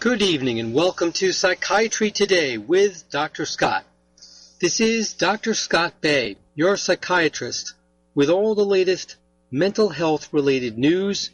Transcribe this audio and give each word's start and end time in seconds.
Good 0.00 0.22
evening 0.22 0.60
and 0.60 0.72
welcome 0.72 1.10
to 1.14 1.32
Psychiatry 1.32 2.12
Today 2.12 2.56
with 2.56 3.10
Dr. 3.10 3.44
Scott. 3.44 3.84
This 4.60 4.80
is 4.80 5.12
Dr. 5.12 5.54
Scott 5.54 6.00
Bay, 6.00 6.36
your 6.54 6.76
psychiatrist, 6.76 7.74
with 8.14 8.30
all 8.30 8.54
the 8.54 8.64
latest 8.64 9.16
mental 9.50 9.88
health 9.88 10.32
related 10.32 10.78
news, 10.78 11.30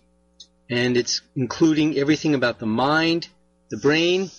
and 0.71 0.97
it's 0.97 1.21
including 1.37 1.99
everything 1.99 2.35
about 2.35 2.59
the 2.59 2.65
mind, 2.65 3.29
the 3.69 3.77
brain, 3.77 4.31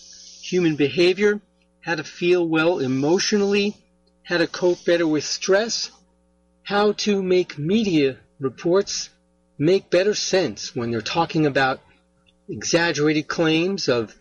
human 0.41 0.75
behavior, 0.75 1.39
how 1.81 1.93
to 1.93 2.03
feel 2.03 2.47
well 2.47 2.79
emotionally, 2.79 3.77
how 4.23 4.39
to 4.39 4.47
cope 4.47 4.83
better 4.85 5.05
with 5.05 5.23
stress, 5.23 5.91
how 6.63 6.93
to 6.93 7.21
make 7.21 7.59
media 7.59 8.17
reports 8.39 9.11
make 9.59 9.91
better 9.91 10.15
sense 10.15 10.75
when 10.75 10.89
they're 10.89 11.01
talking 11.01 11.45
about 11.45 11.79
exaggerated 12.47 13.27
claims 13.27 13.89
of 13.89 14.15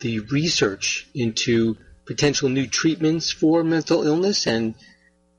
the 0.00 0.20
research 0.20 1.08
into 1.14 1.76
potential 2.06 2.48
new 2.48 2.66
treatments 2.66 3.30
for 3.30 3.62
mental 3.62 4.06
illness 4.06 4.46
and 4.46 4.74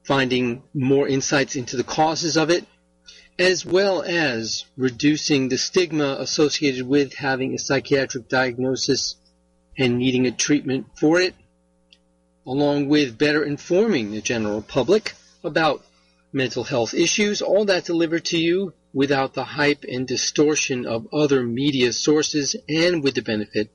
finding 0.03 0.63
more 0.73 1.07
insights 1.07 1.55
into 1.55 1.77
the 1.77 1.83
causes 1.83 2.37
of 2.37 2.49
it, 2.49 2.65
as 3.37 3.65
well 3.65 4.01
as 4.01 4.65
reducing 4.77 5.49
the 5.49 5.57
stigma 5.57 6.17
associated 6.19 6.87
with 6.87 7.13
having 7.13 7.53
a 7.53 7.59
psychiatric 7.59 8.27
diagnosis 8.27 9.15
and 9.77 9.97
needing 9.97 10.27
a 10.27 10.31
treatment 10.31 10.85
for 10.95 11.19
it, 11.19 11.33
along 12.45 12.87
with 12.87 13.17
better 13.17 13.43
informing 13.43 14.11
the 14.11 14.21
general 14.21 14.61
public 14.61 15.13
about 15.43 15.83
mental 16.33 16.63
health 16.63 16.93
issues, 16.93 17.41
all 17.41 17.65
that 17.65 17.85
delivered 17.85 18.25
to 18.25 18.37
you 18.37 18.73
without 18.93 19.33
the 19.33 19.43
hype 19.43 19.85
and 19.87 20.07
distortion 20.07 20.85
of 20.85 21.07
other 21.13 21.43
media 21.43 21.93
sources 21.93 22.55
and 22.67 23.03
with 23.03 23.15
the 23.15 23.21
benefit 23.21 23.69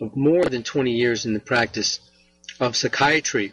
of 0.00 0.16
more 0.16 0.44
than 0.44 0.62
20 0.62 0.92
years 0.92 1.26
in 1.26 1.32
the 1.32 1.40
practice 1.40 2.00
of 2.60 2.76
psychiatry. 2.76 3.52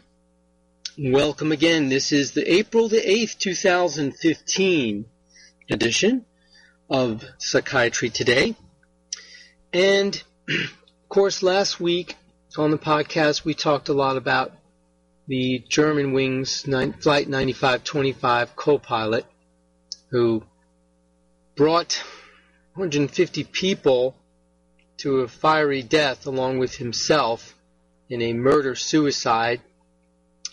Welcome 0.97 1.51
again. 1.51 1.89
This 1.89 2.11
is 2.11 2.31
the 2.31 2.51
April 2.51 2.87
the 2.87 3.01
8th, 3.01 3.37
2015 3.37 5.05
edition 5.69 6.25
of 6.89 7.23
Psychiatry 7.37 8.09
Today. 8.09 8.55
And 9.73 10.23
of 10.47 11.09
course, 11.09 11.43
last 11.43 11.79
week 11.79 12.15
on 12.57 12.71
the 12.71 12.77
podcast, 12.77 13.43
we 13.43 13.53
talked 13.53 13.89
a 13.89 13.93
lot 13.93 14.17
about 14.17 14.53
the 15.27 15.63
Germanwings 15.69 16.63
Flight 17.01 17.27
9525 17.27 18.55
co-pilot 18.55 19.25
who 20.11 20.43
brought 21.55 22.03
150 22.73 23.43
people 23.45 24.15
to 24.97 25.21
a 25.21 25.27
fiery 25.27 25.81
death 25.81 26.27
along 26.27 26.59
with 26.59 26.75
himself 26.75 27.55
in 28.09 28.21
a 28.21 28.33
murder 28.33 28.75
suicide. 28.75 29.61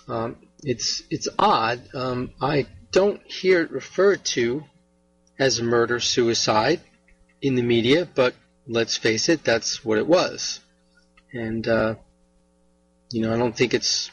Um, 0.08 0.36
it's 0.62 1.02
it's 1.10 1.28
odd. 1.38 1.80
Um, 1.94 2.30
I 2.40 2.66
don't 2.90 3.20
hear 3.26 3.62
it 3.62 3.70
referred 3.70 4.24
to 4.24 4.64
as 5.38 5.58
a 5.58 5.64
murder 5.64 5.98
suicide 6.00 6.80
in 7.40 7.54
the 7.56 7.62
media, 7.62 8.06
but 8.14 8.34
let's 8.66 8.96
face 8.96 9.28
it, 9.28 9.42
that's 9.42 9.84
what 9.84 9.98
it 9.98 10.06
was. 10.06 10.60
And 11.32 11.66
uh, 11.66 11.94
you 13.10 13.22
know, 13.22 13.34
I 13.34 13.38
don't 13.38 13.56
think 13.56 13.74
it's 13.74 14.10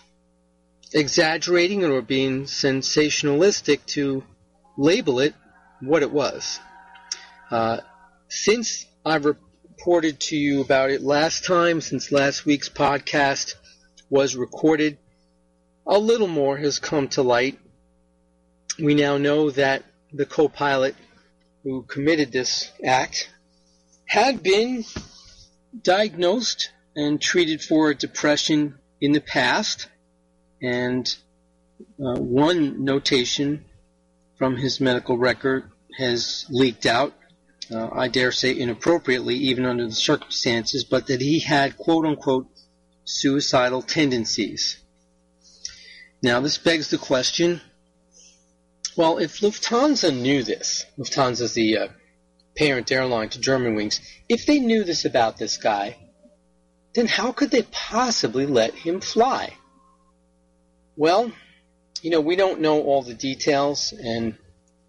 exaggerating 0.94 1.86
or 1.86 2.02
being 2.02 2.44
sensationalistic 2.46 3.86
to 3.88 4.24
label 4.78 5.20
it 5.20 5.36
what 5.82 6.02
it 6.02 6.12
was. 6.12 6.60
Uh, 7.50 7.78
since 8.28 8.86
I've 9.06 9.26
reported 9.26 10.20
to 10.22 10.38
you 10.38 10.62
about 10.62 10.92
it 10.92 11.02
last 11.02 11.46
time, 11.46 11.82
since 11.82 12.12
last 12.12 12.46
week's 12.46 12.70
podcast 12.70 13.56
was 14.10 14.36
recorded, 14.36 14.98
a 15.88 15.98
little 15.98 16.28
more 16.28 16.58
has 16.58 16.80
come 16.80 17.08
to 17.10 17.24
light. 17.24 17.60
We 18.78 18.94
now 18.94 19.18
know 19.18 19.50
that 19.52 19.84
the 20.14 20.26
co-pilot 20.26 20.96
who 21.64 21.84
committed 21.84 22.32
this 22.32 22.72
act 22.86 23.32
had 24.06 24.44
been 24.44 24.86
diagnosed 25.82 26.72
and 26.96 27.22
treated 27.22 27.62
for 27.62 27.94
depression 27.94 28.78
in 29.02 29.12
the 29.12 29.22
past 29.22 29.88
and 30.62 31.16
uh, 32.00 32.20
one 32.20 32.84
notation 32.84 33.66
from 34.38 34.58
his 34.58 34.80
medical 34.80 35.18
record 35.18 35.70
has 35.98 36.46
leaked 36.50 36.86
out, 36.86 37.14
uh, 37.72 37.90
I 37.92 38.08
dare 38.08 38.32
say 38.32 38.58
inappropriately, 38.58 39.36
even 39.36 39.66
under 39.66 39.86
the 39.86 39.94
circumstances, 39.94 40.84
but 40.84 41.08
that 41.08 41.22
he 41.22 41.40
had 41.40 41.78
quote 41.78 42.06
unquote 42.06 42.48
suicidal 43.04 43.82
tendencies. 43.82 44.78
Now, 46.22 46.42
this 46.42 46.58
begs 46.58 46.90
the 46.90 46.98
question 46.98 47.62
well, 49.00 49.18
if 49.18 49.40
Lufthansa 49.40 50.14
knew 50.14 50.44
this, 50.44 50.86
Lufthansa 50.98 51.44
is 51.44 51.54
the 51.54 51.78
uh, 51.78 51.88
parent 52.58 52.92
airline 52.92 53.30
to 53.30 53.40
Germanwings, 53.40 54.02
if 54.28 54.46
they 54.46 54.60
knew 54.60 54.84
this 54.84 55.06
about 55.06 55.38
this 55.38 55.56
guy, 55.56 55.96
then 56.96 57.08
how 57.08 57.32
could 57.32 57.50
they 57.50 57.62
possibly 57.62 58.46
let 58.46 58.74
him 58.74 59.00
fly? 59.00 59.54
Well, 60.98 61.32
you 62.02 62.10
know, 62.10 62.20
we 62.20 62.36
don't 62.36 62.60
know 62.60 62.82
all 62.82 63.02
the 63.02 63.14
details, 63.14 63.94
and 63.94 64.38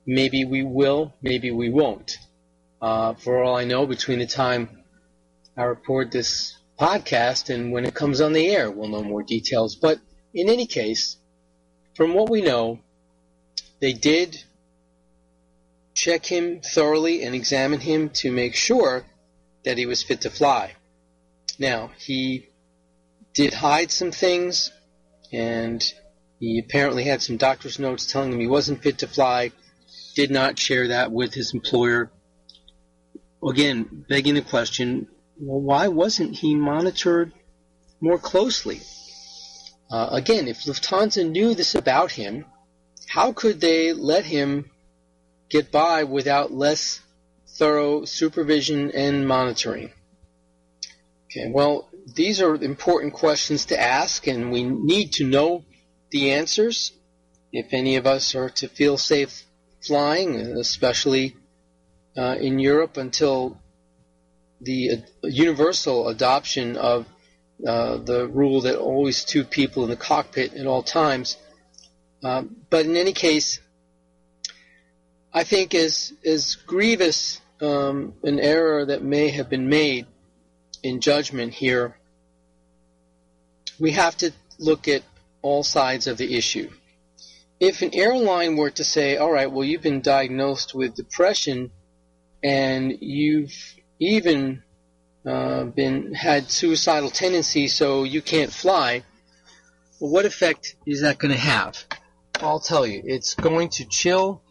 maybe 0.07 0.45
we 0.45 0.65
will, 0.65 1.15
maybe 1.23 1.53
we 1.53 1.71
won't. 1.71 2.19
Uh, 2.81 3.15
for 3.15 3.43
all 3.43 3.57
I 3.57 3.65
know, 3.65 3.87
between 3.87 4.21
the 4.21 4.27
time 4.27 4.83
I 5.57 5.65
record 5.65 6.11
this 6.11 6.57
podcast 6.79 7.55
and 7.55 7.73
when 7.73 7.85
it 7.85 7.95
comes 7.95 8.21
on 8.21 8.33
the 8.33 8.49
air, 8.49 8.71
we'll 8.71 8.89
know 8.89 9.03
more 9.03 9.23
details. 9.23 9.77
But 9.77 9.99
in 10.33 10.49
any 10.49 10.67
case, 10.67 11.19
from 11.95 12.15
what 12.15 12.31
we 12.31 12.41
know, 12.41 12.81
they 13.81 13.93
did 13.93 14.43
check 15.93 16.25
him 16.25 16.61
thoroughly 16.61 17.23
and 17.23 17.35
examine 17.35 17.81
him 17.81 18.09
to 18.11 18.33
make 18.33 18.55
sure 18.55 19.05
that 19.65 19.77
he 19.77 19.85
was 19.85 20.03
fit 20.03 20.23
to 20.23 20.31
fly. 20.31 20.73
Now, 21.59 21.91
he 21.99 22.49
did 23.35 23.53
hide 23.53 23.91
some 23.91 24.11
things, 24.11 24.71
and 25.31 25.85
he 26.39 26.59
apparently 26.59 27.05
had 27.05 27.21
some 27.21 27.37
doctor's 27.37 27.79
notes 27.79 28.11
telling 28.11 28.33
him 28.33 28.41
he 28.41 28.47
wasn't 28.47 28.83
fit 28.83 28.99
to 29.01 29.07
fly, 29.07 29.53
did 30.15 30.31
not 30.31 30.59
share 30.59 30.89
that 30.89 31.13
with 31.13 31.35
his 31.35 31.53
employer. 31.53 32.11
Again, 33.47 34.05
begging 34.09 34.35
the 34.35 34.43
question, 34.43 35.09
well, 35.39 35.61
why 35.61 35.89
wasn't 35.89 36.35
he 36.35 36.55
monitored 36.55 37.33
more 38.01 38.19
closely? 38.19 38.83
Uh, 39.91 40.09
again, 40.13 40.47
if 40.47 40.65
Lufthansa 40.65 41.29
knew 41.29 41.55
this 41.55 41.75
about 41.75 42.13
him, 42.13 42.45
how 43.09 43.33
could 43.33 43.61
they 43.61 43.93
let 43.93 44.25
him 44.25 44.71
get 45.49 45.73
by 45.73 46.05
without 46.05 46.53
less 46.53 47.01
thorough 47.57 48.05
supervision 48.05 48.91
and 48.93 49.27
monitoring? 49.27 49.91
Okay, 51.27 51.51
well, 51.51 51.89
these 52.15 52.41
are 52.41 52.55
important 52.57 53.15
questions 53.15 53.67
to 53.67 53.81
ask, 53.81 54.27
and 54.27 54.53
we 54.53 54.65
need 54.65 55.13
to 55.13 55.25
know 55.25 55.65
the 56.11 56.33
answers 56.33 56.93
if 57.53 57.73
any 57.73 57.97
of 57.97 58.07
us 58.07 58.35
are 58.35 58.51
to 58.51 58.69
feel 58.69 58.97
safe 58.97 59.45
flying, 59.81 60.37
especially 60.37 61.37
uh, 62.17 62.37
in 62.41 62.59
Europe 62.59 62.97
until 62.97 63.59
the 64.61 64.91
uh, 64.91 64.97
universal 65.23 66.09
adoption 66.09 66.77
of 66.77 67.07
uh, 67.67 67.99
the 67.99 68.27
rule 68.27 68.63
that 68.63 68.77
always 68.77 69.25
two 69.25 69.45
people 69.45 69.85
in 69.85 69.91
the 69.91 69.97
cockpit 69.97 70.55
at 70.55 70.67
all 70.67 70.83
times. 70.83 71.37
Um, 72.23 72.57
but 72.69 72.87
in 72.87 72.97
any 72.97 73.13
case, 73.13 73.61
I 75.33 75.45
think 75.45 75.75
as 75.75 76.13
as 76.25 76.57
grievous 76.67 77.41
um, 77.61 78.15
an 78.23 78.41
error 78.41 78.87
that 78.87 79.03
may 79.03 79.29
have 79.29 79.49
been 79.49 79.69
made 79.69 80.07
in 80.83 81.01
judgment 81.01 81.53
here, 81.55 81.97
we 83.79 83.93
have 83.93 84.17
to 84.19 84.33
look 84.59 84.89
at 84.89 85.03
all 85.43 85.63
sides 85.63 86.07
of 86.07 86.19
the 86.19 86.37
issue. 86.37 86.71
If 87.59 87.83
an 87.83 87.91
airline 87.95 88.57
were 88.57 88.71
to 88.71 88.85
say, 88.85 89.17
all 89.17 89.31
right, 89.31 89.51
well, 89.51 89.65
you've 89.65 89.83
been 89.83 90.01
diagnosed 90.01 90.75
with 90.75 90.95
depression 90.95 91.71
and 92.43 92.99
you've 93.01 93.55
even 93.99 94.63
uh, 95.27 95.65
been 95.65 96.15
had 96.15 96.51
suicidal 96.51 97.11
tendencies, 97.11 97.75
so 97.75 98.05
you 98.05 98.23
can't 98.23 98.53
fly, 98.53 99.03
well, 99.99 100.11
what 100.11 100.25
effect 100.25 100.77
is 100.87 101.03
that 101.03 101.19
going 101.19 101.33
to 101.33 101.41
have? 101.41 101.85
I'll 102.41 102.61
tell 102.61 102.87
you, 102.87 103.03
it's 103.05 103.35
going 103.35 103.69
to 103.71 103.85
chill 103.85 104.43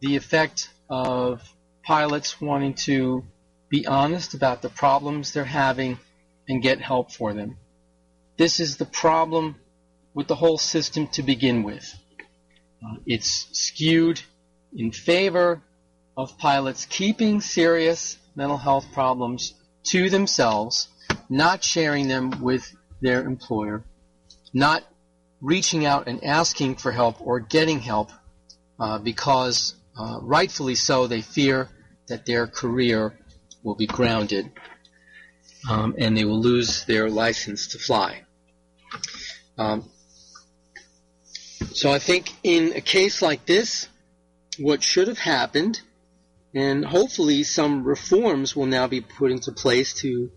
the 0.00 0.16
effect 0.16 0.70
of 0.88 1.42
pilots 1.84 2.40
wanting 2.40 2.74
to 2.74 3.24
be 3.68 3.86
honest 3.86 4.32
about 4.32 4.62
the 4.62 4.70
problems 4.70 5.32
they're 5.32 5.44
having 5.44 5.98
and 6.48 6.62
get 6.62 6.80
help 6.80 7.12
for 7.12 7.34
them. 7.34 7.58
This 8.38 8.60
is 8.60 8.78
the 8.78 8.86
problem 8.86 9.56
with 10.14 10.26
the 10.26 10.34
whole 10.34 10.58
system 10.58 11.08
to 11.08 11.22
begin 11.22 11.62
with. 11.64 11.94
Uh, 12.82 12.96
it's 13.06 13.48
skewed 13.52 14.22
in 14.74 14.90
favor 14.90 15.60
of 16.18 16.36
pilots 16.36 16.84
keeping 16.84 17.40
serious 17.40 18.18
mental 18.34 18.58
health 18.58 18.86
problems 18.92 19.54
to 19.84 20.10
themselves 20.10 20.88
not 21.28 21.62
sharing 21.62 22.08
them 22.08 22.42
with 22.42 22.74
their 23.00 23.22
employer, 23.22 23.84
not 24.52 24.82
reaching 25.40 25.86
out 25.86 26.08
and 26.08 26.24
asking 26.24 26.74
for 26.74 26.90
help 26.90 27.20
or 27.20 27.38
getting 27.38 27.78
help 27.78 28.10
uh, 28.80 28.98
because 28.98 29.74
uh, 29.98 30.18
rightfully 30.22 30.74
so 30.74 31.06
they 31.06 31.20
fear 31.20 31.68
that 32.08 32.26
their 32.26 32.46
career 32.46 33.16
will 33.62 33.74
be 33.74 33.86
grounded 33.86 34.50
um, 35.68 35.94
and 35.98 36.16
they 36.16 36.24
will 36.24 36.40
lose 36.40 36.84
their 36.86 37.08
license 37.08 37.68
to 37.68 37.78
fly. 37.78 38.22
Um, 39.56 39.88
so 41.72 41.92
I 41.92 41.98
think 41.98 42.32
in 42.42 42.72
a 42.74 42.80
case 42.80 43.22
like 43.22 43.44
this, 43.46 43.88
what 44.58 44.82
should 44.82 45.08
have 45.08 45.18
happened, 45.18 45.80
and 46.54 46.84
hopefully 46.84 47.42
some 47.42 47.84
reforms 47.84 48.56
will 48.56 48.66
now 48.66 48.86
be 48.86 49.00
put 49.00 49.30
into 49.30 49.52
place 49.52 49.92
to 49.92 50.30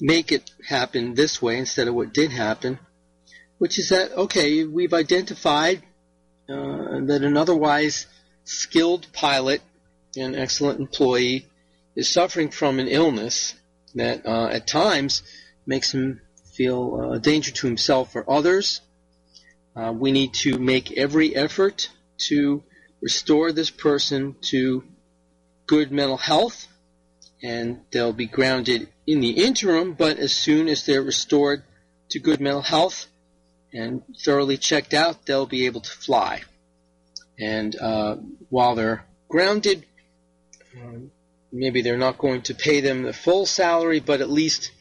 make 0.00 0.32
it 0.32 0.50
happen 0.68 1.14
this 1.14 1.40
way 1.40 1.58
instead 1.58 1.88
of 1.88 1.94
what 1.94 2.12
did 2.12 2.30
happen, 2.30 2.78
which 3.58 3.78
is 3.78 3.90
that, 3.90 4.12
okay, 4.12 4.64
we've 4.64 4.92
identified 4.92 5.82
uh, 6.48 7.00
that 7.06 7.22
an 7.22 7.36
otherwise 7.36 8.06
skilled 8.44 9.06
pilot, 9.12 9.62
an 10.16 10.34
excellent 10.34 10.80
employee, 10.80 11.46
is 11.94 12.08
suffering 12.08 12.50
from 12.50 12.78
an 12.78 12.88
illness 12.88 13.54
that 13.94 14.26
uh, 14.26 14.48
at 14.48 14.66
times 14.66 15.22
makes 15.66 15.92
him 15.92 16.20
feel 16.54 17.00
uh, 17.00 17.14
a 17.14 17.18
danger 17.18 17.50
to 17.50 17.66
himself 17.66 18.14
or 18.14 18.30
others. 18.30 18.80
Uh, 19.74 19.92
we 19.92 20.12
need 20.12 20.34
to 20.34 20.58
make 20.58 20.96
every 20.96 21.34
effort 21.34 21.88
to 22.18 22.62
restore 23.00 23.52
this 23.52 23.70
person 23.70 24.36
to 24.40 24.82
good 25.66 25.90
mental 25.90 26.16
health, 26.16 26.66
and 27.42 27.80
they'll 27.90 28.12
be 28.12 28.26
grounded 28.26 28.88
in 29.06 29.20
the 29.20 29.44
interim, 29.44 29.94
but 29.94 30.18
as 30.18 30.32
soon 30.32 30.68
as 30.68 30.84
they're 30.84 31.02
restored 31.02 31.62
to 32.10 32.18
good 32.18 32.40
mental 32.40 32.62
health 32.62 33.06
and 33.72 34.02
thoroughly 34.24 34.56
checked 34.56 34.94
out, 34.94 35.26
they'll 35.26 35.46
be 35.46 35.66
able 35.66 35.80
to 35.80 35.90
fly. 35.90 36.42
And 37.38 37.76
uh, 37.76 38.16
while 38.48 38.74
they're 38.74 39.04
grounded, 39.28 39.84
um, 40.80 41.10
maybe 41.52 41.82
they're 41.82 41.98
not 41.98 42.18
going 42.18 42.42
to 42.42 42.54
pay 42.54 42.80
them 42.80 43.02
the 43.02 43.12
full 43.12 43.46
salary, 43.46 44.00
but 44.00 44.20
at 44.20 44.30
least 44.30 44.72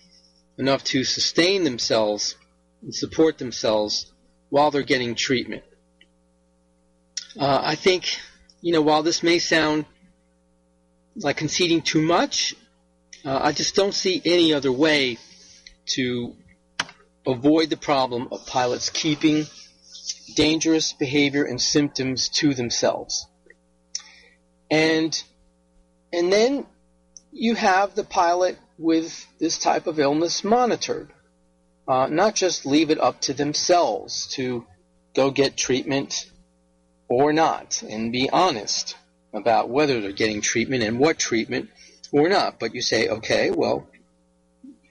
enough 0.58 0.84
to 0.86 1.04
sustain 1.04 1.64
themselves 1.64 2.36
and 2.82 2.96
support 2.96 3.38
themselves 3.38 4.12
while 4.50 4.72
they're 4.72 4.84
getting 4.84 5.16
treatment. 5.16 5.64
Uh, 7.38 7.60
I 7.62 7.76
think, 7.76 8.18
you 8.62 8.72
know, 8.72 8.82
while 8.82 9.04
this 9.04 9.22
may 9.22 9.40
sound 9.40 9.86
like 11.16 11.38
conceding 11.38 11.82
too 11.82 12.02
much, 12.02 12.56
uh, 13.24 13.40
I 13.42 13.52
just 13.52 13.76
don't 13.76 13.94
see 13.94 14.22
any 14.26 14.54
other 14.54 14.72
way 14.72 15.18
to 15.88 16.36
avoid 17.26 17.70
the 17.70 17.78
problem 17.78 18.28
of 18.32 18.46
pilots 18.46 18.90
keeping 18.90 19.46
dangerous 20.36 20.94
behavior 20.94 21.44
and 21.44 21.60
symptoms 21.60 22.30
to 22.30 22.54
themselves. 22.54 23.26
And 24.70 25.22
and 26.12 26.32
then 26.32 26.66
you 27.32 27.56
have 27.56 27.96
the 27.96 28.04
pilot 28.04 28.58
with 28.78 29.26
this 29.40 29.58
type 29.58 29.88
of 29.88 30.00
illness 30.00 30.44
monitored. 30.44 31.12
Uh, 31.88 32.08
not 32.08 32.36
just 32.36 32.66
leave 32.66 32.90
it 32.90 33.00
up 33.00 33.22
to 33.22 33.34
themselves 33.34 34.28
to 34.28 34.66
go 35.14 35.30
get 35.30 35.56
treatment 35.56 36.30
or 37.08 37.32
not 37.32 37.84
and 37.84 38.12
be 38.12 38.30
honest 38.30 38.96
about 39.36 39.70
whether 39.70 40.02
they're 40.02 40.12
getting 40.12 40.42
treatment 40.42 40.84
and 40.84 41.00
what 41.00 41.20
treatment 41.20 41.70
or 42.12 42.30
not. 42.30 42.60
But 42.60 42.74
you 42.74 42.82
say, 42.82 43.10
okay, 43.10 43.52
well, 43.52 43.88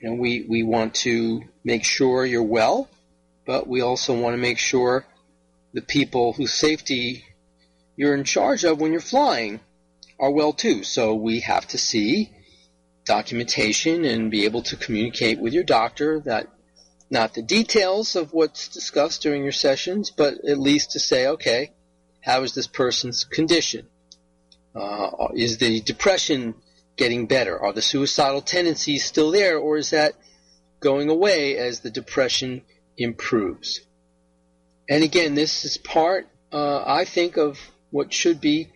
you 0.00 0.10
know, 0.10 0.14
we, 0.14 0.44
we 0.48 0.62
want 0.62 0.94
to 0.96 1.42
make 1.64 1.84
sure 1.84 2.24
you're 2.24 2.42
well, 2.42 2.88
but 3.46 3.66
we 3.66 3.80
also 3.80 4.18
want 4.18 4.34
to 4.34 4.38
make 4.40 4.58
sure 4.58 5.06
the 5.72 5.82
people 5.82 6.32
whose 6.32 6.52
safety 6.52 7.24
you're 7.96 8.14
in 8.14 8.24
charge 8.24 8.64
of 8.64 8.80
when 8.80 8.92
you're 8.92 9.00
flying 9.00 9.60
are 10.18 10.30
well 10.30 10.52
too. 10.52 10.82
So 10.82 11.14
we 11.14 11.40
have 11.40 11.66
to 11.68 11.78
see 11.78 12.30
documentation 13.04 14.04
and 14.04 14.30
be 14.30 14.44
able 14.44 14.62
to 14.62 14.76
communicate 14.76 15.38
with 15.38 15.52
your 15.52 15.64
doctor 15.64 16.20
that 16.20 16.48
not 17.10 17.34
the 17.34 17.42
details 17.42 18.16
of 18.16 18.32
what's 18.32 18.68
discussed 18.68 19.22
during 19.22 19.42
your 19.42 19.52
sessions, 19.52 20.10
but 20.10 20.44
at 20.44 20.58
least 20.58 20.92
to 20.92 21.00
say, 21.00 21.28
okay, 21.28 21.72
how 22.20 22.42
is 22.42 22.54
this 22.54 22.66
person's 22.66 23.24
condition? 23.24 23.86
Uh, 24.74 25.28
is 25.34 25.58
the 25.58 25.80
depression 25.80 26.54
getting 26.96 27.26
better? 27.26 27.58
Are 27.58 27.72
the 27.72 27.82
suicidal 27.82 28.42
tendencies 28.42 29.04
still 29.04 29.30
there, 29.30 29.58
or 29.58 29.76
is 29.76 29.90
that 29.90 30.14
going 30.80 31.08
away 31.08 31.56
as 31.56 31.80
the 31.80 31.90
depression 31.90 32.62
improves? 32.96 33.80
And 34.88 35.02
again, 35.02 35.34
this 35.34 35.64
is 35.64 35.78
part, 35.78 36.26
uh, 36.52 36.82
I 36.86 37.04
think, 37.04 37.36
of 37.36 37.58
what 37.90 38.12
should 38.12 38.40
be 38.40 38.68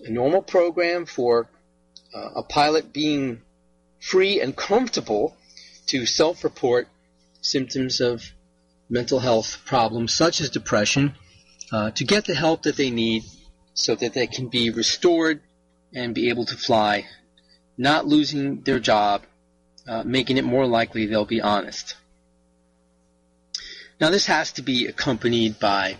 a 0.00 0.10
normal 0.10 0.42
program 0.42 1.06
for 1.06 1.48
uh, 2.14 2.30
a 2.36 2.42
pilot 2.42 2.92
being 2.92 3.40
free 4.00 4.40
and 4.40 4.56
comfortable 4.56 5.36
to 5.86 6.06
self 6.06 6.44
report 6.44 6.88
symptoms 7.40 8.00
of 8.00 8.32
mental 8.88 9.20
health 9.20 9.62
problems 9.64 10.12
such 10.12 10.40
as 10.40 10.50
depression 10.50 11.14
uh, 11.72 11.90
to 11.92 12.04
get 12.04 12.24
the 12.24 12.34
help 12.34 12.62
that 12.62 12.76
they 12.76 12.90
need 12.90 13.24
so 13.76 13.94
that 13.94 14.14
they 14.14 14.26
can 14.26 14.48
be 14.48 14.70
restored 14.70 15.40
and 15.94 16.14
be 16.14 16.30
able 16.30 16.46
to 16.46 16.56
fly, 16.56 17.06
not 17.78 18.06
losing 18.06 18.62
their 18.62 18.80
job, 18.80 19.22
uh, 19.86 20.02
making 20.04 20.38
it 20.38 20.44
more 20.44 20.66
likely 20.66 21.06
they'll 21.06 21.26
be 21.26 21.42
honest. 21.42 21.94
Now, 24.00 24.10
this 24.10 24.26
has 24.26 24.52
to 24.52 24.62
be 24.62 24.86
accompanied 24.86 25.60
by 25.60 25.98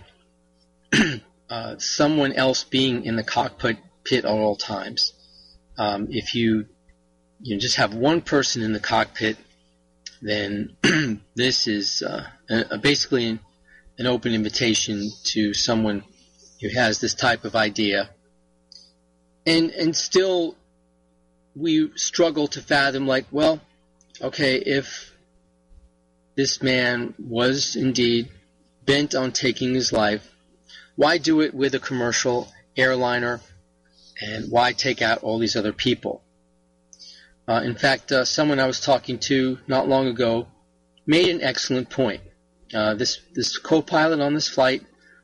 uh, 1.49 1.77
someone 1.77 2.33
else 2.33 2.63
being 2.63 3.05
in 3.05 3.15
the 3.15 3.23
cockpit 3.23 3.77
pit 4.03 4.25
at 4.25 4.31
all 4.31 4.55
times. 4.55 5.13
Um, 5.77 6.07
if 6.09 6.33
you 6.33 6.65
you 7.41 7.55
know, 7.55 7.59
just 7.59 7.77
have 7.77 7.93
one 7.93 8.21
person 8.21 8.63
in 8.63 8.73
the 8.73 8.79
cockpit, 8.79 9.37
then 10.21 10.75
this 11.35 11.67
is 11.67 12.01
uh, 12.01 12.25
a, 12.49 12.79
basically 12.79 13.27
an, 13.27 13.39
an 13.99 14.07
open 14.07 14.33
invitation 14.33 15.11
to 15.25 15.53
someone 15.53 16.03
who 16.61 16.69
has 16.69 16.99
this 16.99 17.13
type 17.13 17.45
of 17.45 17.55
idea. 17.55 18.09
And 19.45 19.71
and 19.71 19.95
still, 19.95 20.55
we 21.55 21.91
struggle 21.95 22.47
to 22.49 22.61
fathom, 22.61 23.07
like, 23.07 23.25
well, 23.31 23.61
okay, 24.21 24.57
if 24.57 25.11
this 26.35 26.61
man 26.61 27.13
was 27.17 27.75
indeed 27.75 28.29
bent 28.85 29.15
on 29.15 29.31
taking 29.31 29.73
his 29.73 29.91
life, 29.91 30.29
why 30.95 31.17
do 31.17 31.41
it 31.41 31.53
with 31.53 31.75
a 31.75 31.79
commercial 31.79 32.51
airliner, 32.75 33.41
and 34.21 34.51
why 34.51 34.73
take 34.73 35.01
out 35.01 35.23
all 35.23 35.39
these 35.39 35.55
other 35.55 35.73
people? 35.73 36.21
Uh, 37.47 37.61
in 37.63 37.75
fact, 37.75 38.11
uh, 38.11 38.25
someone 38.25 38.59
I 38.59 38.67
was 38.67 38.81
talking 38.81 39.19
to 39.19 39.57
not 39.67 39.87
long 39.87 40.07
ago 40.07 40.47
made 41.05 41.29
an 41.29 41.41
excellent 41.41 41.89
point. 41.89 42.21
Uh, 42.73 42.95
this 42.95 43.19
this 43.33 43.57
co-pilot 43.57 44.19
on 44.19 44.33
this 44.33 44.49
flight 44.49 44.83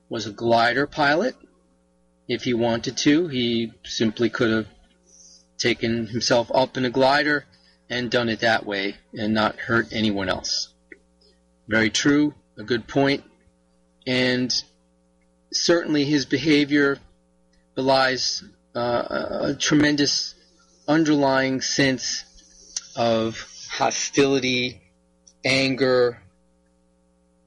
was 0.09 0.25
a 0.25 0.31
glider 0.31 0.87
pilot. 0.87 1.35
If 2.27 2.43
he 2.43 2.53
wanted 2.53 2.97
to, 2.97 3.27
he 3.27 3.73
simply 3.83 4.29
could 4.29 4.51
have 4.51 4.67
taken 5.57 6.07
himself 6.07 6.51
up 6.53 6.77
in 6.77 6.85
a 6.85 6.89
glider 6.89 7.45
and 7.89 8.09
done 8.09 8.29
it 8.29 8.39
that 8.39 8.65
way 8.65 8.95
and 9.13 9.33
not 9.33 9.57
hurt 9.57 9.87
anyone 9.91 10.29
else. 10.29 10.69
Very 11.67 11.89
true, 11.89 12.33
a 12.57 12.63
good 12.63 12.87
point. 12.87 13.21
point, 13.21 13.33
and 14.05 14.63
certainly 15.51 16.03
his 16.05 16.25
behavior 16.25 16.97
belies 17.75 18.43
uh, 18.75 19.49
a 19.49 19.55
tremendous 19.55 20.35
underlying 20.87 21.61
sense 21.61 22.25
of 22.95 23.47
hostility, 23.69 24.81
anger, 25.45 26.21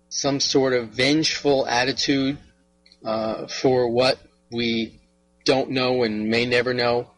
some 0.08 0.40
sort 0.40 0.72
of 0.72 0.88
vengeful 0.90 1.66
attitude 1.66 2.38
uh, 3.06 3.46
for 3.46 3.88
what 3.88 4.18
we 4.50 5.00
don't 5.44 5.70
know 5.70 6.02
and 6.02 6.28
may 6.28 6.44
never 6.44 6.74
know. 6.74 7.08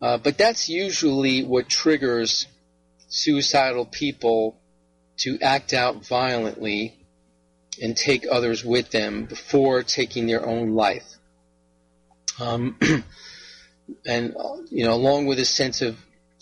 Uh, 0.00 0.16
but 0.16 0.38
that's 0.38 0.68
usually 0.68 1.44
what 1.44 1.68
triggers 1.68 2.46
suicidal 3.08 3.84
people 3.84 4.58
to 5.18 5.38
act 5.40 5.74
out 5.74 6.06
violently 6.06 6.96
and 7.82 7.96
take 7.96 8.26
others 8.30 8.64
with 8.64 8.90
them 8.90 9.26
before 9.26 9.82
taking 9.82 10.26
their 10.26 10.46
own 10.46 10.74
life. 10.74 11.04
Um, 12.40 12.78
and 14.06 14.34
you 14.70 14.84
know, 14.86 14.94
along 14.94 15.26
with 15.26 15.38
a 15.38 15.44
sense 15.44 15.82
of 15.82 15.98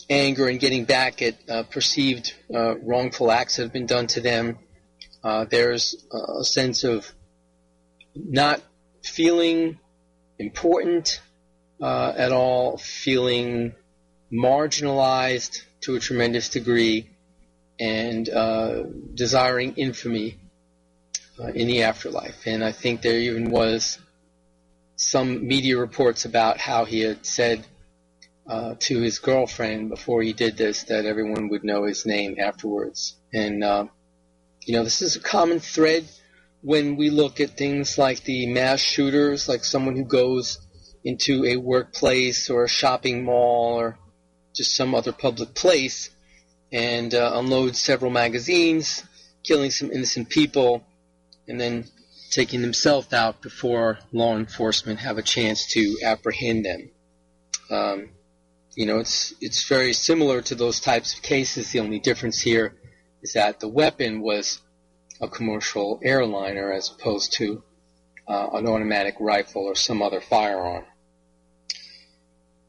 anger 0.09 0.47
and 0.47 0.59
getting 0.59 0.85
back 0.85 1.21
at 1.21 1.35
uh, 1.49 1.63
perceived 1.63 2.33
uh, 2.53 2.77
wrongful 2.77 3.29
acts 3.29 3.57
that 3.57 3.63
have 3.63 3.73
been 3.73 3.85
done 3.85 4.07
to 4.07 4.21
them, 4.21 4.57
uh, 5.21 5.45
there's 5.51 5.95
a 6.39 6.45
sense 6.45 6.85
of 6.85 7.11
not 8.15 8.61
feeling 9.09 9.79
important 10.37 11.21
uh, 11.81 12.13
at 12.15 12.31
all, 12.31 12.77
feeling 12.77 13.73
marginalized 14.31 15.63
to 15.81 15.95
a 15.95 15.99
tremendous 15.99 16.49
degree, 16.49 17.09
and 17.79 18.29
uh, 18.29 18.83
desiring 19.13 19.73
infamy 19.75 20.37
uh, 21.39 21.47
in 21.47 21.67
the 21.67 21.83
afterlife. 21.83 22.45
And 22.45 22.63
I 22.63 22.71
think 22.71 23.01
there 23.01 23.17
even 23.17 23.49
was 23.49 23.97
some 24.97 25.47
media 25.47 25.77
reports 25.77 26.25
about 26.25 26.57
how 26.57 26.83
he 26.85 26.99
had 26.99 27.25
said 27.25 27.65
uh, 28.47 28.75
to 28.79 28.99
his 28.99 29.19
girlfriend 29.19 29.89
before 29.89 30.21
he 30.21 30.33
did 30.33 30.57
this 30.57 30.83
that 30.83 31.05
everyone 31.05 31.49
would 31.49 31.63
know 31.63 31.85
his 31.85 32.05
name 32.05 32.35
afterwards. 32.39 33.15
And, 33.33 33.63
uh, 33.63 33.85
you 34.65 34.73
know, 34.73 34.83
this 34.83 35.01
is 35.01 35.15
a 35.15 35.21
common 35.21 35.59
thread 35.59 36.05
when 36.61 36.95
we 36.95 37.09
look 37.09 37.39
at 37.39 37.57
things 37.57 37.97
like 37.97 38.23
the 38.23 38.45
mass 38.47 38.79
shooters, 38.79 39.47
like 39.47 39.63
someone 39.63 39.95
who 39.95 40.03
goes 40.03 40.59
into 41.03 41.45
a 41.45 41.55
workplace 41.55 42.49
or 42.49 42.65
a 42.65 42.69
shopping 42.69 43.23
mall 43.23 43.75
or 43.75 43.97
just 44.53 44.75
some 44.75 44.93
other 44.93 45.13
public 45.13 45.53
place 45.53 46.09
and 46.71 47.13
uh, 47.13 47.31
unloads 47.35 47.79
several 47.79 48.11
magazines, 48.11 49.03
killing 49.43 49.71
some 49.71 49.91
innocent 49.91 50.29
people, 50.29 50.83
and 51.47 51.59
then 51.59 51.85
taking 52.29 52.61
themselves 52.61 53.11
out 53.13 53.41
before 53.41 53.97
law 54.11 54.35
enforcement 54.37 54.99
have 54.99 55.17
a 55.17 55.23
chance 55.23 55.65
to 55.67 55.97
apprehend 56.03 56.65
them. 56.65 56.89
Um, 57.71 58.09
you 58.75 58.85
know, 58.85 58.99
it's 58.99 59.33
it's 59.41 59.67
very 59.67 59.93
similar 59.93 60.41
to 60.43 60.55
those 60.55 60.79
types 60.79 61.13
of 61.15 61.23
cases. 61.23 61.71
The 61.71 61.79
only 61.79 61.99
difference 61.99 62.39
here 62.39 62.75
is 63.21 63.33
that 63.33 63.59
the 63.59 63.67
weapon 63.67 64.21
was 64.21 64.61
a 65.21 65.27
commercial 65.27 65.99
airliner 66.03 66.71
as 66.71 66.89
opposed 66.89 67.33
to 67.33 67.63
uh, 68.27 68.49
an 68.53 68.67
automatic 68.67 69.15
rifle 69.19 69.63
or 69.63 69.75
some 69.75 70.01
other 70.01 70.21
firearm. 70.21 70.85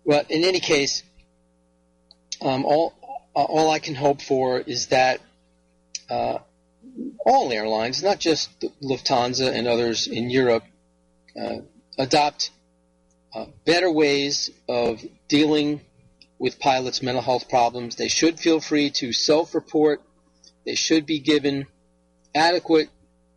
Well, 0.04 0.25
in 0.28 0.45
any 0.45 0.61
case, 0.61 1.02
um, 2.40 2.64
all 2.64 2.95
all 3.35 3.71
I 3.71 3.78
can 3.78 3.95
hope 3.95 4.23
for 4.23 4.59
is 4.59 4.87
that 4.87 5.21
uh, 6.09 6.38
all 7.25 7.52
airlines, 7.52 8.02
not 8.02 8.19
just 8.19 8.49
Lufthansa 8.83 9.52
and 9.52 9.69
others 9.69 10.09
in 10.09 10.30
Europe, 10.30 10.64
uh, 11.40 11.59
adopt 11.99 12.50
uh, 13.35 13.47
better 13.64 13.90
ways 13.90 14.50
of 14.69 15.00
dealing 15.28 15.80
with 16.38 16.59
pilots' 16.59 17.02
mental 17.02 17.23
health 17.23 17.49
problems. 17.49 17.97
They 17.97 18.09
should 18.09 18.40
feel 18.40 18.61
free 18.61 18.90
to 18.92 19.12
self-report. 19.12 20.02
They 20.64 20.75
should 20.75 21.07
be 21.07 21.21
given 21.21 21.66
adequate 22.35 22.89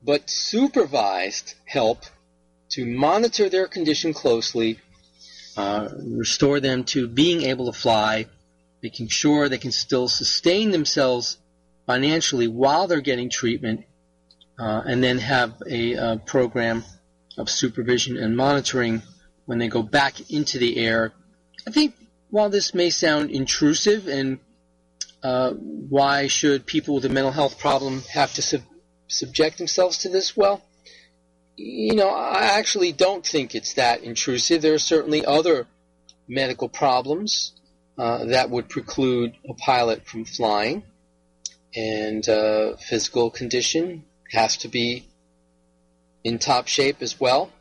but 0.03 0.29
supervised 0.29 1.55
help 1.65 2.03
to 2.69 2.85
monitor 2.85 3.49
their 3.49 3.67
condition 3.67 4.13
closely, 4.13 4.79
uh, 5.55 5.89
restore 6.03 6.59
them 6.59 6.83
to 6.83 7.07
being 7.07 7.43
able 7.43 7.71
to 7.71 7.77
fly, 7.77 8.25
making 8.81 9.07
sure 9.07 9.47
they 9.47 9.57
can 9.57 9.71
still 9.71 10.07
sustain 10.07 10.71
themselves 10.71 11.37
financially 11.85 12.47
while 12.47 12.87
they're 12.87 13.01
getting 13.01 13.29
treatment, 13.29 13.85
uh, 14.59 14.81
and 14.85 15.03
then 15.03 15.19
have 15.19 15.53
a, 15.69 15.93
a, 15.93 16.17
program 16.25 16.83
of 17.37 17.49
supervision 17.49 18.17
and 18.17 18.35
monitoring 18.35 19.01
when 19.45 19.57
they 19.57 19.67
go 19.67 19.83
back 19.83 20.31
into 20.31 20.57
the 20.57 20.77
air. 20.77 21.11
I 21.67 21.71
think 21.71 21.95
while 22.29 22.49
this 22.49 22.73
may 22.73 22.89
sound 22.89 23.31
intrusive 23.31 24.07
and 24.07 24.39
uh, 25.23 25.51
why 25.51 26.27
should 26.27 26.65
people 26.65 26.95
with 26.95 27.05
a 27.05 27.09
mental 27.09 27.31
health 27.31 27.59
problem 27.59 28.01
have 28.11 28.33
to 28.33 28.41
sub- 28.41 28.61
subject 29.13 29.57
themselves 29.57 29.99
to 29.99 30.09
this? 30.09 30.35
Well, 30.35 30.61
you 31.55 31.95
know, 31.95 32.09
I 32.09 32.57
actually 32.57 32.91
don't 32.91 33.25
think 33.25 33.55
it's 33.55 33.73
that 33.73 34.03
intrusive. 34.03 34.61
There 34.61 34.73
are 34.73 34.79
certainly 34.79 35.25
other 35.25 35.67
medical 36.27 36.69
problems 36.69 37.53
uh, 37.97 38.25
that 38.25 38.49
would 38.49 38.69
preclude 38.69 39.35
a 39.47 39.53
pilot 39.53 40.05
from 40.05 40.25
flying 40.25 40.83
and 41.75 42.27
uh, 42.27 42.75
physical 42.77 43.29
condition 43.29 44.05
has 44.31 44.57
to 44.57 44.67
be 44.67 45.07
in 46.23 46.39
top 46.39 46.67
shape 46.67 47.01
as 47.01 47.19
well. 47.19 47.51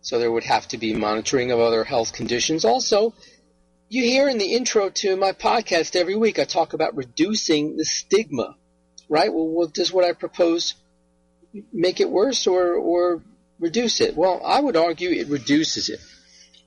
So 0.00 0.18
there 0.18 0.30
would 0.30 0.44
have 0.44 0.68
to 0.68 0.78
be 0.78 0.94
monitoring 0.94 1.50
of 1.50 1.58
other 1.58 1.84
health 1.84 2.12
conditions. 2.12 2.64
Also, 2.64 3.14
you 3.88 4.04
hear 4.04 4.28
in 4.28 4.38
the 4.38 4.52
intro 4.52 4.90
to 4.90 5.16
my 5.16 5.32
podcast 5.32 5.96
every 5.96 6.14
week, 6.14 6.38
I 6.38 6.44
talk 6.44 6.72
about 6.72 6.96
reducing 6.96 7.76
the 7.76 7.84
stigma, 7.84 8.56
right? 9.08 9.30
Well, 9.32 9.66
does 9.68 9.92
what 9.92 10.04
I 10.04 10.12
propose 10.12 10.74
make 11.72 12.00
it 12.00 12.10
worse 12.10 12.46
or, 12.46 12.74
or 12.74 13.22
reduce 13.58 14.00
it? 14.00 14.16
Well, 14.16 14.40
I 14.44 14.60
would 14.60 14.76
argue 14.76 15.10
it 15.10 15.28
reduces 15.28 15.88
it, 15.88 16.00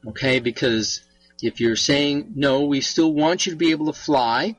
okay? 0.07 0.39
Because 0.39 1.01
if 1.41 1.59
you're 1.59 1.75
saying, 1.75 2.33
no, 2.35 2.65
we 2.65 2.81
still 2.81 3.13
want 3.13 3.45
you 3.45 3.51
to 3.51 3.57
be 3.57 3.71
able 3.71 3.87
to 3.87 3.99
fly, 3.99 4.55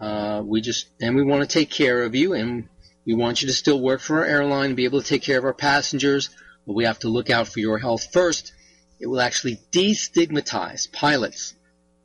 uh, 0.00 0.42
we 0.44 0.60
just 0.60 0.88
and 1.00 1.16
we 1.16 1.22
want 1.22 1.42
to 1.42 1.48
take 1.48 1.70
care 1.70 2.02
of 2.02 2.14
you, 2.14 2.34
and 2.34 2.68
we 3.06 3.14
want 3.14 3.42
you 3.42 3.48
to 3.48 3.54
still 3.54 3.80
work 3.80 4.00
for 4.00 4.18
our 4.18 4.24
airline 4.24 4.66
and 4.66 4.76
be 4.76 4.84
able 4.84 5.00
to 5.00 5.06
take 5.06 5.22
care 5.22 5.38
of 5.38 5.44
our 5.44 5.54
passengers. 5.54 6.30
But 6.66 6.74
we 6.74 6.84
have 6.84 6.98
to 7.00 7.08
look 7.08 7.30
out 7.30 7.48
for 7.48 7.60
your 7.60 7.78
health 7.78 8.12
first. 8.12 8.52
It 8.98 9.06
will 9.06 9.20
actually 9.20 9.60
destigmatize 9.70 10.90
pilots 10.90 11.54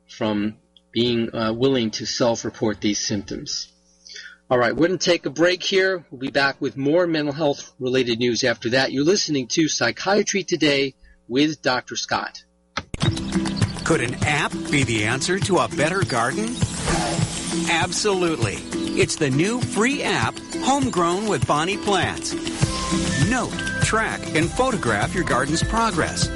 from 0.08 0.56
being 0.92 1.34
uh, 1.34 1.52
willing 1.52 1.90
to 1.92 2.04
self-report 2.04 2.80
these 2.80 2.98
symptoms. 2.98 3.69
All 4.50 4.58
right, 4.58 4.74
we're 4.74 4.88
going 4.88 4.98
to 4.98 5.10
take 5.10 5.26
a 5.26 5.30
break 5.30 5.62
here. 5.62 6.04
We'll 6.10 6.18
be 6.18 6.30
back 6.32 6.60
with 6.60 6.76
more 6.76 7.06
mental 7.06 7.32
health 7.32 7.72
related 7.78 8.18
news 8.18 8.42
after 8.42 8.70
that. 8.70 8.90
You're 8.90 9.04
listening 9.04 9.46
to 9.48 9.68
Psychiatry 9.68 10.42
Today 10.42 10.94
with 11.28 11.62
Dr. 11.62 11.94
Scott. 11.94 12.42
Could 13.84 14.00
an 14.00 14.16
app 14.24 14.50
be 14.72 14.82
the 14.82 15.04
answer 15.04 15.38
to 15.38 15.58
a 15.58 15.68
better 15.68 16.02
garden? 16.02 16.56
Absolutely. 17.70 18.54
It's 19.00 19.14
the 19.14 19.30
new 19.30 19.60
free 19.60 20.02
app, 20.02 20.34
Homegrown 20.62 21.28
with 21.28 21.46
Bonnie 21.46 21.76
Plants. 21.76 22.34
Note, 23.30 23.56
track, 23.84 24.34
and 24.34 24.50
photograph 24.50 25.14
your 25.14 25.22
garden's 25.22 25.62
progress. 25.62 26.26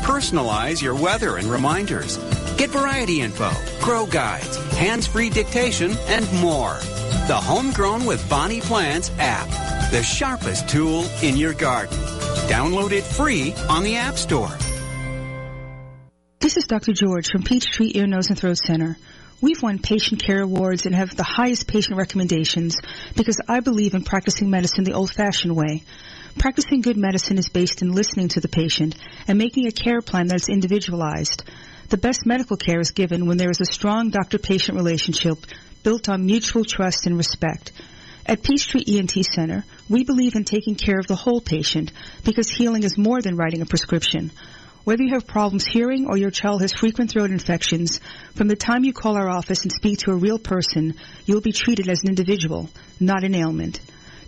Personalize 0.00 0.80
your 0.80 0.94
weather 0.94 1.36
and 1.36 1.46
reminders. 1.46 2.16
Get 2.56 2.70
variety 2.70 3.20
info, 3.20 3.50
grow 3.82 4.06
guides, 4.06 4.56
hands-free 4.76 5.28
dictation, 5.28 5.92
and 6.08 6.32
more. 6.40 6.78
The 7.30 7.36
Homegrown 7.36 8.06
with 8.06 8.28
Bonnie 8.28 8.60
Plants 8.60 9.12
app. 9.20 9.46
The 9.92 10.02
sharpest 10.02 10.68
tool 10.68 11.04
in 11.22 11.36
your 11.36 11.54
garden. 11.54 11.96
Download 12.48 12.90
it 12.90 13.04
free 13.04 13.54
on 13.68 13.84
the 13.84 13.94
App 13.94 14.18
Store. 14.18 14.50
This 16.40 16.56
is 16.56 16.66
Dr. 16.66 16.92
George 16.92 17.30
from 17.30 17.44
Peachtree 17.44 17.92
Ear, 17.94 18.08
Nose, 18.08 18.30
and 18.30 18.36
Throat 18.36 18.58
Center. 18.58 18.98
We've 19.40 19.62
won 19.62 19.78
patient 19.78 20.20
care 20.20 20.42
awards 20.42 20.86
and 20.86 20.94
have 20.96 21.14
the 21.14 21.22
highest 21.22 21.68
patient 21.68 21.96
recommendations 21.98 22.76
because 23.14 23.40
I 23.46 23.60
believe 23.60 23.94
in 23.94 24.02
practicing 24.02 24.50
medicine 24.50 24.82
the 24.82 24.94
old-fashioned 24.94 25.54
way. 25.54 25.84
Practicing 26.36 26.80
good 26.80 26.96
medicine 26.96 27.38
is 27.38 27.48
based 27.48 27.80
in 27.80 27.92
listening 27.92 28.26
to 28.30 28.40
the 28.40 28.48
patient 28.48 28.96
and 29.28 29.38
making 29.38 29.68
a 29.68 29.70
care 29.70 30.00
plan 30.00 30.26
that's 30.26 30.48
individualized. 30.48 31.44
The 31.90 31.96
best 31.96 32.26
medical 32.26 32.56
care 32.56 32.80
is 32.80 32.90
given 32.90 33.26
when 33.26 33.36
there 33.36 33.50
is 33.50 33.60
a 33.60 33.66
strong 33.66 34.10
doctor-patient 34.10 34.76
relationship 34.76 35.38
built 35.82 36.08
on 36.08 36.26
mutual 36.26 36.64
trust 36.64 37.06
and 37.06 37.16
respect. 37.16 37.72
At 38.26 38.42
Peachtree 38.42 38.84
ENT 38.86 39.12
Center, 39.24 39.64
we 39.88 40.04
believe 40.04 40.34
in 40.34 40.44
taking 40.44 40.74
care 40.74 40.98
of 40.98 41.06
the 41.06 41.16
whole 41.16 41.40
patient 41.40 41.92
because 42.24 42.48
healing 42.48 42.84
is 42.84 42.98
more 42.98 43.20
than 43.20 43.36
writing 43.36 43.62
a 43.62 43.66
prescription. 43.66 44.30
Whether 44.84 45.02
you 45.02 45.14
have 45.14 45.26
problems 45.26 45.66
hearing 45.66 46.06
or 46.06 46.16
your 46.16 46.30
child 46.30 46.62
has 46.62 46.72
frequent 46.72 47.10
throat 47.10 47.30
infections, 47.30 48.00
from 48.34 48.48
the 48.48 48.56
time 48.56 48.84
you 48.84 48.92
call 48.92 49.16
our 49.16 49.28
office 49.28 49.62
and 49.62 49.72
speak 49.72 49.98
to 50.00 50.10
a 50.10 50.16
real 50.16 50.38
person, 50.38 50.94
you'll 51.26 51.40
be 51.40 51.52
treated 51.52 51.88
as 51.88 52.02
an 52.02 52.08
individual, 52.08 52.70
not 52.98 53.24
an 53.24 53.34
ailment. 53.34 53.80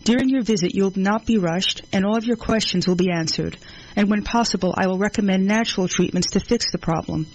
During 0.05 0.29
your 0.29 0.43
visit, 0.43 0.75
you'll 0.75 0.93
not 0.97 1.27
be 1.27 1.39
rushed, 1.39 1.83
and 1.93 2.05
all 2.05 2.17
of 2.17 2.25
your 2.25 2.37
questions 2.37 2.89
will 2.89 2.97
be 2.97 3.11
answered. 3.11 3.57
And 3.95 4.11
when 4.11 4.25
possible, 4.25 4.75
I 4.77 4.89
will 4.89 4.99
recommend 4.99 5.47
natural 5.47 5.87
treatments 5.87 6.31
to 6.31 6.41
fix 6.41 6.73
the 6.73 6.79
problem. 6.79 7.27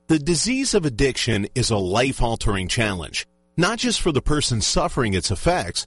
The 0.09 0.19
disease 0.19 0.75
of 0.75 0.85
addiction 0.85 1.47
is 1.55 1.71
a 1.71 1.77
life-altering 1.77 2.67
challenge, 2.67 3.25
not 3.57 3.79
just 3.79 4.01
for 4.01 4.11
the 4.11 4.21
person 4.21 4.61
suffering 4.61 5.15
its 5.15 5.31
effects, 5.31 5.87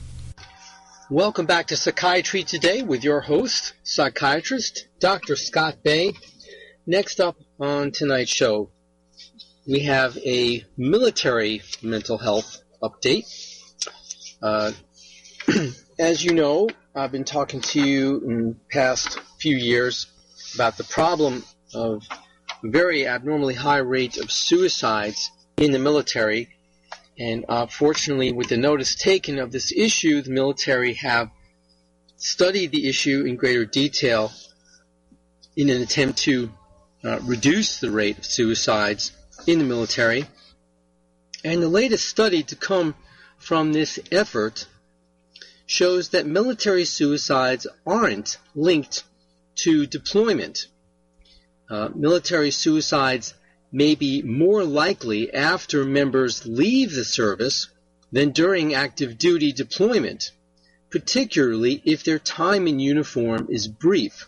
Welcome 1.11 1.45
back 1.45 1.67
to 1.67 1.75
Psychiatry 1.75 2.43
Today 2.43 2.83
with 2.83 3.03
your 3.03 3.19
host, 3.19 3.73
psychiatrist 3.83 4.87
Dr. 5.01 5.35
Scott 5.35 5.83
Bay. 5.83 6.13
Next 6.87 7.19
up 7.19 7.35
on 7.59 7.91
tonight's 7.91 8.31
show, 8.31 8.69
we 9.67 9.81
have 9.81 10.17
a 10.19 10.63
military 10.77 11.63
mental 11.81 12.17
health 12.17 12.61
update. 12.81 13.25
Uh, 14.41 14.71
as 15.99 16.23
you 16.23 16.33
know, 16.33 16.69
I've 16.95 17.11
been 17.11 17.25
talking 17.25 17.59
to 17.59 17.85
you 17.85 18.21
in 18.25 18.47
the 18.47 18.55
past 18.71 19.19
few 19.37 19.57
years 19.57 20.07
about 20.55 20.77
the 20.77 20.85
problem 20.85 21.43
of 21.73 22.07
very 22.63 23.05
abnormally 23.05 23.55
high 23.55 23.79
rate 23.79 24.15
of 24.15 24.31
suicides 24.31 25.29
in 25.57 25.73
the 25.73 25.79
military. 25.79 26.47
And 27.19 27.45
uh, 27.47 27.67
fortunately, 27.67 28.31
with 28.31 28.49
the 28.49 28.57
notice 28.57 28.95
taken 28.95 29.37
of 29.37 29.51
this 29.51 29.71
issue, 29.71 30.21
the 30.21 30.31
military 30.31 30.93
have 30.95 31.29
studied 32.15 32.71
the 32.71 32.87
issue 32.87 33.25
in 33.25 33.35
greater 33.35 33.65
detail 33.65 34.31
in 35.55 35.69
an 35.69 35.81
attempt 35.81 36.19
to 36.19 36.51
uh, 37.03 37.19
reduce 37.21 37.79
the 37.79 37.91
rate 37.91 38.17
of 38.17 38.25
suicides 38.25 39.11
in 39.47 39.59
the 39.59 39.65
military. 39.65 40.25
And 41.43 41.61
the 41.61 41.69
latest 41.69 42.07
study 42.07 42.43
to 42.43 42.55
come 42.55 42.95
from 43.37 43.73
this 43.73 43.99
effort 44.11 44.67
shows 45.65 46.09
that 46.09 46.25
military 46.25 46.85
suicides 46.85 47.65
aren't 47.85 48.37
linked 48.53 49.03
to 49.55 49.85
deployment. 49.87 50.67
Uh, 51.69 51.89
military 51.95 52.51
suicides 52.51 53.33
may 53.71 53.95
be 53.95 54.21
more 54.21 54.63
likely 54.63 55.33
after 55.33 55.85
members 55.85 56.45
leave 56.45 56.93
the 56.93 57.05
service 57.05 57.67
than 58.11 58.31
during 58.31 58.73
active 58.73 59.17
duty 59.17 59.53
deployment, 59.53 60.31
particularly 60.89 61.81
if 61.85 62.03
their 62.03 62.19
time 62.19 62.67
in 62.67 62.79
uniform 62.79 63.47
is 63.49 63.67
brief. 63.67 64.27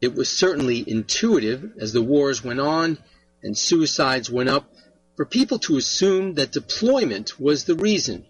It 0.00 0.14
was 0.14 0.28
certainly 0.28 0.84
intuitive 0.86 1.72
as 1.78 1.92
the 1.92 2.02
wars 2.02 2.44
went 2.44 2.60
on 2.60 2.98
and 3.42 3.58
suicides 3.58 4.30
went 4.30 4.48
up 4.48 4.72
for 5.16 5.24
people 5.24 5.58
to 5.60 5.76
assume 5.76 6.34
that 6.34 6.52
deployment 6.52 7.38
was 7.40 7.64
the 7.64 7.74
reason. 7.74 8.24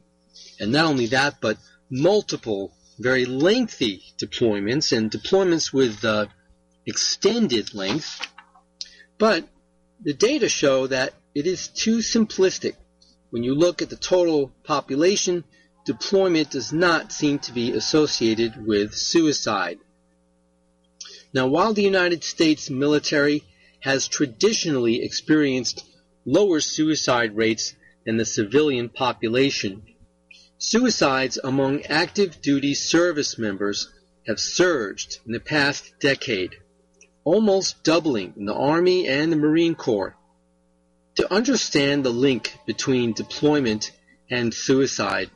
And 0.58 0.72
not 0.72 0.86
only 0.86 1.06
that, 1.06 1.40
but 1.40 1.58
multiple, 1.90 2.72
very 2.98 3.24
lengthy 3.24 4.02
deployments 4.18 4.96
and 4.96 5.10
deployments 5.10 5.72
with 5.72 6.04
uh, 6.04 6.26
extended 6.86 7.74
length. 7.74 8.26
But 9.18 9.46
the 10.02 10.12
data 10.12 10.48
show 10.48 10.86
that 10.86 11.14
it 11.34 11.46
is 11.46 11.68
too 11.68 11.98
simplistic. 11.98 12.74
When 13.30 13.44
you 13.44 13.54
look 13.54 13.82
at 13.82 13.90
the 13.90 13.96
total 13.96 14.52
population, 14.64 15.44
deployment 15.84 16.50
does 16.50 16.72
not 16.72 17.12
seem 17.12 17.38
to 17.40 17.52
be 17.52 17.72
associated 17.72 18.66
with 18.66 18.94
suicide. 18.94 19.78
Now, 21.32 21.46
while 21.46 21.72
the 21.72 21.82
United 21.82 22.24
States 22.24 22.68
military 22.68 23.42
has 23.80 24.06
traditionally 24.08 25.02
experienced 25.02 25.84
lower 26.24 26.60
suicide 26.60 27.36
rates 27.36 27.74
than 28.04 28.16
the 28.16 28.24
civilian 28.24 28.88
population, 28.90 29.82
Suicides 30.64 31.40
among 31.42 31.82
active 31.86 32.40
duty 32.40 32.72
service 32.72 33.36
members 33.36 33.88
have 34.28 34.38
surged 34.38 35.18
in 35.26 35.32
the 35.32 35.40
past 35.40 35.92
decade, 35.98 36.54
almost 37.24 37.82
doubling 37.84 38.34
in 38.36 38.46
the 38.46 38.54
Army 38.54 39.06
and 39.06 39.30
the 39.32 39.36
Marine 39.36 39.74
Corps. 39.74 40.16
To 41.16 41.32
understand 41.32 42.04
the 42.04 42.10
link 42.10 42.56
between 42.66 43.12
deployment 43.12 43.92
and 44.30 44.52
suicide, 44.52 45.30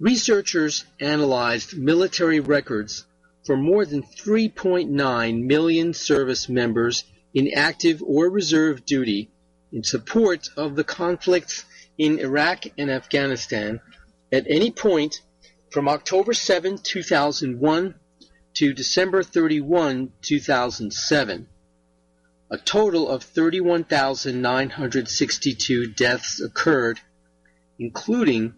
researchers 0.00 0.84
analyzed 1.00 1.76
military 1.76 2.40
records 2.40 3.04
for 3.44 3.56
more 3.56 3.84
than 3.84 4.02
3.9 4.02 5.44
million 5.44 5.94
service 5.94 6.48
members 6.48 7.04
in 7.32 7.50
active 7.54 8.02
or 8.02 8.28
reserve 8.28 8.84
duty 8.84 9.30
in 9.72 9.84
support 9.84 10.48
of 10.56 10.76
the 10.76 10.84
conflicts 10.84 11.64
in 11.96 12.18
Iraq 12.18 12.64
and 12.76 12.90
Afghanistan 12.90 13.80
at 14.32 14.46
any 14.48 14.70
point 14.70 15.20
from 15.70 15.88
October 15.88 16.32
7, 16.32 16.78
2001 16.78 17.94
to 18.58 18.72
December 18.72 19.22
31, 19.22 20.12
2007. 20.20 21.46
A 22.50 22.58
total 22.58 23.08
of 23.08 23.22
31,962 23.22 25.86
deaths 25.92 26.40
occurred, 26.40 26.98
including 27.78 28.54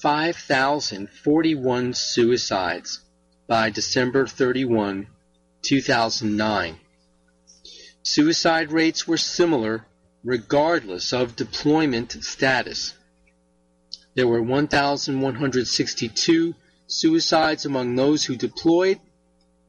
5,041 0.00 1.92
suicides 1.92 3.00
by 3.46 3.68
December 3.68 4.26
31, 4.26 5.06
2009. 5.60 6.80
Suicide 8.02 8.72
rates 8.72 9.06
were 9.06 9.18
similar 9.18 9.84
regardless 10.24 11.12
of 11.12 11.36
deployment 11.36 12.12
status. 12.24 12.94
There 14.14 14.28
were 14.28 14.40
1,162 14.40 16.54
suicides 16.86 17.66
among 17.66 17.96
those 17.96 18.24
who 18.24 18.36
deployed 18.36 18.98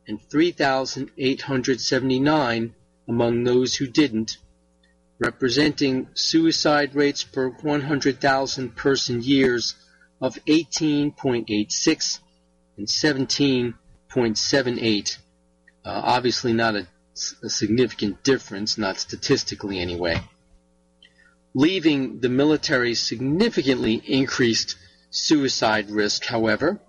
and 0.08 0.22
3,879 0.30 2.74
among 3.08 3.44
those 3.44 3.76
who 3.76 3.86
didn't, 3.88 4.38
representing 5.20 6.08
suicide 6.14 6.94
rates 6.96 7.24
per 7.24 7.50
100,000 7.50 8.76
person 8.76 9.22
years 9.22 9.76
of 10.22 10.36
18.86 10.46 12.20
and 12.78 12.88
17.78. 12.88 15.18
Uh, 15.86 16.02
obviously 16.04 16.54
not 16.54 16.76
a, 16.76 16.88
a 17.44 17.50
significant 17.50 18.24
difference, 18.24 18.78
not 18.78 19.00
statistically 19.00 19.80
anyway 19.80 20.22
leaving 21.58 22.20
the 22.20 22.30
military 22.30 22.94
significantly 22.94 23.96
increased 24.06 24.76
suicide 25.10 25.90
risk, 25.90 26.24
however, 26.24 26.80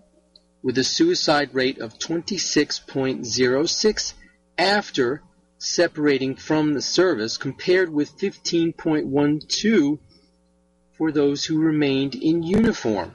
with 0.62 0.79
a 0.79 0.85
suicide 0.85 1.53
rate 1.55 1.79
of 1.79 1.99
26.06 1.99 4.12
after 4.57 5.23
separating 5.59 6.37
from 6.37 6.73
the 6.75 6.83
service 6.83 7.37
compared 7.37 7.92
with 7.92 8.16
15.12 8.18 9.99
for 10.97 11.12
those 11.12 11.44
who 11.44 11.61
remained 11.61 12.14
in 12.14 12.42
uniform. 12.42 13.14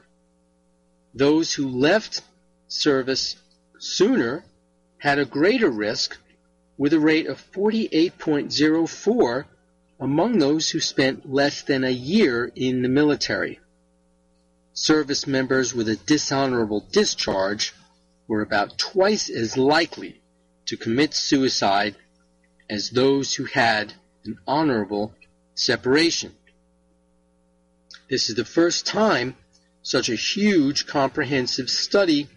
Those 1.14 1.54
who 1.54 1.68
left 1.68 2.22
service 2.68 3.36
sooner 3.78 4.46
had 4.98 5.20
a 5.20 5.26
greater 5.26 5.70
risk 5.70 6.18
with 6.78 6.94
a 6.94 7.00
rate 7.00 7.28
of 7.28 7.52
48.04 7.52 9.46
among 10.00 10.40
those 10.40 10.70
who 10.70 10.80
spent 10.80 11.30
less 11.32 11.62
than 11.62 11.84
a 11.84 11.90
year 11.90 12.52
in 12.56 12.82
the 12.82 12.90
military. 12.90 13.60
Service 14.76 15.28
members 15.28 15.72
with 15.74 15.88
a 15.88 15.96
dishonorable 15.96 16.80
discharge 16.92 17.74
were 18.28 18.42
about 18.42 18.78
twice 18.80 19.30
as 19.30 19.56
likely 19.56 20.20
to 20.66 20.76
commit 20.76 21.14
suicide 21.14 21.96
as 22.70 22.90
those 22.90 23.36
who 23.36 23.46
had 23.46 23.94
an 24.26 24.40
honorable 24.48 25.14
separation. 25.54 26.36
This 28.10 28.30
is 28.30 28.36
the 28.36 28.46
first 28.46 28.88
time 28.88 29.36
such 29.84 30.10
a 30.10 30.16
huge 30.16 30.88
comprehensive 30.88 31.70
study 31.70 32.28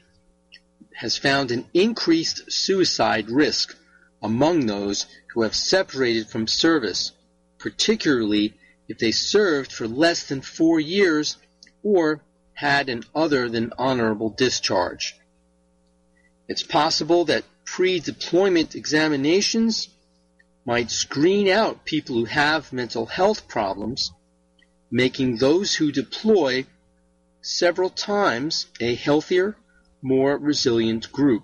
has 0.95 1.17
found 1.17 1.51
an 1.51 1.67
increased 1.73 2.53
suicide 2.53 3.31
risk 3.31 3.75
among 4.23 4.67
those 4.67 5.07
who 5.33 5.43
have 5.43 5.55
separated 5.55 6.29
from 6.29 6.47
service 6.47 7.13
particularly 7.59 8.55
if 8.89 8.99
they 8.99 9.13
served 9.13 9.73
for 9.73 9.89
less 9.89 10.29
than 10.29 10.41
four 10.41 10.79
years 10.79 11.37
or 11.83 12.21
had 12.57 12.89
an 12.89 13.05
other 13.15 13.49
than 13.49 13.73
honorable 13.79 14.31
discharge. 14.31 15.15
It's 16.49 16.63
possible 16.63 17.27
that 17.27 17.45
pre-deployment 17.65 18.75
examinations 18.75 19.89
might 20.65 20.91
screen 20.91 21.49
out 21.49 21.85
people 21.85 22.17
who 22.17 22.25
have 22.25 22.73
mental 22.73 23.07
health 23.07 23.47
problems 23.47 24.11
making 24.91 25.37
those 25.37 25.75
who 25.75 25.93
deploy 25.93 26.65
several 27.43 27.91
times 27.91 28.67
a 28.81 28.95
healthier, 28.95 29.57
more 30.01 30.37
resilient 30.39 31.13
group. 31.13 31.43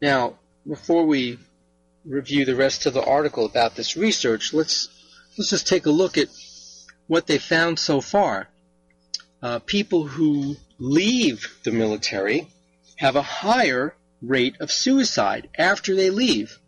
Now, 0.00 0.38
before 0.66 1.04
we 1.04 1.38
review 2.04 2.44
the 2.44 2.56
rest 2.56 2.86
of 2.86 2.94
the 2.94 3.04
article 3.04 3.44
about 3.44 3.74
this 3.74 3.96
research, 3.96 4.54
let's 4.54 4.88
let's 5.36 5.50
just 5.50 5.68
take 5.68 5.86
a 5.86 5.90
look 5.90 6.16
at 6.16 6.28
what 7.06 7.26
they 7.26 7.38
found 7.38 7.78
so 7.78 8.00
far. 8.00 8.48
Uh, 9.42 9.58
people 9.58 10.06
who 10.06 10.56
leave 10.78 11.58
the 11.64 11.72
military 11.72 12.46
have 12.96 13.16
a 13.16 13.22
higher 13.22 13.94
rate 14.20 14.60
of 14.60 14.70
suicide 14.70 15.48
after 15.58 15.96
they 15.96 16.10
leave. 16.10 16.58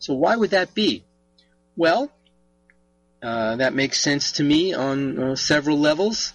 So 0.00 0.14
why 0.14 0.34
would 0.34 0.50
that 0.50 0.74
be? 0.74 1.04
Well, 1.76 2.10
uh, 3.22 3.56
that 3.56 3.74
makes 3.74 4.00
sense 4.00 4.32
to 4.32 4.44
me 4.44 4.74
on 4.74 5.18
uh, 5.18 5.36
several 5.36 5.78
levels. 5.78 6.32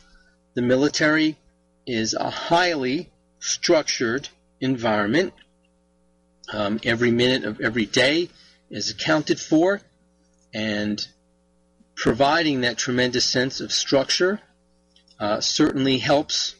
The 0.53 0.61
military 0.61 1.37
is 1.85 2.13
a 2.13 2.29
highly 2.29 3.09
structured 3.39 4.29
environment. 4.61 5.33
Um, 6.53 6.79
every 6.83 7.11
minute 7.11 7.43
of 7.43 7.59
every 7.59 7.85
day 7.85 8.29
is 8.69 8.91
accounted 8.91 9.39
for, 9.39 9.81
and 10.53 11.05
providing 11.95 12.61
that 12.61 12.77
tremendous 12.77 13.25
sense 13.25 13.59
of 13.61 13.71
structure 13.71 14.41
uh, 15.21 15.39
certainly 15.39 15.99
helps 15.99 16.55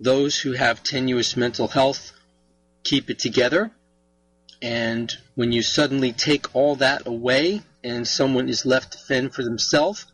those 0.00 0.40
who 0.40 0.52
have 0.52 0.82
tenuous 0.82 1.36
mental 1.36 1.68
health 1.68 2.12
keep 2.82 3.10
it 3.10 3.18
together. 3.18 3.70
And 4.62 5.12
when 5.34 5.52
you 5.52 5.60
suddenly 5.60 6.12
take 6.12 6.54
all 6.54 6.76
that 6.76 7.06
away 7.06 7.60
and 7.84 8.08
someone 8.08 8.48
is 8.48 8.64
left 8.64 8.92
to 8.92 8.98
fend 8.98 9.34
for 9.34 9.42
themselves, 9.42 10.06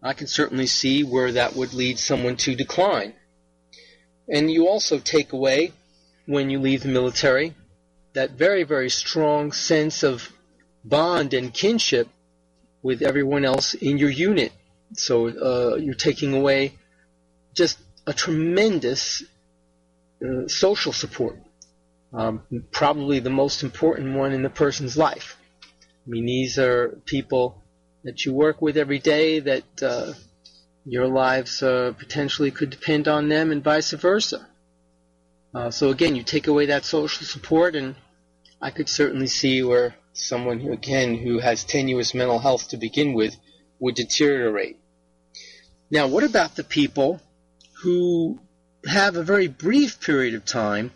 I 0.00 0.12
can 0.12 0.28
certainly 0.28 0.66
see 0.66 1.02
where 1.02 1.32
that 1.32 1.56
would 1.56 1.74
lead 1.74 1.98
someone 1.98 2.36
to 2.38 2.54
decline. 2.54 3.14
And 4.28 4.48
you 4.48 4.68
also 4.68 5.00
take 5.00 5.32
away, 5.32 5.72
when 6.26 6.48
you 6.48 6.60
leave 6.60 6.84
the 6.84 6.88
military, 6.88 7.54
that 8.12 8.30
very, 8.32 8.62
very 8.62 8.88
strong 8.88 9.50
sense 9.50 10.04
of 10.04 10.32
bond 10.84 11.34
and 11.34 11.52
kinship 11.52 12.06
with 12.82 13.02
everyone 13.02 13.44
else 13.44 13.74
in 13.74 13.98
your 13.98 14.10
unit. 14.10 14.52
So 14.94 15.28
uh, 15.28 15.74
you're 15.74 15.94
taking 15.94 16.34
away 16.34 16.74
just 17.62 17.78
a 18.06 18.14
tremendous 18.24 19.22
uh, 20.24 20.48
social 20.48 20.92
support 20.92 21.36
um, 22.12 22.42
probably 22.72 23.20
the 23.20 23.30
most 23.30 23.62
important 23.62 24.16
one 24.16 24.32
in 24.32 24.42
the 24.42 24.50
person's 24.50 24.96
life. 24.96 25.36
I 26.06 26.10
mean, 26.10 26.26
these 26.26 26.58
are 26.58 27.00
people 27.04 27.62
that 28.04 28.24
you 28.24 28.32
work 28.32 28.60
with 28.60 28.76
every 28.76 28.98
day 28.98 29.40
that 29.40 29.82
uh, 29.82 30.12
your 30.84 31.06
lives 31.06 31.62
uh, 31.62 31.92
potentially 31.98 32.50
could 32.50 32.70
depend 32.70 33.06
on 33.06 33.28
them 33.28 33.52
and 33.52 33.62
vice 33.62 33.92
versa. 33.92 34.46
Uh, 35.54 35.70
so 35.70 35.90
again, 35.90 36.16
you 36.16 36.22
take 36.22 36.46
away 36.46 36.66
that 36.66 36.84
social 36.84 37.26
support 37.26 37.76
and 37.76 37.94
I 38.60 38.70
could 38.70 38.88
certainly 38.88 39.26
see 39.26 39.62
where 39.62 39.94
someone 40.12 40.58
who, 40.60 40.72
again, 40.72 41.16
who 41.16 41.38
has 41.38 41.64
tenuous 41.64 42.14
mental 42.14 42.38
health 42.38 42.68
to 42.68 42.76
begin 42.76 43.14
with 43.14 43.36
would 43.78 43.94
deteriorate. 43.94 44.78
Now, 45.90 46.06
what 46.08 46.24
about 46.24 46.56
the 46.56 46.64
people 46.64 47.20
who 47.82 48.38
have 48.86 49.16
a 49.16 49.22
very 49.22 49.48
brief 49.48 50.00
period 50.00 50.34
of 50.34 50.44
time 50.44 50.90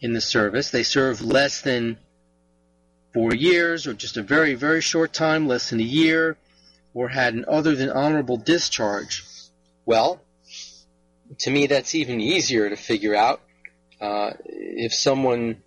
in 0.00 0.12
the 0.12 0.20
service. 0.20 0.70
They 0.70 0.82
serve 0.82 1.22
less 1.22 1.60
than 1.60 1.96
four 3.12 3.34
years 3.34 3.86
or 3.86 3.94
just 3.94 4.16
a 4.16 4.22
very, 4.22 4.54
very 4.54 4.80
short 4.80 5.12
time, 5.12 5.46
less 5.46 5.70
than 5.70 5.80
a 5.80 5.84
year, 5.84 6.36
or 6.92 7.08
had 7.08 7.34
an 7.34 7.44
other 7.48 7.74
than 7.74 7.90
honorable 7.90 8.36
discharge. 8.36 9.24
Well, 9.86 10.20
to 11.38 11.50
me, 11.50 11.66
that's 11.66 11.94
even 11.94 12.20
easier 12.20 12.68
to 12.68 12.76
figure 12.76 13.14
out. 13.14 13.40
Uh, 14.00 14.32
if 14.44 14.92
someone 14.92 15.62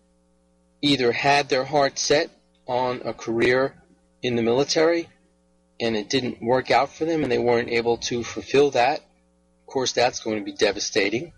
either 0.81 1.11
had 1.11 1.49
their 1.49 1.65
heart 1.65 1.97
set 1.97 2.29
on 2.67 3.01
a 3.03 3.13
career 3.13 3.73
in 4.21 4.35
the 4.35 4.43
military 4.43 5.07
and 5.79 5.95
it 5.95 6.09
didn't 6.09 6.41
work 6.41 6.69
out 6.69 6.91
for 6.93 7.05
them 7.05 7.23
and 7.23 7.31
they 7.31 7.37
weren't 7.37 7.69
able 7.69 7.97
to 7.97 8.23
fulfill 8.23 8.71
that, 8.71 9.01
course, 9.67 9.91
that's 9.91 10.19
going 10.19 10.39
to 10.39 10.43
be 10.43 10.53
devastating. 10.53 11.33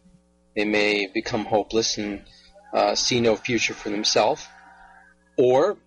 They 0.56 0.66
may 0.66 1.08
become 1.08 1.46
hopeless 1.46 1.98
and 1.98 2.24
uh, 2.74 2.96
see 2.96 3.20
no 3.20 3.36
future 3.36 3.74
for 3.74 3.90
themselves, 3.90 4.48
or 5.38 5.78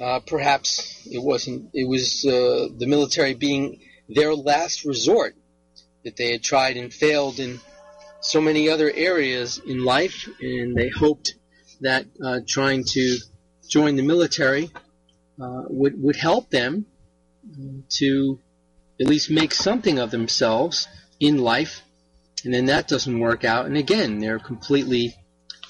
uh, 0.00 0.20
perhaps 0.26 1.06
it 1.06 1.22
wasn't. 1.22 1.70
It 1.74 1.88
was 1.88 2.24
uh, 2.24 2.68
the 2.76 2.86
military 2.86 3.34
being 3.34 3.80
their 4.08 4.34
last 4.34 4.84
resort 4.84 5.34
that 6.04 6.16
they 6.16 6.32
had 6.32 6.42
tried 6.42 6.76
and 6.76 6.92
failed 6.92 7.38
in 7.38 7.60
so 8.20 8.40
many 8.40 8.68
other 8.68 8.90
areas 8.90 9.60
in 9.66 9.84
life, 9.84 10.28
and 10.40 10.74
they 10.74 10.88
hoped 10.88 11.34
that 11.80 12.06
uh, 12.24 12.40
trying 12.46 12.84
to 12.84 13.18
join 13.68 13.96
the 13.96 14.02
military 14.02 14.70
uh, 15.40 15.62
would 15.68 16.02
would 16.02 16.16
help 16.16 16.50
them 16.50 16.86
to 17.88 18.38
at 19.00 19.06
least 19.06 19.30
make 19.30 19.52
something 19.52 19.98
of 19.98 20.10
themselves 20.10 20.86
in 21.18 21.38
life, 21.38 21.82
and 22.44 22.54
then 22.54 22.66
that 22.66 22.88
doesn't 22.88 23.18
work 23.18 23.44
out, 23.44 23.66
and 23.66 23.76
again 23.76 24.18
they're 24.18 24.38
completely 24.38 25.14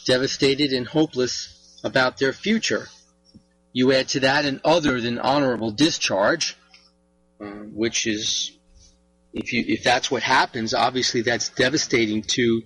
devastated 0.07 0.73
and 0.73 0.87
hopeless 0.87 1.81
about 1.85 2.19
their 2.19 2.33
future. 2.33 2.89
You 3.73 3.93
add 3.93 4.09
to 4.09 4.21
that 4.21 4.45
an 4.45 4.61
other 4.65 5.01
than 5.01 5.19
honorable 5.19 5.71
discharge, 5.71 6.57
uh, 7.41 7.47
which 7.47 8.07
is, 8.07 8.53
if 9.33 9.53
you 9.53 9.65
if 9.67 9.85
that's 9.85 10.11
what 10.11 10.23
happens, 10.23 10.75
obviously 10.75 11.23
that's 11.23 11.51
devastating 11.51 12.23
to 12.23 12.63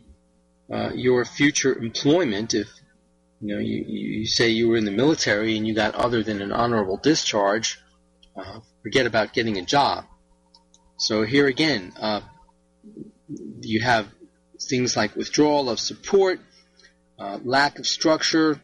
uh, 0.72 0.90
your 0.94 1.24
future 1.24 1.74
employment. 1.76 2.54
If 2.54 2.68
you 3.40 3.54
know 3.54 3.60
you, 3.60 3.84
you 3.86 4.26
say 4.26 4.48
you 4.48 4.68
were 4.68 4.76
in 4.76 4.86
the 4.86 4.90
military 4.90 5.56
and 5.56 5.66
you 5.66 5.74
got 5.74 5.94
other 5.94 6.22
than 6.22 6.40
an 6.40 6.52
honorable 6.52 6.96
discharge, 6.96 7.78
uh, 8.36 8.60
forget 8.82 9.06
about 9.06 9.34
getting 9.34 9.58
a 9.58 9.62
job. 9.62 10.04
So 10.96 11.22
here 11.22 11.46
again, 11.46 11.92
uh, 12.00 12.22
you 13.60 13.80
have 13.80 14.06
things 14.60 14.96
like 14.96 15.16
withdrawal 15.16 15.70
of 15.70 15.80
support, 15.80 16.40
uh, 17.18 17.38
lack 17.44 17.78
of 17.78 17.86
structure, 17.86 18.60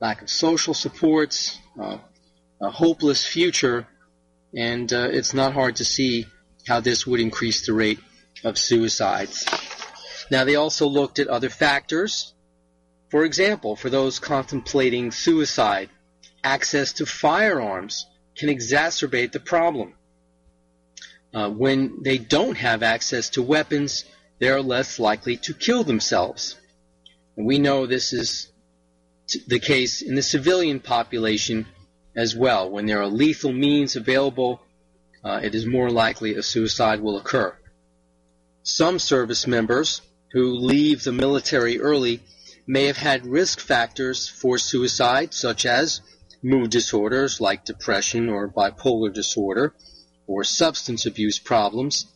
lack 0.00 0.22
of 0.22 0.30
social 0.30 0.74
supports, 0.74 1.58
uh, 1.80 1.98
a 2.60 2.70
hopeless 2.70 3.24
future, 3.24 3.86
and 4.54 4.92
uh, 4.92 5.08
it's 5.10 5.34
not 5.34 5.52
hard 5.52 5.76
to 5.76 5.84
see 5.84 6.26
how 6.66 6.80
this 6.80 7.06
would 7.06 7.20
increase 7.20 7.66
the 7.66 7.72
rate 7.72 7.98
of 8.44 8.58
suicides. 8.58 9.46
Now, 10.30 10.44
they 10.44 10.56
also 10.56 10.86
looked 10.86 11.18
at 11.18 11.28
other 11.28 11.50
factors. 11.50 12.32
For 13.10 13.24
example, 13.24 13.76
for 13.76 13.90
those 13.90 14.18
contemplating 14.18 15.10
suicide, 15.10 15.90
access 16.44 16.94
to 16.94 17.06
firearms 17.06 18.06
can 18.36 18.48
exacerbate 18.48 19.32
the 19.32 19.40
problem. 19.40 19.94
Uh, 21.34 21.48
when 21.48 22.02
they 22.02 22.18
don't 22.18 22.56
have 22.56 22.82
access 22.82 23.30
to 23.30 23.42
weapons, 23.42 24.04
they 24.38 24.48
are 24.48 24.60
less 24.60 24.98
likely 24.98 25.36
to 25.38 25.54
kill 25.54 25.84
themselves. 25.84 26.56
And 27.36 27.46
we 27.46 27.58
know 27.58 27.86
this 27.86 28.12
is 28.12 28.48
the 29.46 29.60
case 29.60 30.02
in 30.02 30.14
the 30.14 30.22
civilian 30.22 30.80
population 30.80 31.66
as 32.14 32.36
well. 32.36 32.70
When 32.70 32.86
there 32.86 33.00
are 33.00 33.06
lethal 33.06 33.52
means 33.52 33.96
available, 33.96 34.60
uh, 35.24 35.40
it 35.42 35.54
is 35.54 35.64
more 35.64 35.90
likely 35.90 36.34
a 36.34 36.42
suicide 36.42 37.00
will 37.00 37.16
occur. 37.16 37.56
Some 38.62 38.98
service 38.98 39.46
members 39.46 40.02
who 40.32 40.54
leave 40.54 41.02
the 41.02 41.12
military 41.12 41.80
early 41.80 42.20
may 42.66 42.86
have 42.86 42.96
had 42.96 43.26
risk 43.26 43.60
factors 43.60 44.28
for 44.28 44.58
suicide, 44.58 45.34
such 45.34 45.66
as 45.66 46.00
mood 46.42 46.70
disorders 46.70 47.40
like 47.40 47.64
depression 47.64 48.28
or 48.28 48.48
bipolar 48.48 49.12
disorder, 49.12 49.74
or 50.26 50.44
substance 50.44 51.06
abuse 51.06 51.38
problems 51.38 52.06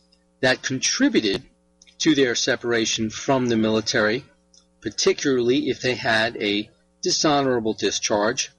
that 0.41 0.61
contributed 0.61 1.43
to 1.99 2.15
their 2.15 2.35
separation 2.35 3.09
from 3.09 3.47
the 3.47 3.57
military 3.57 4.23
particularly 4.81 5.69
if 5.69 5.81
they 5.81 5.95
had 5.95 6.37
a 6.37 6.69
dishonorable 7.01 7.73
discharge. 7.73 8.51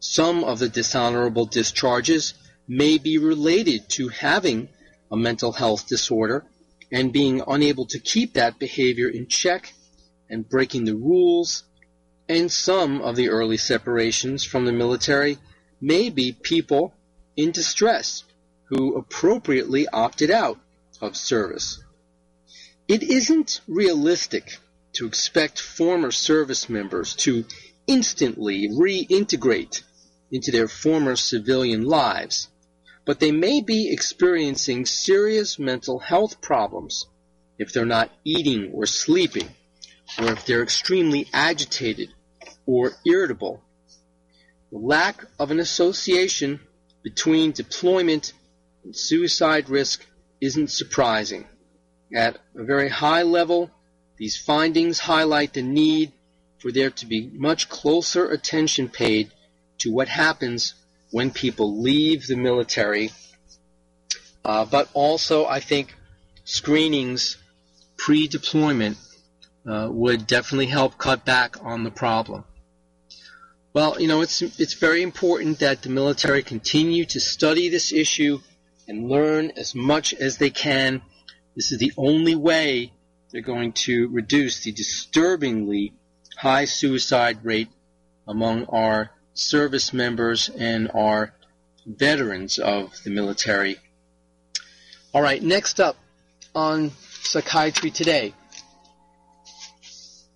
Some 0.00 0.44
of 0.44 0.58
the 0.58 0.68
dishonorable 0.68 1.46
discharges 1.46 2.34
may 2.66 2.98
be 2.98 3.18
related 3.18 3.88
to 3.90 4.08
having 4.08 4.68
a 5.10 5.16
mental 5.16 5.52
health 5.52 5.86
disorder 5.86 6.44
and 6.90 7.12
being 7.12 7.42
unable 7.46 7.86
to 7.86 7.98
keep 7.98 8.34
that 8.34 8.58
behavior 8.58 9.08
in 9.08 9.26
check 9.26 9.72
and 10.30 10.48
breaking 10.48 10.84
the 10.84 10.94
rules. 10.96 11.64
And 12.28 12.50
some 12.50 13.00
of 13.00 13.16
the 13.16 13.28
early 13.28 13.56
separations 13.56 14.44
from 14.44 14.64
the 14.64 14.72
military 14.72 15.38
may 15.80 16.10
be 16.10 16.32
people 16.32 16.94
in 17.36 17.52
distress 17.52 18.24
who 18.68 18.96
appropriately 18.96 19.86
opted 19.88 20.30
out 20.30 20.58
of 21.00 21.16
service. 21.16 21.82
It 22.86 23.02
isn't 23.02 23.60
realistic 23.68 24.58
to 24.94 25.06
expect 25.06 25.60
former 25.60 26.10
service 26.10 26.68
members 26.68 27.14
to 27.16 27.44
instantly 27.86 28.68
reintegrate 28.68 29.82
into 30.30 30.50
their 30.50 30.68
former 30.68 31.16
civilian 31.16 31.84
lives. 31.84 32.48
but 33.08 33.20
they 33.20 33.32
may 33.32 33.62
be 33.62 33.90
experiencing 33.90 34.84
serious 34.84 35.58
mental 35.58 35.98
health 35.98 36.42
problems 36.42 37.06
if 37.58 37.72
they're 37.72 37.86
not 37.86 38.12
eating 38.22 38.70
or 38.74 38.84
sleeping, 38.84 39.48
or 40.18 40.30
if 40.30 40.44
they're 40.44 40.62
extremely 40.62 41.26
agitated 41.32 42.10
or 42.66 42.92
irritable. 43.06 43.62
The 44.70 44.76
lack 44.76 45.24
of 45.38 45.50
an 45.50 45.58
association 45.58 46.60
between 47.02 47.52
deployment 47.52 48.34
suicide 48.92 49.68
risk 49.68 50.06
isn't 50.40 50.70
surprising. 50.70 51.46
At 52.14 52.38
a 52.54 52.64
very 52.64 52.88
high 52.88 53.22
level, 53.22 53.70
these 54.16 54.36
findings 54.36 54.98
highlight 54.98 55.54
the 55.54 55.62
need 55.62 56.12
for 56.58 56.72
there 56.72 56.90
to 56.90 57.06
be 57.06 57.30
much 57.32 57.68
closer 57.68 58.30
attention 58.30 58.88
paid 58.88 59.30
to 59.78 59.92
what 59.92 60.08
happens 60.08 60.74
when 61.10 61.30
people 61.30 61.80
leave 61.80 62.26
the 62.26 62.36
military. 62.36 63.10
Uh, 64.44 64.64
but 64.64 64.88
also, 64.94 65.46
I 65.46 65.60
think 65.60 65.94
screenings 66.44 67.36
pre-deployment 67.96 68.96
uh, 69.66 69.88
would 69.90 70.26
definitely 70.26 70.66
help 70.66 70.98
cut 70.98 71.24
back 71.24 71.62
on 71.62 71.84
the 71.84 71.90
problem. 71.90 72.44
Well, 73.74 74.00
you 74.00 74.08
know, 74.08 74.22
it's 74.22 74.40
it's 74.42 74.74
very 74.74 75.02
important 75.02 75.58
that 75.58 75.82
the 75.82 75.90
military 75.90 76.42
continue 76.42 77.04
to 77.06 77.20
study 77.20 77.68
this 77.68 77.92
issue 77.92 78.40
and 78.88 79.08
learn 79.08 79.52
as 79.56 79.74
much 79.74 80.14
as 80.14 80.38
they 80.38 80.50
can. 80.50 81.02
This 81.54 81.70
is 81.70 81.78
the 81.78 81.92
only 81.96 82.34
way 82.34 82.92
they're 83.30 83.42
going 83.42 83.72
to 83.72 84.08
reduce 84.08 84.64
the 84.64 84.72
disturbingly 84.72 85.92
high 86.36 86.64
suicide 86.64 87.44
rate 87.44 87.68
among 88.26 88.64
our 88.66 89.10
service 89.34 89.92
members 89.92 90.48
and 90.48 90.90
our 90.94 91.34
veterans 91.86 92.58
of 92.58 92.92
the 93.04 93.10
military. 93.10 93.76
All 95.12 95.22
right, 95.22 95.42
next 95.42 95.80
up 95.80 95.96
on 96.54 96.92
Psychiatry 97.22 97.90
Today. 97.90 98.34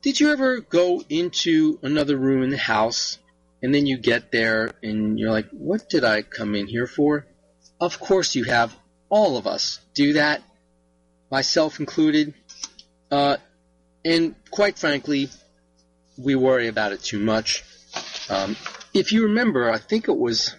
Did 0.02 0.18
you 0.18 0.30
ever 0.30 0.60
go 0.60 1.02
into 1.08 1.78
another 1.82 2.16
room 2.16 2.42
in 2.42 2.50
the 2.50 2.58
house 2.58 3.18
and 3.62 3.74
then 3.74 3.86
you 3.86 3.96
get 3.96 4.32
there 4.32 4.72
and 4.82 5.18
you're 5.18 5.30
like, 5.30 5.48
what 5.50 5.88
did 5.88 6.04
I 6.04 6.22
come 6.22 6.54
in 6.54 6.66
here 6.66 6.86
for? 6.86 7.26
Of 7.82 7.98
course 7.98 8.36
you 8.36 8.44
have. 8.44 8.72
All 9.08 9.36
of 9.36 9.48
us 9.48 9.80
do 9.92 10.12
that, 10.12 10.40
myself 11.32 11.80
included. 11.80 12.32
Uh, 13.10 13.38
and 14.04 14.36
quite 14.52 14.78
frankly, 14.78 15.30
we 16.16 16.36
worry 16.36 16.68
about 16.68 16.92
it 16.92 17.02
too 17.02 17.18
much. 17.18 17.64
Um, 18.30 18.54
if 18.94 19.10
you 19.10 19.24
remember, 19.24 19.68
I 19.68 19.78
think 19.78 20.06
it 20.06 20.16
was 20.16 20.54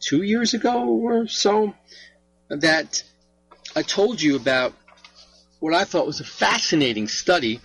two 0.00 0.22
years 0.22 0.54
ago 0.54 0.88
or 0.88 1.28
so 1.28 1.72
that 2.48 3.04
I 3.76 3.82
told 3.82 4.20
you 4.20 4.34
about 4.34 4.74
what 5.60 5.72
I 5.72 5.84
thought 5.84 6.04
was 6.04 6.18
a 6.18 6.24
fascinating 6.24 7.06
study 7.06 7.60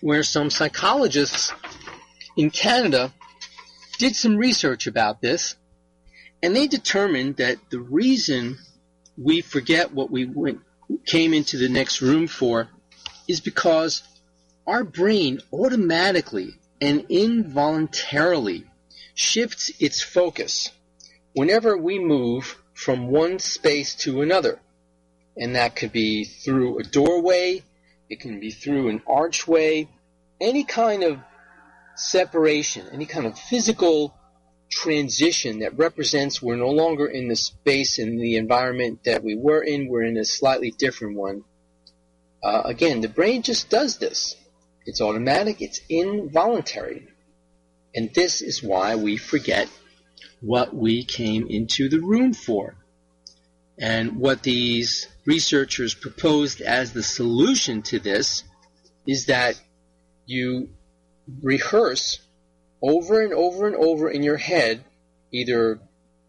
where 0.00 0.24
some 0.24 0.50
psychologists 0.50 1.52
in 2.36 2.50
Canada 2.50 3.12
did 3.98 4.16
some 4.16 4.36
research 4.36 4.88
about 4.88 5.20
this 5.20 5.54
and 6.42 6.54
they 6.54 6.66
determined 6.66 7.36
that 7.36 7.58
the 7.70 7.80
reason 7.80 8.58
we 9.16 9.40
forget 9.40 9.92
what 9.92 10.10
we 10.10 10.24
went, 10.24 10.60
came 11.04 11.34
into 11.34 11.58
the 11.58 11.68
next 11.68 12.00
room 12.00 12.26
for 12.26 12.68
is 13.26 13.40
because 13.40 14.02
our 14.66 14.84
brain 14.84 15.40
automatically 15.52 16.54
and 16.80 17.06
involuntarily 17.08 18.64
shifts 19.14 19.70
its 19.80 20.00
focus 20.00 20.70
whenever 21.34 21.76
we 21.76 21.98
move 21.98 22.56
from 22.74 23.08
one 23.08 23.38
space 23.38 23.94
to 23.96 24.22
another. 24.22 24.60
And 25.36 25.56
that 25.56 25.76
could 25.76 25.92
be 25.92 26.24
through 26.24 26.78
a 26.78 26.84
doorway, 26.84 27.62
it 28.08 28.20
can 28.20 28.40
be 28.40 28.50
through 28.50 28.88
an 28.88 29.02
archway, 29.06 29.88
any 30.40 30.64
kind 30.64 31.02
of 31.02 31.18
separation, 31.96 32.86
any 32.92 33.06
kind 33.06 33.26
of 33.26 33.38
physical 33.38 34.14
transition 34.70 35.60
that 35.60 35.78
represents 35.78 36.42
we're 36.42 36.56
no 36.56 36.70
longer 36.70 37.06
in 37.06 37.28
the 37.28 37.36
space 37.36 37.98
and 37.98 38.20
the 38.20 38.36
environment 38.36 39.04
that 39.04 39.24
we 39.24 39.34
were 39.34 39.62
in, 39.62 39.88
we're 39.88 40.02
in 40.02 40.16
a 40.16 40.24
slightly 40.24 40.70
different 40.70 41.16
one. 41.16 41.44
Uh, 42.42 42.62
again, 42.64 43.00
the 43.00 43.08
brain 43.08 43.42
just 43.42 43.70
does 43.70 43.98
this. 43.98 44.36
It's 44.84 45.00
automatic, 45.00 45.60
it's 45.60 45.80
involuntary. 45.88 47.08
And 47.94 48.12
this 48.14 48.42
is 48.42 48.62
why 48.62 48.96
we 48.96 49.16
forget 49.16 49.68
what 50.40 50.74
we 50.74 51.04
came 51.04 51.46
into 51.48 51.88
the 51.88 52.00
room 52.00 52.32
for. 52.32 52.76
And 53.78 54.16
what 54.16 54.42
these 54.42 55.08
researchers 55.24 55.94
proposed 55.94 56.60
as 56.60 56.92
the 56.92 57.02
solution 57.02 57.82
to 57.82 57.98
this 57.98 58.42
is 59.06 59.26
that 59.26 59.60
you 60.26 60.70
rehearse 61.42 62.18
over 62.82 63.22
and 63.22 63.32
over 63.32 63.66
and 63.66 63.76
over 63.76 64.08
in 64.08 64.22
your 64.22 64.36
head, 64.36 64.84
either 65.32 65.80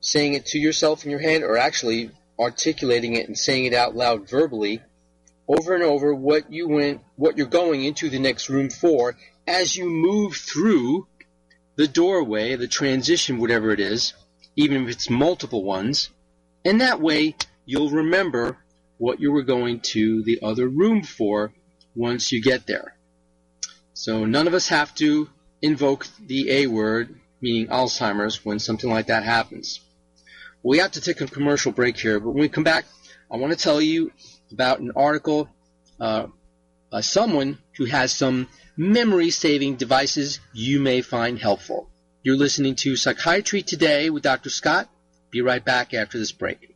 saying 0.01 0.33
it 0.33 0.47
to 0.47 0.59
yourself 0.59 1.03
in 1.03 1.11
your 1.11 1.19
head 1.19 1.43
or 1.43 1.57
actually 1.57 2.11
articulating 2.39 3.15
it 3.15 3.27
and 3.27 3.37
saying 3.37 3.65
it 3.65 3.73
out 3.73 3.95
loud 3.95 4.29
verbally, 4.29 4.81
over 5.47 5.73
and 5.73 5.83
over 5.83 6.13
what 6.13 6.51
you 6.51 6.67
went, 6.67 7.01
what 7.15 7.37
you're 7.37 7.47
going 7.47 7.83
into 7.83 8.09
the 8.09 8.19
next 8.19 8.49
room 8.49 8.69
for 8.69 9.15
as 9.47 9.75
you 9.75 9.89
move 9.89 10.35
through 10.35 11.07
the 11.75 11.87
doorway, 11.87 12.55
the 12.55 12.67
transition, 12.67 13.39
whatever 13.39 13.71
it 13.71 13.79
is, 13.79 14.13
even 14.55 14.83
if 14.83 14.89
it's 14.89 15.09
multiple 15.09 15.63
ones, 15.63 16.09
and 16.65 16.81
that 16.81 17.01
way 17.01 17.35
you'll 17.65 17.89
remember 17.89 18.57
what 18.97 19.19
you 19.19 19.31
were 19.31 19.43
going 19.43 19.79
to 19.79 20.21
the 20.23 20.39
other 20.43 20.67
room 20.67 21.01
for 21.03 21.53
once 21.95 22.31
you 22.31 22.41
get 22.41 22.67
there. 22.67 22.95
So 23.93 24.25
none 24.25 24.47
of 24.47 24.53
us 24.53 24.69
have 24.69 24.93
to 24.95 25.29
invoke 25.61 26.07
the 26.25 26.51
A 26.51 26.67
word, 26.67 27.15
meaning 27.41 27.67
Alzheimer's, 27.67 28.43
when 28.43 28.59
something 28.59 28.89
like 28.89 29.07
that 29.07 29.23
happens. 29.23 29.81
We 30.63 30.79
have 30.79 30.91
to 30.91 31.01
take 31.01 31.21
a 31.21 31.27
commercial 31.27 31.71
break 31.71 31.97
here, 31.97 32.19
but 32.19 32.31
when 32.31 32.41
we 32.41 32.49
come 32.49 32.63
back, 32.63 32.85
I 33.31 33.37
want 33.37 33.53
to 33.53 33.59
tell 33.59 33.81
you 33.81 34.11
about 34.51 34.79
an 34.79 34.91
article, 34.95 35.49
uh, 35.99 36.27
someone 37.01 37.57
who 37.77 37.85
has 37.85 38.11
some 38.11 38.47
memory 38.75 39.29
saving 39.29 39.75
devices 39.75 40.39
you 40.53 40.79
may 40.79 41.01
find 41.01 41.37
helpful. 41.37 41.89
You're 42.23 42.37
listening 42.37 42.75
to 42.75 42.95
Psychiatry 42.95 43.61
Today 43.61 44.09
with 44.09 44.23
Dr. 44.23 44.49
Scott. 44.49 44.89
Be 45.31 45.41
right 45.41 45.63
back 45.63 45.93
after 45.93 46.17
this 46.17 46.31
break. 46.31 46.75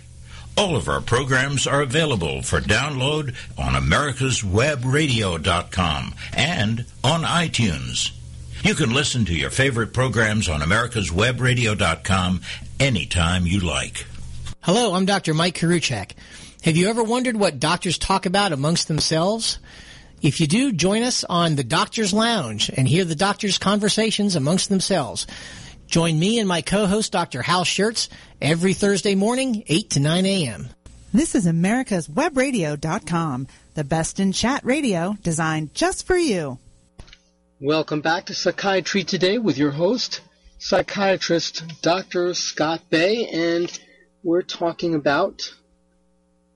All 0.57 0.75
of 0.75 0.89
our 0.89 0.99
programs 1.01 1.65
are 1.65 1.81
available 1.81 2.41
for 2.41 2.59
download 2.59 3.35
on 3.57 3.73
americaswebradio.com 3.73 6.13
and 6.33 6.85
on 7.03 7.21
iTunes. 7.21 8.11
You 8.63 8.75
can 8.75 8.93
listen 8.93 9.25
to 9.25 9.33
your 9.33 9.49
favorite 9.49 9.91
programs 9.93 10.47
on 10.47 10.61
americaswebradio.com 10.61 12.41
anytime 12.79 13.47
you 13.47 13.59
like. 13.61 14.05
Hello, 14.61 14.93
I'm 14.93 15.05
Dr. 15.05 15.33
Mike 15.33 15.57
Karuchak. 15.57 16.11
Have 16.63 16.77
you 16.77 16.89
ever 16.89 17.03
wondered 17.03 17.37
what 17.37 17.59
doctors 17.59 17.97
talk 17.97 18.27
about 18.27 18.51
amongst 18.51 18.87
themselves? 18.87 19.57
If 20.21 20.39
you 20.39 20.45
do, 20.45 20.71
join 20.71 21.01
us 21.01 21.23
on 21.23 21.55
the 21.55 21.63
Doctor's 21.63 22.13
Lounge 22.13 22.69
and 22.69 22.87
hear 22.87 23.03
the 23.03 23.15
doctors' 23.15 23.57
conversations 23.57 24.35
amongst 24.35 24.69
themselves. 24.69 25.25
Join 25.91 26.17
me 26.17 26.39
and 26.39 26.47
my 26.47 26.61
co-host, 26.61 27.11
Dr. 27.11 27.41
Hal 27.41 27.65
Schertz, 27.65 28.07
every 28.41 28.73
Thursday 28.73 29.13
morning, 29.13 29.65
8 29.67 29.89
to 29.89 29.99
9 29.99 30.25
a.m. 30.25 30.69
This 31.13 31.35
is 31.35 31.45
America's 31.45 32.07
Webradio.com, 32.07 33.47
the 33.73 33.83
best 33.83 34.21
in 34.21 34.31
chat 34.31 34.63
radio 34.63 35.17
designed 35.21 35.73
just 35.73 36.07
for 36.07 36.15
you. 36.15 36.59
Welcome 37.59 37.99
back 37.99 38.27
to 38.27 38.33
Psychiatry 38.33 39.03
Today 39.03 39.37
with 39.37 39.57
your 39.57 39.71
host, 39.71 40.21
psychiatrist 40.59 41.81
Dr. 41.81 42.35
Scott 42.35 42.89
Bay, 42.89 43.27
and 43.27 43.69
we're 44.23 44.43
talking 44.43 44.95
about 44.95 45.53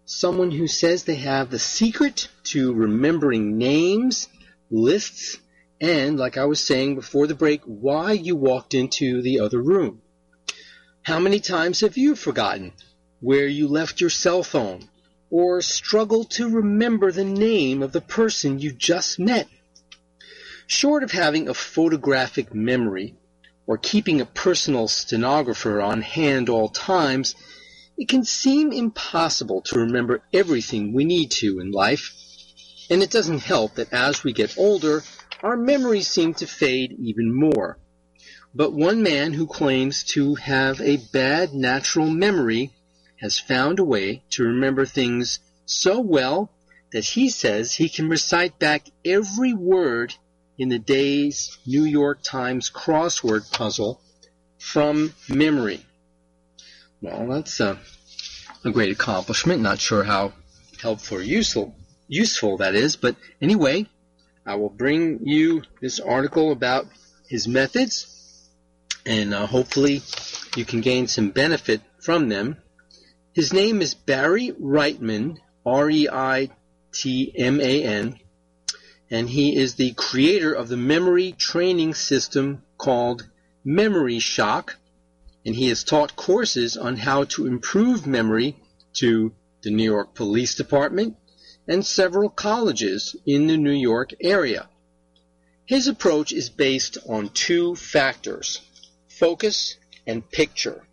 someone 0.06 0.52
who 0.52 0.67
says 0.67 1.04
they 1.04 1.15
have 1.15 1.50
the 1.50 1.60
secret 1.60 2.30
to 2.45 2.71
remembering 2.71 3.58
names, 3.58 4.30
lists, 4.71 5.39
and, 5.82 6.18
like 6.18 6.38
I 6.38 6.46
was 6.46 6.60
saying 6.60 6.96
before 6.96 7.28
the 7.28 7.36
break, 7.36 7.62
why 7.66 8.14
you 8.14 8.36
walked 8.36 8.74
into 8.74 9.22
the 9.22 9.40
other 9.40 9.62
room. 9.62 10.02
How 11.04 11.20
many 11.20 11.40
times 11.40 11.82
have 11.82 11.98
you 11.98 12.16
forgotten 12.16 12.72
where 13.20 13.48
you 13.48 13.68
left 13.68 14.02
your 14.02 14.10
cell 14.10 14.42
phone 14.42 14.88
or 15.30 15.62
struggled 15.62 16.32
to 16.32 16.50
remember 16.50 17.12
the 17.12 17.26
name 17.26 17.84
of 17.84 17.92
the 17.92 18.02
person 18.02 18.60
you 18.60 18.72
just 18.72 19.20
met? 19.20 19.48
Short 20.68 21.04
of 21.04 21.12
having 21.12 21.48
a 21.48 21.54
photographic 21.54 22.56
memory 22.56 23.16
or 23.68 23.78
keeping 23.78 24.22
a 24.22 24.26
personal 24.26 24.88
stenographer 24.88 25.82
on 25.82 26.02
hand 26.02 26.50
all 26.50 26.70
times, 26.70 27.36
it 27.98 28.08
can 28.08 28.24
seem 28.24 28.72
impossible 28.72 29.62
to 29.62 29.80
remember 29.80 30.24
everything 30.34 30.94
we 30.94 31.06
need 31.06 31.32
to 31.32 31.60
in 31.60 31.72
life. 31.72 32.14
And 32.90 33.02
it 33.02 33.12
doesn't 33.12 33.40
help 33.40 33.76
that 33.76 33.94
as 33.94 34.24
we 34.24 34.34
get 34.34 34.58
older, 34.58 35.04
our 35.43 35.58
memories 35.58 36.08
seem 36.08 36.34
to 36.36 36.48
fade 36.48 36.95
even 37.00 37.34
more. 37.34 37.78
But 38.54 38.74
one 38.74 39.04
man 39.04 39.34
who 39.34 39.48
claims 39.48 40.04
to 40.13 40.36
have 40.36 40.80
a 40.80 40.98
bad 41.12 41.54
natural 41.54 42.10
memory 42.10 42.71
has 43.19 43.38
found 43.38 43.80
a 43.80 43.84
way 43.84 44.24
to 44.32 44.43
remember 44.43 44.86
things 44.86 45.39
so 45.65 46.00
well 46.00 46.52
that 46.91 47.04
he 47.04 47.30
says 47.30 47.74
he 47.74 47.89
can 47.89 48.08
recite 48.08 48.58
back 48.60 48.88
every 49.04 49.54
word 49.54 50.15
in 50.58 50.69
the 50.69 50.80
day's 50.80 51.58
New 51.65 51.84
York 51.84 52.21
Times 52.24 52.69
crossword 52.69 53.52
puzzle 53.52 54.00
from 54.58 55.13
memory. 55.28 55.86
Well, 57.02 57.28
that's 57.28 57.60
a, 57.60 57.78
a 58.63 58.71
great 58.71 58.91
accomplishment. 58.91 59.62
Not 59.62 59.80
sure 59.80 60.04
how 60.04 60.34
helpful 60.82 61.17
or 61.17 61.21
useful, 61.21 61.76
useful 62.08 62.58
that 62.58 62.76
is, 62.76 62.95
but 62.95 63.15
anyway, 63.41 63.88
I 64.45 64.55
will 64.55 64.69
bring 64.69 65.25
you 65.25 65.63
this 65.81 65.99
article 65.99 66.51
about 66.51 66.86
his 67.27 67.47
methods, 67.47 68.47
and 69.03 69.34
uh, 69.34 69.47
hopefully 69.47 70.03
you 70.55 70.65
can 70.65 70.81
gain 70.81 71.08
some 71.08 71.31
benefit 71.31 71.81
from 71.99 72.29
them. 72.29 72.58
His 73.34 73.51
name 73.51 73.81
is 73.81 73.95
Barry 73.95 74.51
Reitman, 74.51 75.38
R-E-I-T-M-A-N, 75.65 76.49
and 79.10 79.29
he 79.29 79.55
is 79.55 79.75
the 79.75 79.93
creator 79.93 80.53
of 80.53 80.69
the 80.69 80.77
memory 80.77 81.31
training 81.31 81.95
system 81.95 82.62
called 82.77 83.27
Memory 83.63 84.19
Shock, 84.19 84.77
and 85.43 85.55
he 85.55 85.69
has 85.69 85.84
taught 85.84 86.15
courses 86.15 86.77
on 86.77 86.97
how 86.97 87.23
to 87.23 87.47
improve 87.47 88.05
memory 88.05 88.58
to 88.93 89.34
the 89.63 89.71
New 89.71 89.84
York 89.84 90.13
Police 90.13 90.53
Department, 90.53 91.17
and 91.67 91.86
several 91.86 92.30
colleges 92.30 93.15
in 93.25 93.47
the 93.47 93.58
New 93.58 93.71
York 93.71 94.13
area. 94.21 94.69
His 95.65 95.88
approach 95.88 96.32
is 96.32 96.49
based 96.49 96.97
on 97.08 97.30
two 97.30 97.75
factors 97.75 98.62
focus 99.08 99.78
and 100.06 100.30
picture. 100.30 100.84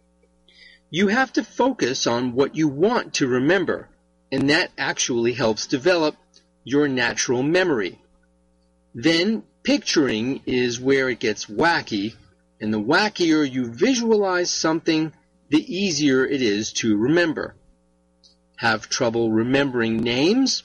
You 0.91 1.09
have 1.09 1.33
to 1.35 1.45
focus 1.45 2.07
on 2.07 2.35
what 2.35 2.55
you 2.55 2.69
want 2.69 3.15
to 3.15 3.27
remember, 3.27 3.89
and 4.31 4.49
that 4.51 4.71
actually 4.79 5.33
helps 5.33 5.67
develop 5.67 6.17
your 6.63 6.87
natural 6.87 7.43
memory. 7.43 7.99
Then, 8.95 9.43
picturing 9.65 10.43
is 10.47 10.81
where 10.81 11.09
it 11.09 11.19
gets 11.19 11.47
wacky, 11.47 12.15
and 12.61 12.73
the 12.73 12.81
wackier 12.81 13.51
you 13.51 13.73
visualize 13.73 14.51
something, 14.51 15.13
the 15.49 15.77
easier 15.77 16.25
it 16.25 16.41
is 16.41 16.73
to 16.75 16.97
remember 16.97 17.57
have 18.63 18.89
trouble 18.89 19.33
remembering 19.33 19.97
names? 19.97 20.63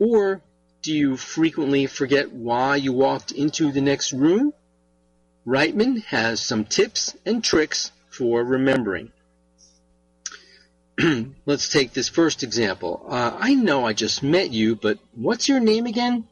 Or 0.00 0.42
do 0.82 0.92
you 0.92 1.16
frequently 1.16 1.86
forget 1.86 2.32
why 2.32 2.74
you 2.74 2.92
walked 2.92 3.30
into 3.30 3.70
the 3.70 3.80
next 3.80 4.12
room? 4.12 4.52
Reitman 5.46 6.02
has 6.06 6.40
some 6.40 6.64
tips 6.64 7.16
and 7.24 7.44
tricks 7.44 7.92
for 8.10 8.42
remembering. 8.42 9.12
Let's 11.46 11.68
take 11.68 11.92
this 11.92 12.08
first 12.08 12.42
example. 12.42 13.06
Uh, 13.08 13.36
I 13.38 13.54
know 13.54 13.86
I 13.86 13.92
just 13.92 14.24
met 14.24 14.50
you, 14.50 14.74
but 14.74 14.98
what's 15.14 15.48
your 15.48 15.60
name 15.60 15.86
again? 15.86 16.26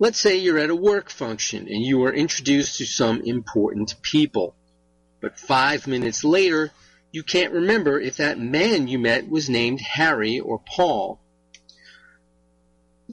Let's 0.00 0.18
say 0.18 0.38
you're 0.38 0.58
at 0.58 0.70
a 0.70 0.76
work 0.76 1.08
function 1.08 1.68
and 1.68 1.82
you 1.84 2.02
are 2.02 2.12
introduced 2.12 2.78
to 2.78 2.84
some 2.84 3.20
important 3.20 3.94
people. 4.02 4.56
But 5.20 5.38
five 5.38 5.86
minutes 5.86 6.24
later, 6.24 6.72
you 7.12 7.22
can't 7.22 7.52
remember 7.52 8.00
if 8.00 8.16
that 8.16 8.38
man 8.38 8.88
you 8.88 8.98
met 8.98 9.28
was 9.28 9.48
named 9.48 9.80
Harry 9.80 10.38
or 10.38 10.58
Paul. 10.58 11.20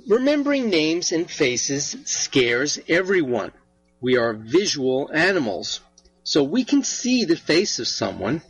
Remembering 0.07 0.69
names 0.69 1.11
and 1.11 1.29
faces 1.29 1.95
scares 2.05 2.79
everyone. 2.89 3.51
We 4.01 4.17
are 4.17 4.33
visual 4.33 5.09
animals, 5.13 5.79
so 6.23 6.43
we 6.43 6.63
can 6.63 6.83
see 6.83 7.23
the 7.23 7.37
face 7.37 7.79
of 7.79 7.87
someone 7.87 8.41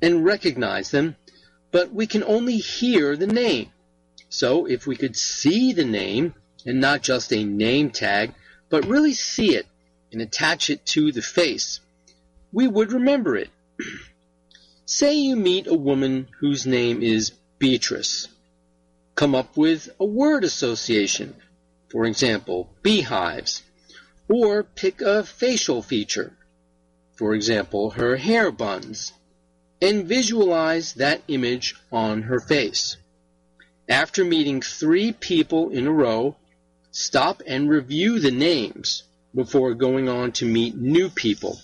and 0.00 0.24
recognize 0.24 0.90
them, 0.90 1.16
but 1.70 1.92
we 1.92 2.06
can 2.06 2.24
only 2.24 2.56
hear 2.56 3.16
the 3.16 3.26
name. 3.26 3.70
So 4.28 4.66
if 4.66 4.86
we 4.86 4.96
could 4.96 5.16
see 5.16 5.72
the 5.72 5.84
name, 5.84 6.34
and 6.64 6.80
not 6.80 7.02
just 7.02 7.32
a 7.32 7.44
name 7.44 7.90
tag, 7.90 8.34
but 8.68 8.86
really 8.86 9.14
see 9.14 9.54
it 9.54 9.66
and 10.12 10.22
attach 10.22 10.70
it 10.70 10.86
to 10.86 11.12
the 11.12 11.22
face, 11.22 11.80
we 12.52 12.68
would 12.68 12.92
remember 12.92 13.36
it. 13.36 13.50
Say 14.94 15.14
you 15.14 15.36
meet 15.36 15.66
a 15.68 15.74
woman 15.74 16.28
whose 16.40 16.66
name 16.66 17.02
is 17.02 17.32
Beatrice. 17.58 18.28
Come 19.14 19.34
up 19.34 19.56
with 19.56 19.88
a 19.98 20.04
word 20.04 20.44
association. 20.44 21.34
For 21.88 22.04
example, 22.04 22.68
beehives. 22.82 23.62
Or 24.28 24.62
pick 24.62 25.00
a 25.00 25.24
facial 25.24 25.80
feature. 25.80 26.36
For 27.14 27.34
example, 27.34 27.92
her 27.92 28.16
hair 28.16 28.50
buns. 28.50 29.14
And 29.80 30.04
visualize 30.04 30.92
that 30.94 31.22
image 31.26 31.74
on 31.90 32.24
her 32.24 32.38
face. 32.38 32.98
After 33.88 34.26
meeting 34.26 34.60
three 34.60 35.10
people 35.14 35.70
in 35.70 35.86
a 35.86 35.92
row, 35.92 36.36
stop 36.90 37.40
and 37.46 37.70
review 37.70 38.18
the 38.18 38.30
names 38.30 39.04
before 39.34 39.72
going 39.72 40.10
on 40.10 40.32
to 40.32 40.44
meet 40.44 40.76
new 40.76 41.08
people. 41.08 41.58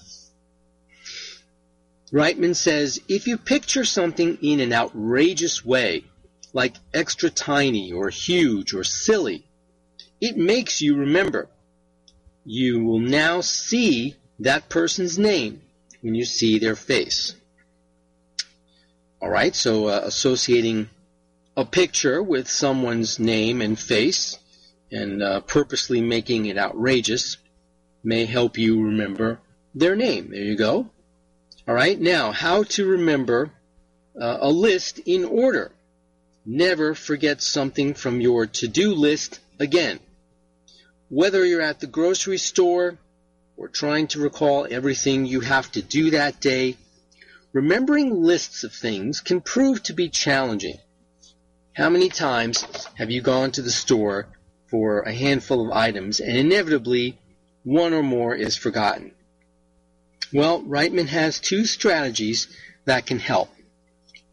Reitman 2.12 2.56
says 2.56 3.00
if 3.08 3.26
you 3.26 3.36
picture 3.36 3.84
something 3.84 4.38
in 4.40 4.60
an 4.60 4.72
outrageous 4.72 5.64
way, 5.64 6.04
like 6.52 6.76
extra 6.94 7.28
tiny 7.28 7.92
or 7.92 8.08
huge 8.08 8.72
or 8.72 8.84
silly, 8.84 9.44
it 10.20 10.36
makes 10.36 10.80
you 10.80 10.96
remember. 10.96 11.48
You 12.44 12.82
will 12.82 13.00
now 13.00 13.42
see 13.42 14.16
that 14.40 14.68
person's 14.68 15.18
name 15.18 15.60
when 16.00 16.14
you 16.14 16.24
see 16.24 16.58
their 16.58 16.76
face. 16.76 17.34
All 19.20 19.28
right, 19.28 19.54
so 19.54 19.88
uh, 19.88 20.00
associating 20.04 20.88
a 21.56 21.64
picture 21.64 22.22
with 22.22 22.48
someone's 22.48 23.18
name 23.18 23.60
and 23.60 23.78
face 23.78 24.38
and 24.90 25.22
uh, 25.22 25.40
purposely 25.40 26.00
making 26.00 26.46
it 26.46 26.56
outrageous 26.56 27.36
may 28.02 28.24
help 28.24 28.56
you 28.56 28.82
remember 28.82 29.40
their 29.74 29.96
name. 29.96 30.30
There 30.30 30.40
you 30.40 30.56
go. 30.56 30.90
All 31.68 31.74
right, 31.74 32.00
now 32.00 32.32
how 32.32 32.62
to 32.62 32.86
remember 32.86 33.50
uh, 34.18 34.38
a 34.40 34.48
list 34.48 35.00
in 35.00 35.26
order. 35.26 35.70
Never 36.46 36.94
forget 36.94 37.42
something 37.42 37.92
from 37.92 38.22
your 38.22 38.46
to-do 38.46 38.94
list 38.94 39.38
again. 39.60 40.00
Whether 41.10 41.44
you're 41.44 41.60
at 41.60 41.80
the 41.80 41.86
grocery 41.86 42.38
store 42.38 42.96
or 43.58 43.68
trying 43.68 44.06
to 44.08 44.20
recall 44.20 44.66
everything 44.70 45.26
you 45.26 45.40
have 45.40 45.70
to 45.72 45.82
do 45.82 46.12
that 46.12 46.40
day, 46.40 46.78
remembering 47.52 48.22
lists 48.22 48.64
of 48.64 48.72
things 48.72 49.20
can 49.20 49.42
prove 49.42 49.82
to 49.82 49.92
be 49.92 50.08
challenging. 50.08 50.78
How 51.74 51.90
many 51.90 52.08
times 52.08 52.64
have 52.94 53.10
you 53.10 53.20
gone 53.20 53.50
to 53.52 53.60
the 53.60 53.70
store 53.70 54.26
for 54.70 55.00
a 55.00 55.12
handful 55.12 55.66
of 55.66 55.76
items 55.76 56.18
and 56.18 56.34
inevitably 56.34 57.18
one 57.62 57.92
or 57.92 58.02
more 58.02 58.34
is 58.34 58.56
forgotten? 58.56 59.12
Well, 60.32 60.62
Reitman 60.62 61.08
has 61.08 61.40
two 61.40 61.64
strategies 61.64 62.48
that 62.84 63.06
can 63.06 63.18
help. 63.18 63.50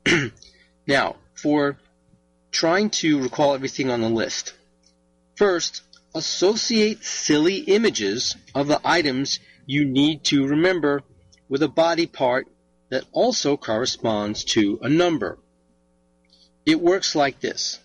now, 0.88 1.16
for 1.34 1.78
trying 2.52 2.89
to 2.89 3.22
recall 3.22 3.54
everything 3.54 3.89
on 3.89 4.02
the 4.02 4.10
list. 4.10 4.54
First, 5.36 5.82
associate 6.14 7.04
silly 7.04 7.58
images 7.58 8.36
of 8.54 8.68
the 8.68 8.80
items 8.84 9.39
you 9.66 9.86
need 9.86 10.24
to 10.26 10.48
remember 10.48 11.02
with 11.50 11.62
a 11.62 11.68
body 11.68 12.06
part 12.06 12.48
that 12.89 13.04
also 13.12 13.58
corresponds 13.58 14.43
to 14.43 14.80
a 14.82 14.89
number. 14.89 15.38
It 16.66 16.80
works 16.80 17.16
like 17.16 17.41
this. 17.41 17.80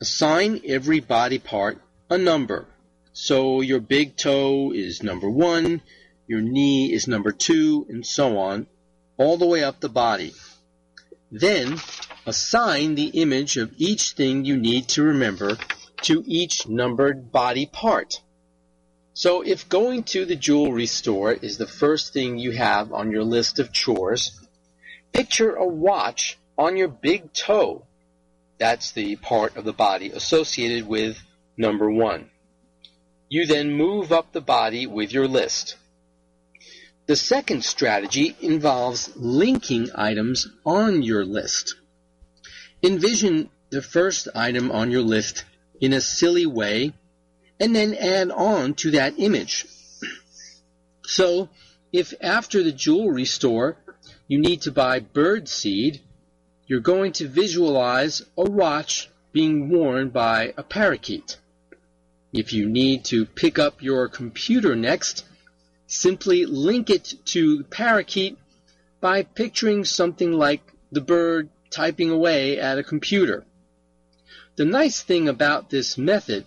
Assign 0.00 0.60
every 0.66 1.00
body 1.00 1.38
part 1.38 1.80
a 2.10 2.18
number. 2.18 2.66
So 3.12 3.60
your 3.60 3.80
big 3.80 4.16
toe 4.16 4.72
is 4.72 5.02
number 5.02 5.30
one, 5.30 5.82
your 6.28 6.42
knee 6.42 6.92
is 6.92 7.08
number 7.08 7.32
two, 7.32 7.86
and 7.88 8.06
so 8.06 8.38
on, 8.38 8.66
all 9.16 9.38
the 9.38 9.46
way 9.46 9.64
up 9.64 9.80
the 9.80 9.88
body. 9.88 10.34
Then 11.32 11.78
assign 12.26 12.94
the 12.94 13.06
image 13.06 13.56
of 13.56 13.72
each 13.78 14.12
thing 14.12 14.44
you 14.44 14.56
need 14.56 14.88
to 14.88 15.02
remember 15.02 15.56
to 16.02 16.22
each 16.26 16.68
numbered 16.68 17.32
body 17.32 17.64
part. 17.64 18.20
So 19.14 19.40
if 19.40 19.68
going 19.68 20.04
to 20.12 20.26
the 20.26 20.36
jewelry 20.36 20.84
store 20.84 21.32
is 21.32 21.56
the 21.56 21.66
first 21.66 22.12
thing 22.12 22.38
you 22.38 22.52
have 22.52 22.92
on 22.92 23.10
your 23.10 23.24
list 23.24 23.58
of 23.58 23.72
chores, 23.72 24.38
picture 25.12 25.54
a 25.54 25.66
watch 25.66 26.38
on 26.58 26.76
your 26.76 26.88
big 26.88 27.32
toe. 27.32 27.86
That's 28.58 28.92
the 28.92 29.16
part 29.16 29.56
of 29.56 29.64
the 29.64 29.72
body 29.72 30.10
associated 30.10 30.86
with 30.86 31.18
number 31.56 31.90
one. 31.90 32.30
You 33.30 33.46
then 33.46 33.72
move 33.72 34.12
up 34.12 34.32
the 34.32 34.42
body 34.42 34.86
with 34.86 35.10
your 35.10 35.26
list. 35.26 35.76
The 37.08 37.16
second 37.16 37.64
strategy 37.64 38.36
involves 38.42 39.16
linking 39.16 39.88
items 39.94 40.46
on 40.66 41.02
your 41.02 41.24
list. 41.24 41.74
Envision 42.82 43.48
the 43.70 43.80
first 43.80 44.28
item 44.34 44.70
on 44.70 44.90
your 44.90 45.00
list 45.00 45.46
in 45.80 45.94
a 45.94 46.02
silly 46.02 46.44
way 46.44 46.92
and 47.58 47.74
then 47.74 47.94
add 47.94 48.30
on 48.30 48.74
to 48.74 48.90
that 48.90 49.14
image. 49.16 49.64
So, 51.06 51.48
if 51.94 52.12
after 52.20 52.62
the 52.62 52.72
jewelry 52.72 53.24
store 53.24 53.78
you 54.26 54.38
need 54.38 54.60
to 54.62 54.70
buy 54.70 55.00
bird 55.00 55.48
seed, 55.48 56.02
you're 56.66 56.80
going 56.80 57.12
to 57.12 57.26
visualize 57.26 58.20
a 58.36 58.44
watch 58.44 59.08
being 59.32 59.70
worn 59.70 60.10
by 60.10 60.52
a 60.58 60.62
parakeet. 60.62 61.38
If 62.34 62.52
you 62.52 62.68
need 62.68 63.06
to 63.06 63.24
pick 63.24 63.58
up 63.58 63.80
your 63.80 64.08
computer 64.08 64.76
next, 64.76 65.24
simply 65.88 66.46
link 66.46 66.90
it 66.90 67.14
to 67.24 67.58
the 67.58 67.64
parakeet 67.64 68.38
by 69.00 69.22
picturing 69.22 69.84
something 69.84 70.32
like 70.32 70.62
the 70.92 71.00
bird 71.00 71.48
typing 71.70 72.10
away 72.10 72.60
at 72.60 72.78
a 72.78 72.84
computer. 72.84 73.44
The 74.56 74.64
nice 74.64 75.02
thing 75.02 75.28
about 75.28 75.70
this 75.70 75.98
method 75.98 76.46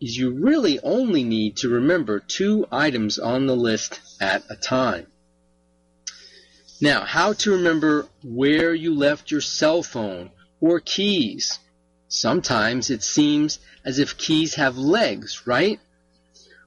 is 0.00 0.16
you 0.16 0.32
really 0.32 0.80
only 0.80 1.22
need 1.22 1.56
to 1.58 1.68
remember 1.68 2.18
two 2.18 2.66
items 2.72 3.18
on 3.18 3.46
the 3.46 3.56
list 3.56 4.00
at 4.20 4.42
a 4.50 4.56
time. 4.56 5.06
Now, 6.80 7.04
how 7.04 7.34
to 7.34 7.52
remember 7.52 8.08
where 8.24 8.74
you 8.74 8.92
left 8.94 9.30
your 9.30 9.40
cell 9.40 9.84
phone 9.84 10.30
or 10.60 10.80
keys. 10.80 11.60
Sometimes 12.08 12.90
it 12.90 13.04
seems 13.04 13.60
as 13.84 14.00
if 14.00 14.18
keys 14.18 14.56
have 14.56 14.76
legs, 14.76 15.46
right? 15.46 15.78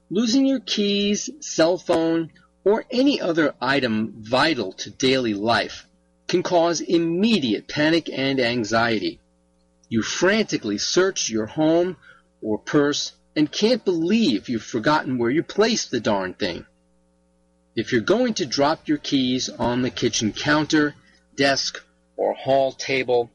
Losing 0.08 0.46
your 0.46 0.60
keys, 0.60 1.28
cell 1.40 1.78
phone, 1.78 2.30
or 2.64 2.84
any 2.92 3.20
other 3.20 3.54
item 3.60 4.14
vital 4.18 4.72
to 4.74 4.90
daily 4.90 5.34
life 5.34 5.86
can 6.28 6.44
cause 6.44 6.80
immediate 6.80 7.66
panic 7.66 8.08
and 8.08 8.38
anxiety. 8.38 9.18
You 9.88 10.02
frantically 10.02 10.78
search 10.78 11.28
your 11.28 11.46
home 11.46 11.96
or 12.40 12.56
purse 12.56 13.12
and 13.34 13.50
can't 13.50 13.84
believe 13.84 14.48
you've 14.48 14.62
forgotten 14.62 15.18
where 15.18 15.30
you 15.30 15.42
placed 15.42 15.90
the 15.90 16.00
darn 16.00 16.34
thing. 16.34 16.66
If 17.74 17.90
you're 17.90 18.00
going 18.00 18.34
to 18.34 18.46
drop 18.46 18.86
your 18.86 18.98
keys 18.98 19.48
on 19.48 19.82
the 19.82 19.90
kitchen 19.90 20.32
counter, 20.32 20.94
desk, 21.34 21.84
or 22.16 22.34
hall 22.34 22.70
table, 22.70 23.30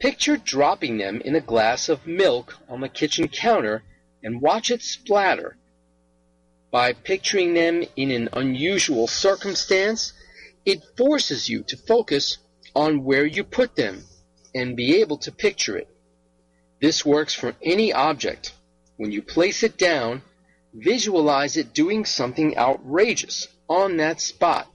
picture 0.00 0.36
dropping 0.36 0.98
them 0.98 1.20
in 1.20 1.36
a 1.36 1.40
glass 1.40 1.88
of 1.88 2.06
milk 2.06 2.56
on 2.68 2.80
the 2.80 2.88
kitchen 2.88 3.28
counter 3.28 3.84
and 4.22 4.42
watch 4.42 4.70
it 4.70 4.82
splatter. 4.82 5.56
By 6.70 6.92
picturing 6.92 7.54
them 7.54 7.84
in 7.96 8.10
an 8.10 8.28
unusual 8.32 9.06
circumstance, 9.06 10.12
it 10.64 10.82
forces 10.96 11.48
you 11.48 11.62
to 11.64 11.76
focus 11.76 12.38
on 12.74 13.04
where 13.04 13.24
you 13.24 13.44
put 13.44 13.76
them 13.76 14.04
and 14.54 14.76
be 14.76 15.00
able 15.00 15.18
to 15.18 15.32
picture 15.32 15.76
it. 15.76 15.88
This 16.80 17.04
works 17.06 17.34
for 17.34 17.54
any 17.62 17.92
object. 17.92 18.52
When 18.96 19.12
you 19.12 19.22
place 19.22 19.62
it 19.62 19.78
down, 19.78 20.22
visualize 20.74 21.56
it 21.56 21.72
doing 21.72 22.04
something 22.04 22.56
outrageous 22.58 23.48
on 23.68 23.96
that 23.98 24.20
spot. 24.20 24.70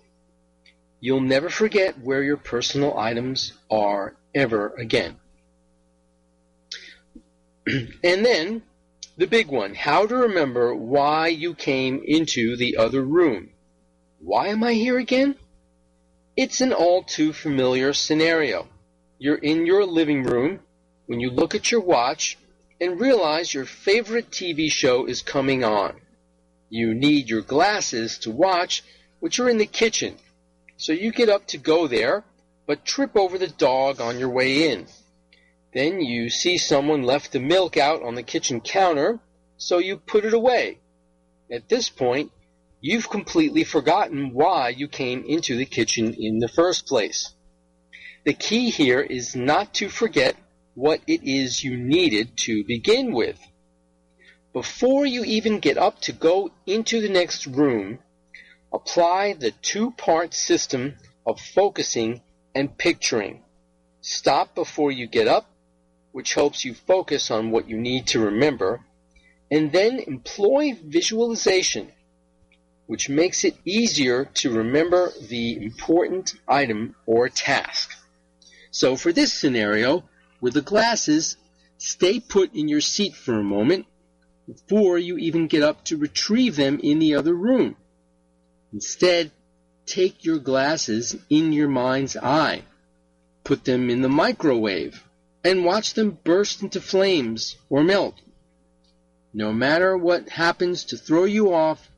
You'll 1.00 1.22
never 1.22 1.50
forget 1.50 2.00
where 2.00 2.24
your 2.24 2.38
personal 2.38 2.98
items 2.98 3.54
are 3.70 4.16
ever 4.34 4.74
again. 4.78 5.18
and 7.68 8.26
then, 8.26 8.64
the 9.22 9.28
big 9.28 9.49
one, 9.49 9.76
how 9.76 10.07
to 10.07 10.15
remember 10.15 10.74
why 10.74 11.28
you 11.28 11.53
came 11.53 12.01
into 12.03 12.57
the 12.57 12.78
other 12.78 13.03
room. 13.03 13.51
Why 14.17 14.47
am 14.47 14.63
I 14.63 14.74
here 14.74 14.97
again? 14.97 15.36
It's 16.36 16.59
an 16.59 16.74
all 16.74 17.03
too 17.03 17.32
familiar 17.32 17.93
scenario. 17.93 18.67
You're 19.19 19.36
in 19.36 19.67
your 19.67 19.86
living 19.86 20.24
room 20.24 20.61
when 21.05 21.19
you 21.19 21.30
look 21.30 21.53
at 21.53 21.72
your 21.72 21.82
watch 21.82 22.36
and 22.80 22.99
realize 22.99 23.53
your 23.53 23.65
favorite 23.65 24.32
TV 24.32 24.72
show 24.72 25.05
is 25.05 25.22
coming 25.22 25.63
on. 25.63 26.01
You 26.72 26.95
need 26.95 27.30
your 27.30 27.43
glasses 27.43 28.17
to 28.24 28.32
watch, 28.32 28.84
which 29.19 29.39
are 29.39 29.47
in 29.47 29.59
the 29.59 29.67
kitchen. 29.67 30.15
So 30.78 30.93
you 30.93 31.11
get 31.11 31.30
up 31.30 31.45
to 31.49 31.59
go 31.59 31.86
there, 31.86 32.24
but 32.65 32.86
trip 32.86 33.15
over 33.15 33.38
the 33.38 33.49
dog 33.49 34.01
on 34.01 34.17
your 34.17 34.30
way 34.30 34.72
in. 34.72 34.88
Then 35.74 36.01
you 36.01 36.30
see 36.30 36.57
someone 36.57 37.03
left 37.03 37.32
the 37.32 37.39
milk 37.39 37.78
out 37.78 38.03
on 38.03 38.15
the 38.15 38.24
kitchen 38.24 38.59
counter, 38.59 39.19
so 39.57 39.78
you 39.78 39.97
put 39.97 40.26
it 40.26 40.34
away. 40.34 40.80
At 41.49 41.69
this 41.69 41.88
point, 41.89 42.32
you've 42.82 43.09
completely 43.09 43.63
forgotten 43.63 44.34
why 44.34 44.69
you 44.69 44.88
came 44.88 45.24
into 45.26 45.55
the 45.55 45.65
kitchen 45.65 46.13
in 46.13 46.39
the 46.39 46.49
first 46.49 46.88
place. 46.88 47.34
The 48.26 48.34
key 48.34 48.69
here 48.69 49.01
is 49.01 49.36
not 49.36 49.74
to 49.76 49.89
forget 49.89 50.36
what 50.74 51.01
it 51.07 51.24
is 51.24 51.63
you 51.63 51.78
needed 51.78 52.38
to 52.38 52.63
begin 52.63 53.13
with. 53.13 53.39
Before 54.53 55.05
you 55.05 55.24
even 55.24 55.59
get 55.59 55.78
up 55.78 56.01
to 56.01 56.11
go 56.11 56.51
into 56.65 57.01
the 57.01 57.09
next 57.09 57.47
room, 57.47 57.99
apply 58.74 59.34
the 59.34 59.51
two-part 59.51 60.34
system 60.34 60.97
of 61.26 61.39
focusing 61.39 62.22
and 62.53 62.78
picturing. 62.78 63.43
Stop 64.01 64.55
before 64.55 64.91
you 64.91 65.07
get 65.07 65.28
up, 65.28 65.51
which 66.12 66.34
helps 66.34 66.66
you 66.66 66.74
focus 66.74 67.32
on 67.32 67.51
what 67.51 67.70
you 67.70 67.78
need 67.78 68.07
to 68.07 68.20
remember, 68.20 68.82
and 69.49 69.72
then 69.72 69.99
employ 69.99 70.74
visualization, 70.84 71.91
which 72.88 73.09
makes 73.09 73.43
it 73.43 73.55
easier 73.66 74.26
to 74.26 74.51
remember 74.51 75.12
the 75.30 75.64
important 75.64 76.34
item 76.47 76.95
or 77.05 77.30
task. 77.30 77.91
So 78.72 78.95
for 78.95 79.12
this 79.12 79.34
scenario, 79.34 80.03
with 80.39 80.53
the 80.53 80.62
glasses, 80.62 81.38
stay 81.78 82.20
put 82.20 82.53
in 82.53 82.68
your 82.68 82.82
seat 82.82 83.16
for 83.16 83.34
a 83.34 83.43
moment 83.43 83.86
before 84.47 84.97
you 84.97 85.18
even 85.18 85.47
get 85.47 85.64
up 85.64 85.84
to 85.86 85.97
retrieve 85.97 86.55
them 86.55 86.80
in 86.82 86.99
the 86.99 87.16
other 87.16 87.34
room. 87.34 87.76
Instead, 88.74 89.32
take 89.86 90.24
your 90.24 90.39
glasses 90.39 91.16
in 91.30 91.51
your 91.53 91.68
mind's 91.68 92.16
eye, 92.18 92.64
put 93.43 93.66
them 93.66 93.89
in 93.89 94.01
the 94.01 94.09
microwave, 94.09 95.03
and 95.44 95.66
watch 95.66 95.94
them 95.94 96.18
burst 96.24 96.62
into 96.62 96.82
flames 96.82 97.58
or 97.70 97.84
melt. 97.84 98.16
No 99.34 99.54
matter 99.54 99.98
what 99.98 100.30
happens 100.30 100.86
to 100.86 100.98
throw 100.98 101.24
you 101.24 101.54
off, 101.54 101.89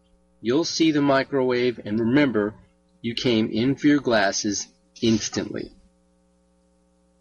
you'll 0.41 0.65
see 0.65 0.91
the 0.91 1.01
microwave 1.01 1.79
and 1.83 1.99
remember 1.99 2.53
you 3.01 3.15
came 3.15 3.49
in 3.49 3.75
for 3.75 3.87
your 3.87 3.99
glasses 3.99 4.67
instantly. 5.01 5.71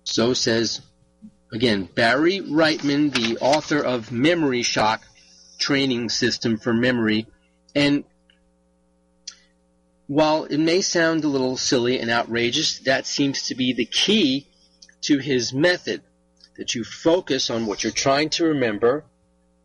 So 0.05 0.35
says, 0.35 0.81
again, 1.53 1.89
Barry 1.95 2.41
Reitman, 2.41 3.14
the 3.14 3.39
author 3.39 3.81
of 3.83 4.12
Memory 4.12 4.62
Shock, 4.62 5.03
training 5.59 6.09
system 6.09 6.59
for 6.59 6.75
memory. 6.75 7.27
And 7.75 8.05
while 10.07 10.45
it 10.45 10.59
may 10.59 10.83
sound 10.83 11.25
a 11.25 11.29
little 11.29 11.57
silly 11.57 11.99
and 12.01 12.11
outrageous, 12.11 12.81
that 12.81 13.07
seems 13.07 13.47
to 13.47 13.55
be 13.55 13.73
the 13.73 13.87
key 13.87 14.49
to 15.03 15.18
his 15.18 15.53
method. 15.53 16.03
That 16.57 16.74
you 16.74 16.84
focus 16.84 17.50
on 17.50 17.66
what 17.66 17.82
you're 17.82 17.92
trying 17.92 18.30
to 18.30 18.44
remember, 18.44 19.05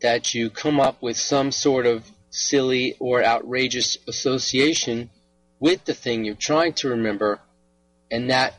that 0.01 0.33
you 0.33 0.49
come 0.49 0.79
up 0.79 1.01
with 1.01 1.17
some 1.17 1.51
sort 1.51 1.85
of 1.85 2.09
silly 2.29 2.95
or 2.99 3.23
outrageous 3.23 3.97
association 4.07 5.09
with 5.59 5.83
the 5.85 5.93
thing 5.93 6.23
you're 6.23 6.35
trying 6.35 6.73
to 6.73 6.89
remember, 6.89 7.39
and 8.11 8.29
that 8.29 8.53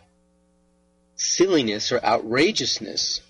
silliness 1.15 1.91
or 1.93 2.05
outrageousness 2.05 3.21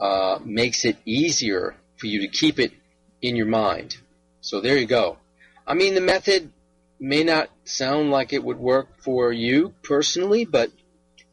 uh, 0.00 0.38
makes 0.44 0.84
it 0.84 0.96
easier 1.04 1.76
for 1.96 2.06
you 2.06 2.20
to 2.20 2.28
keep 2.28 2.58
it 2.58 2.72
in 3.20 3.36
your 3.36 3.46
mind. 3.46 3.96
So 4.40 4.60
there 4.60 4.76
you 4.76 4.86
go. 4.86 5.18
I 5.66 5.74
mean, 5.74 5.94
the 5.94 6.00
method 6.00 6.50
may 6.98 7.22
not 7.22 7.50
sound 7.64 8.10
like 8.10 8.32
it 8.32 8.42
would 8.42 8.58
work 8.58 8.88
for 9.02 9.32
you 9.32 9.74
personally, 9.82 10.44
but 10.44 10.70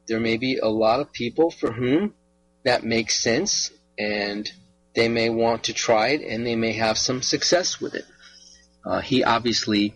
there 0.08 0.20
may 0.20 0.38
be 0.38 0.58
a 0.58 0.68
lot 0.68 1.00
of 1.00 1.12
people 1.12 1.50
for 1.50 1.72
whom 1.72 2.14
that 2.64 2.84
makes 2.84 3.20
sense 3.20 3.72
and 3.98 4.50
they 4.96 5.08
may 5.08 5.30
want 5.30 5.66
to 5.66 5.74
try 5.74 6.10
it 6.10 6.22
and 6.22 6.46
they 6.46 6.56
may 6.56 6.74
have 6.74 6.98
some 6.98 7.22
success 7.22 7.80
with 7.80 7.96
it. 7.96 8.06
Uh, 8.86 9.02
he 9.02 9.24
obviously 9.24 9.94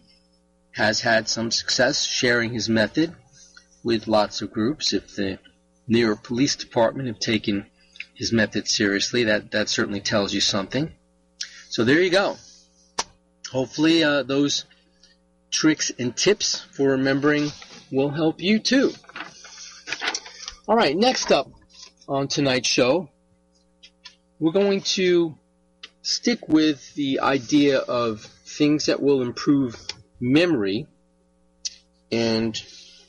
has 0.72 1.02
had 1.02 1.28
some 1.28 1.52
success 1.52 2.04
sharing 2.04 2.54
his 2.54 2.70
method 2.70 3.14
with 3.84 4.08
lots 4.08 4.42
of 4.42 4.52
groups. 4.52 4.94
If 4.94 5.16
the 5.16 5.40
New 5.88 6.00
York 6.00 6.24
Police 6.24 6.56
Department 6.56 7.08
have 7.08 7.20
taken 7.20 7.66
his 8.14 8.32
method 8.32 8.68
seriously, 8.68 9.26
that, 9.26 9.52
that 9.52 9.70
certainly 9.70 10.02
tells 10.02 10.34
you 10.34 10.42
something. 10.42 10.92
So 11.70 11.84
there 11.84 12.02
you 12.02 12.10
go. 12.10 12.38
Hopefully, 13.52 14.04
uh, 14.04 14.24
those 14.24 14.66
tricks 15.52 15.92
and 16.00 16.16
tips 16.16 16.62
for 16.72 16.92
remembering 16.92 17.52
will 17.92 18.10
help 18.10 18.42
you 18.42 18.60
too. 18.60 18.94
All 20.68 20.76
right, 20.76 20.96
next 20.96 21.32
up 21.32 21.48
on 22.08 22.28
tonight's 22.28 22.68
show, 22.68 23.10
we're 24.40 24.52
going 24.52 24.82
to 24.82 25.36
stick 26.02 26.48
with 26.48 26.94
the 26.96 27.22
idea 27.22 27.80
of 27.80 28.22
things 28.22 28.88
that 28.88 29.02
will 29.02 29.22
improve 29.22 29.76
memory 30.20 30.88
and 32.12 32.62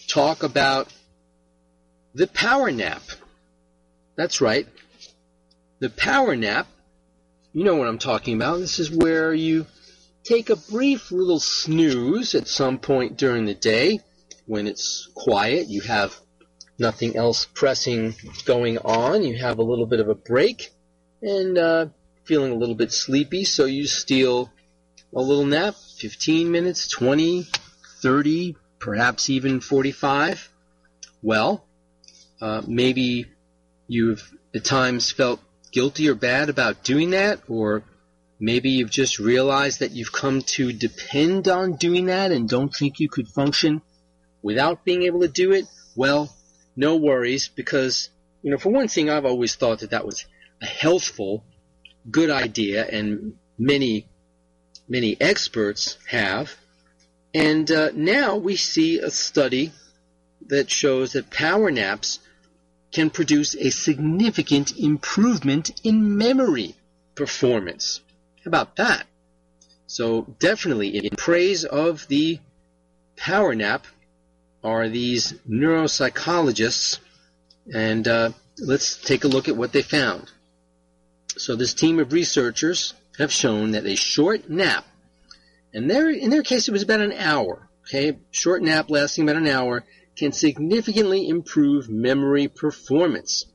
talk 0.09 0.43
about 0.43 0.93
the 2.15 2.27
power 2.27 2.71
nap. 2.71 3.03
That's 4.17 4.41
right. 4.41 4.69
The 5.81 5.91
power 5.91 6.37
nap, 6.37 6.69
you 7.53 7.65
know 7.65 7.77
what 7.77 7.89
I'm 7.89 7.99
talking 7.99 8.37
about. 8.37 8.59
This 8.59 8.79
is 8.79 8.91
where 8.91 9.35
you 9.35 9.67
take 10.23 10.51
a 10.51 10.57
brief 10.57 11.11
little 11.11 11.41
snooze 11.41 12.35
at 12.35 12.49
some 12.49 12.79
point 12.79 13.19
during 13.19 13.45
the 13.45 13.55
day 13.55 14.01
when 14.47 14.67
it's 14.67 15.11
quiet. 15.15 15.69
You 15.69 15.81
have 15.83 16.19
nothing 16.79 17.17
else 17.17 17.45
pressing 17.45 18.15
going 18.45 18.79
on. 18.79 19.23
You 19.23 19.37
have 19.39 19.59
a 19.59 19.63
little 19.63 19.87
bit 19.87 20.01
of 20.01 20.09
a 20.09 20.15
break 20.15 20.71
and 21.23 21.57
uh, 21.59 21.87
feeling 22.25 22.53
a 22.53 22.57
little 22.57 22.75
bit 22.75 22.93
sleepy, 22.93 23.45
so 23.45 23.65
you 23.65 23.87
steal 23.87 24.51
a 25.15 25.21
little 25.21 25.45
nap 25.45 25.75
15 25.75 26.51
minutes, 26.51 26.89
20, 26.89 27.47
30, 28.03 28.57
perhaps 28.79 29.31
even 29.31 29.61
45. 29.61 30.51
Well, 31.23 31.65
uh, 32.41 32.63
maybe 32.67 33.27
you've 33.87 34.33
at 34.55 34.65
times 34.65 35.11
felt 35.11 35.41
guilty 35.71 36.09
or 36.09 36.15
bad 36.15 36.49
about 36.49 36.85
doing 36.85 37.11
that, 37.11 37.41
or 37.49 37.85
Maybe 38.41 38.71
you've 38.71 38.91
just 38.91 39.19
realized 39.19 39.81
that 39.81 39.93
you've 39.93 40.13
come 40.13 40.43
to 40.43 40.73
depend 40.73 41.49
on 41.49 41.77
doing 41.77 42.07
that 42.07 42.33
and 42.33 42.49
don't 42.49 42.75
think 42.75 42.99
you 42.99 43.09
could 43.09 43.29
function 43.29 43.81
without 44.43 44.85
being 44.85 45.05
able 45.05 45.21
to 45.21 45.29
do 45.29 45.53
it. 45.53 45.67
Well, 45.95 46.34
no 46.77 46.97
worries 46.97 47.49
because, 47.49 48.11
you 48.43 48.51
know, 48.51 48.59
for 48.59 48.71
one 48.71 48.89
thing, 48.89 49.11
I've 49.11 49.25
always 49.25 49.55
thought 49.55 49.81
that 49.81 49.91
that 49.91 50.07
was 50.07 50.27
a 50.61 50.67
healthful, 50.67 51.45
good 52.11 52.31
idea 52.31 52.87
and 52.87 53.35
many, 53.59 54.07
many 54.89 55.17
experts 55.21 55.99
have. 56.09 56.55
And 57.33 57.71
uh, 57.71 57.91
now 57.95 58.37
we 58.37 58.57
see 58.57 58.99
a 58.99 59.11
study 59.11 59.73
that 60.47 60.71
shows 60.71 61.13
that 61.13 61.31
power 61.31 61.71
naps 61.71 62.21
can 62.93 63.11
produce 63.11 63.57
a 63.57 63.71
significant 63.71 64.77
improvement 64.79 65.81
in 65.83 66.17
memory 66.17 66.75
performance. 67.15 68.01
How 68.45 68.49
about 68.49 68.77
that? 68.77 69.07
So 69.87 70.23
definitely 70.39 70.97
in 70.97 71.11
praise 71.17 71.65
of 71.65 72.07
the 72.09 72.39
power 73.17 73.55
nap 73.55 73.87
are 74.65 74.89
these 74.89 75.35
neuropsychologists, 75.49 76.99
and 77.73 78.09
uh, 78.09 78.31
let's 78.59 78.97
take 78.97 79.25
a 79.25 79.29
look 79.29 79.47
at 79.49 79.57
what 79.57 79.73
they 79.73 79.83
found. 79.83 80.31
So 81.37 81.55
this 81.55 81.75
team 81.75 82.01
of 82.01 82.13
researchers 82.13 82.95
have 83.19 83.31
shown 83.31 83.73
that 83.73 83.87
a 83.87 83.95
short 83.95 84.49
nap, 84.49 84.87
and 85.75 85.91
their, 85.91 86.11
in 86.11 86.31
their 86.31 86.43
case 86.43 86.67
it 86.67 86.73
was 86.73 86.83
about 86.83 87.01
an 87.01 87.13
hour, 87.13 87.69
okay, 87.87 88.19
short 88.31 88.63
nap 88.63 88.89
lasting 88.89 89.25
about 89.25 89.41
an 89.41 89.49
hour, 89.49 89.85
can 90.17 90.33
significantly 90.33 91.29
improve 91.29 91.89
memory 91.89 92.49
performance. 92.49 93.47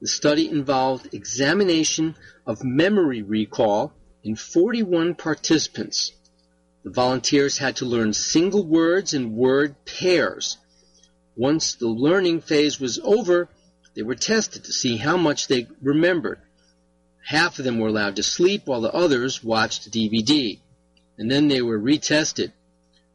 The 0.00 0.08
study 0.08 0.48
involved 0.48 1.14
examination 1.14 2.14
of 2.46 2.62
memory 2.62 3.22
recall 3.22 3.92
in 4.22 4.36
41 4.36 5.14
participants. 5.14 6.12
The 6.84 6.90
volunteers 6.90 7.56
had 7.56 7.76
to 7.76 7.86
learn 7.86 8.12
single 8.12 8.62
words 8.62 9.14
and 9.14 9.34
word 9.34 9.74
pairs. 9.86 10.58
Once 11.34 11.74
the 11.74 11.88
learning 11.88 12.42
phase 12.42 12.78
was 12.78 12.98
over, 13.02 13.48
they 13.94 14.02
were 14.02 14.14
tested 14.14 14.64
to 14.64 14.72
see 14.72 14.98
how 14.98 15.16
much 15.16 15.48
they 15.48 15.66
remembered. 15.80 16.40
Half 17.24 17.58
of 17.58 17.64
them 17.64 17.78
were 17.78 17.88
allowed 17.88 18.16
to 18.16 18.22
sleep 18.22 18.66
while 18.66 18.82
the 18.82 18.92
others 18.92 19.42
watched 19.42 19.86
a 19.86 19.90
DVD. 19.90 20.58
And 21.16 21.30
then 21.30 21.48
they 21.48 21.62
were 21.62 21.80
retested. 21.80 22.52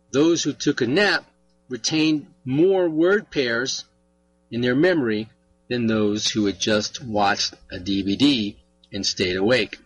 Those 0.09 0.41
who 0.41 0.53
took 0.53 0.81
a 0.81 0.87
nap 0.87 1.29
retained 1.69 2.25
more 2.43 2.89
word 2.89 3.29
pairs 3.29 3.85
in 4.49 4.61
their 4.61 4.75
memory 4.75 5.29
than 5.67 5.85
those 5.85 6.31
who 6.31 6.47
had 6.47 6.59
just 6.59 7.03
watched 7.03 7.53
a 7.71 7.77
DVD 7.77 8.55
and 8.91 9.05
stayed 9.05 9.35
awake. 9.35 9.77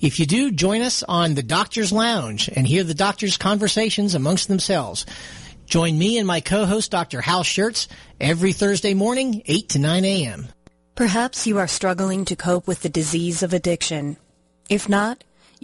If 0.00 0.18
you 0.18 0.24
do, 0.24 0.50
join 0.50 0.80
us 0.80 1.02
on 1.02 1.34
the 1.34 1.42
Doctor's 1.42 1.92
Lounge 1.92 2.48
and 2.48 2.66
hear 2.66 2.84
the 2.84 2.94
doctors' 2.94 3.36
conversations 3.36 4.14
amongst 4.14 4.48
themselves. 4.48 5.04
Join 5.66 5.98
me 5.98 6.16
and 6.16 6.26
my 6.26 6.40
co-host, 6.40 6.90
Dr. 6.90 7.20
Hal 7.20 7.42
Schertz, 7.42 7.86
every 8.18 8.54
Thursday 8.54 8.94
morning, 8.94 9.42
8 9.44 9.68
to 9.68 9.78
9 9.78 10.04
a.m. 10.06 10.48
Perhaps 10.94 11.46
you 11.46 11.58
are 11.58 11.68
struggling 11.68 12.24
to 12.24 12.34
cope 12.34 12.66
with 12.66 12.80
the 12.80 12.88
disease 12.88 13.42
of 13.42 13.52
addiction. 13.52 14.16
If 14.70 14.88
not, 14.88 15.22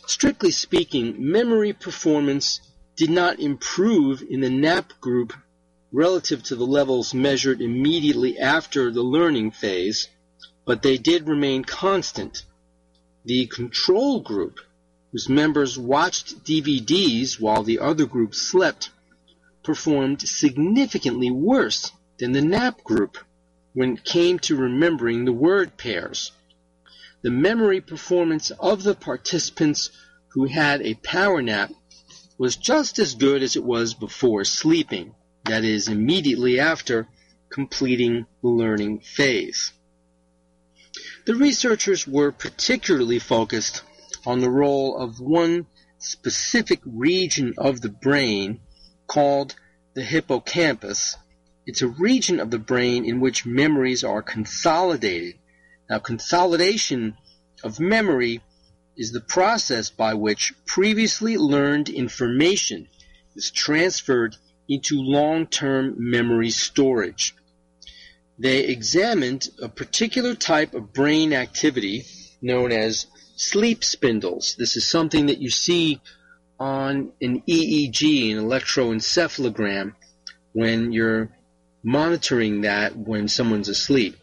Strictly 0.07 0.51
speaking, 0.51 1.15
memory 1.17 1.73
performance 1.73 2.61
did 2.95 3.09
not 3.09 3.41
improve 3.41 4.23
in 4.23 4.39
the 4.39 4.49
nap 4.49 4.93
group 5.01 5.33
relative 5.91 6.41
to 6.41 6.55
the 6.55 6.65
levels 6.65 7.13
measured 7.13 7.59
immediately 7.59 8.39
after 8.39 8.89
the 8.89 9.03
learning 9.03 9.51
phase, 9.51 10.07
but 10.63 10.81
they 10.81 10.97
did 10.97 11.27
remain 11.27 11.65
constant. 11.65 12.45
The 13.25 13.47
control 13.47 14.21
group, 14.21 14.61
whose 15.11 15.27
members 15.27 15.77
watched 15.77 16.45
DVDs 16.45 17.37
while 17.37 17.63
the 17.63 17.79
other 17.79 18.05
group 18.05 18.33
slept, 18.33 18.91
performed 19.61 20.21
significantly 20.21 21.31
worse 21.31 21.91
than 22.17 22.31
the 22.31 22.41
nap 22.41 22.81
group 22.85 23.17
when 23.79 23.93
it 23.93 24.03
came 24.03 24.37
to 24.37 24.57
remembering 24.57 25.23
the 25.23 25.31
word 25.31 25.77
pairs. 25.77 26.33
The 27.21 27.31
memory 27.31 27.79
performance 27.79 28.51
of 28.51 28.83
the 28.83 28.93
participants 28.93 29.89
who 30.33 30.47
had 30.47 30.81
a 30.81 30.95
power 30.95 31.41
nap 31.41 31.71
was 32.37 32.57
just 32.57 32.99
as 32.99 33.15
good 33.15 33.41
as 33.41 33.55
it 33.55 33.63
was 33.63 33.93
before 33.93 34.43
sleeping, 34.43 35.15
that 35.45 35.63
is, 35.63 35.87
immediately 35.87 36.59
after 36.59 37.07
completing 37.49 38.25
the 38.41 38.49
learning 38.49 38.99
phase. 38.99 39.71
The 41.25 41.35
researchers 41.35 42.05
were 42.05 42.33
particularly 42.33 43.19
focused 43.19 43.83
on 44.25 44.41
the 44.41 44.51
role 44.51 44.97
of 44.97 45.21
one 45.21 45.67
specific 45.99 46.81
region 46.85 47.53
of 47.57 47.79
the 47.79 47.87
brain 47.87 48.59
called 49.07 49.55
the 49.93 50.03
hippocampus 50.03 51.15
it's 51.69 51.83
a 51.83 51.87
region 51.87 52.39
of 52.39 52.49
the 52.49 52.57
brain 52.57 53.05
in 53.05 53.19
which 53.19 53.45
memories 53.45 54.03
are 54.03 54.23
consolidated. 54.23 55.35
Now, 55.87 55.99
consolidation 55.99 57.15
of 57.63 57.79
memory 57.79 58.41
is 58.97 59.11
the 59.11 59.21
process 59.21 59.91
by 59.91 60.15
which 60.15 60.51
previously 60.65 61.37
learned 61.37 61.87
information 61.87 62.87
is 63.35 63.51
transferred 63.51 64.35
into 64.67 64.95
long-term 64.95 65.93
memory 65.97 66.49
storage. 66.49 67.35
They 68.39 68.61
examined 68.61 69.47
a 69.61 69.69
particular 69.69 70.33
type 70.33 70.73
of 70.73 70.91
brain 70.91 71.33
activity 71.33 72.05
known 72.41 72.71
as 72.71 73.05
sleep 73.35 73.83
spindles. 73.83 74.55
This 74.57 74.75
is 74.75 74.89
something 74.89 75.27
that 75.27 75.37
you 75.37 75.51
see 75.51 76.01
on 76.59 77.11
an 77.21 77.43
EEG, 77.47 78.31
an 78.31 78.43
electroencephalogram, 78.43 79.93
when 80.53 80.91
you're 80.91 81.29
monitoring 81.83 82.61
that 82.61 82.95
when 82.95 83.27
someone's 83.27 83.69
asleep. 83.69 84.17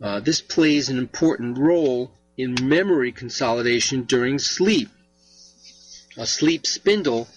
Uh, 0.00 0.20
this 0.20 0.40
plays 0.40 0.88
an 0.88 0.98
important 0.98 1.58
role 1.58 2.10
in 2.36 2.56
memory 2.62 3.12
consolidation 3.12 4.04
during 4.04 4.38
sleep. 4.38 4.88
A 6.16 6.26
sleep 6.26 6.66
spindle 6.66 7.28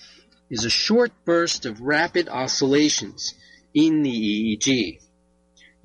is 0.49 0.66
a 0.66 0.70
short 0.70 1.11
burst 1.26 1.66
of 1.66 1.82
rapid 1.82 2.30
oscillations 2.30 3.34
in 3.74 4.03
the 4.03 4.57
EEG. 4.57 4.99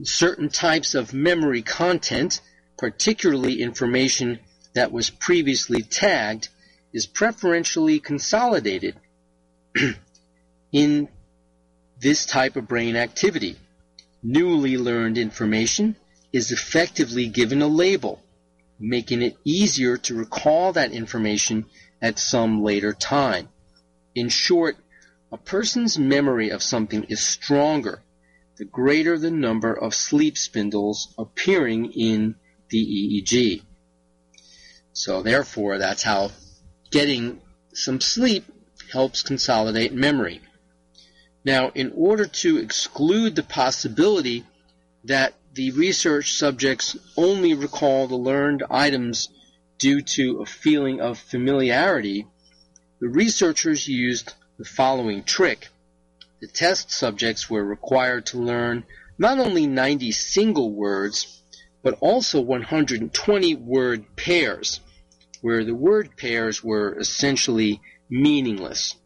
Certain 0.02 0.48
types 0.48 0.94
of 0.94 1.12
memory 1.12 1.62
content, 1.62 2.40
particularly 2.76 3.60
information 3.60 4.38
that 4.74 4.92
was 4.92 5.10
previously 5.10 5.82
tagged, 5.82 6.48
is 6.92 7.06
preferentially 7.06 7.98
consolidated 7.98 8.94
in 10.72 11.08
this 12.00 12.26
type 12.26 12.56
of 12.56 12.68
brain 12.68 12.96
activity. 12.96 13.56
Newly 14.22 14.76
learned 14.76 15.18
information 15.18 15.96
is 16.32 16.52
effectively 16.52 17.26
given 17.26 17.62
a 17.62 17.68
label, 17.68 18.22
making 18.78 19.22
it 19.22 19.36
easier 19.44 19.96
to 19.96 20.14
recall 20.14 20.72
that 20.72 20.92
information 20.92 21.66
at 22.02 22.18
some 22.18 22.62
later 22.62 22.92
time. 22.92 23.48
In 24.14 24.28
short, 24.28 24.76
a 25.32 25.36
person's 25.36 25.98
memory 25.98 26.50
of 26.50 26.62
something 26.62 27.04
is 27.04 27.20
stronger 27.20 28.02
the 28.58 28.64
greater 28.64 29.16
the 29.16 29.30
number 29.30 29.72
of 29.72 29.94
sleep 29.94 30.36
spindles 30.36 31.14
appearing 31.16 31.92
in 31.92 32.34
the 32.70 32.84
EEG. 32.84 33.62
So 34.92 35.22
therefore, 35.22 35.78
that's 35.78 36.02
how 36.02 36.32
getting 36.90 37.40
some 37.72 38.00
sleep 38.00 38.44
helps 38.90 39.22
consolidate 39.22 39.92
memory. 39.92 40.40
Now, 41.48 41.72
in 41.74 41.92
order 41.96 42.26
to 42.26 42.58
exclude 42.58 43.34
the 43.34 43.42
possibility 43.42 44.44
that 45.04 45.32
the 45.54 45.70
research 45.70 46.34
subjects 46.34 46.94
only 47.16 47.54
recall 47.54 48.06
the 48.06 48.18
learned 48.18 48.64
items 48.68 49.30
due 49.78 50.02
to 50.02 50.42
a 50.42 50.44
feeling 50.44 51.00
of 51.00 51.18
familiarity, 51.18 52.26
the 53.00 53.08
researchers 53.08 53.88
used 53.88 54.34
the 54.58 54.66
following 54.66 55.24
trick. 55.24 55.68
The 56.42 56.48
test 56.48 56.90
subjects 56.90 57.48
were 57.48 57.64
required 57.64 58.26
to 58.26 58.38
learn 58.40 58.84
not 59.16 59.38
only 59.38 59.66
90 59.66 60.12
single 60.12 60.70
words, 60.70 61.42
but 61.82 61.96
also 62.02 62.42
120 62.42 63.54
word 63.54 64.04
pairs, 64.16 64.80
where 65.40 65.64
the 65.64 65.74
word 65.74 66.14
pairs 66.14 66.62
were 66.62 66.98
essentially 66.98 67.80
meaningless. 68.10 68.96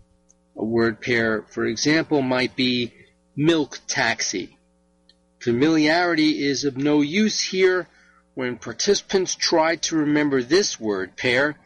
A 0.57 0.65
word 0.65 1.01
pair, 1.01 1.43
for 1.49 1.65
example, 1.65 2.23
might 2.23 2.55
be 2.57 2.93
milk 3.37 3.81
taxi. 3.87 4.59
Familiarity 5.41 6.45
is 6.45 6.65
of 6.65 6.77
no 6.77 7.01
use 7.01 7.41
here 7.41 7.89
when 8.35 8.57
participants 8.57 9.35
try 9.35 9.77
to 9.77 9.97
remember 9.97 10.43
this 10.43 10.79
word 10.79 11.17
pair 11.17 11.57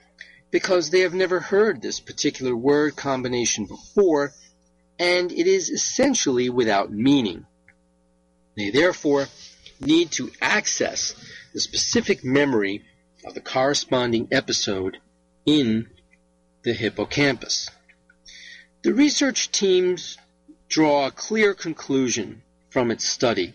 because 0.50 0.90
they 0.90 1.00
have 1.00 1.14
never 1.14 1.40
heard 1.40 1.82
this 1.82 2.00
particular 2.00 2.56
word 2.56 2.96
combination 2.96 3.66
before 3.66 4.32
and 4.98 5.30
it 5.30 5.46
is 5.46 5.68
essentially 5.68 6.48
without 6.48 6.90
meaning. 6.90 7.46
They 8.56 8.70
therefore 8.70 9.26
need 9.80 10.12
to 10.12 10.30
access 10.40 11.14
the 11.52 11.60
specific 11.60 12.24
memory 12.24 12.84
of 13.24 13.34
the 13.34 13.40
corresponding 13.40 14.28
episode 14.32 14.98
in 15.44 15.88
the 16.62 16.72
hippocampus. 16.72 17.70
The 18.86 18.94
research 18.94 19.50
teams 19.50 20.16
draw 20.68 21.08
a 21.08 21.10
clear 21.10 21.54
conclusion 21.54 22.42
from 22.70 22.92
its 22.92 23.04
study. 23.04 23.52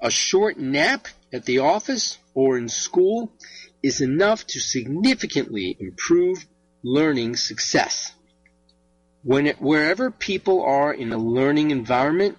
A 0.00 0.12
short 0.12 0.56
nap 0.56 1.08
at 1.32 1.44
the 1.44 1.58
office 1.58 2.18
or 2.34 2.56
in 2.56 2.68
school 2.68 3.32
is 3.82 4.00
enough 4.00 4.46
to 4.46 4.60
significantly 4.60 5.76
improve 5.80 6.46
learning 6.84 7.34
success. 7.34 8.12
When 9.24 9.48
it, 9.48 9.60
wherever 9.60 10.12
people 10.12 10.62
are 10.62 10.94
in 10.94 11.12
a 11.12 11.18
learning 11.18 11.72
environment, 11.72 12.38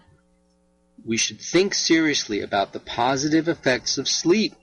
we 1.04 1.18
should 1.18 1.42
think 1.42 1.74
seriously 1.74 2.40
about 2.40 2.72
the 2.72 2.80
positive 2.80 3.50
effects 3.50 3.98
of 3.98 4.08
sleep. 4.08 4.54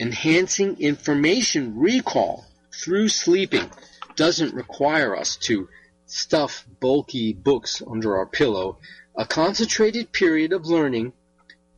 Enhancing 0.00 0.80
information 0.80 1.78
recall 1.78 2.44
through 2.74 3.08
sleeping 3.08 3.70
doesn't 4.16 4.52
require 4.52 5.16
us 5.16 5.36
to 5.36 5.68
stuff 6.10 6.66
bulky 6.80 7.32
books 7.32 7.82
under 7.86 8.16
our 8.18 8.26
pillow. 8.26 8.78
A 9.16 9.26
concentrated 9.26 10.12
period 10.12 10.52
of 10.52 10.66
learning 10.66 11.12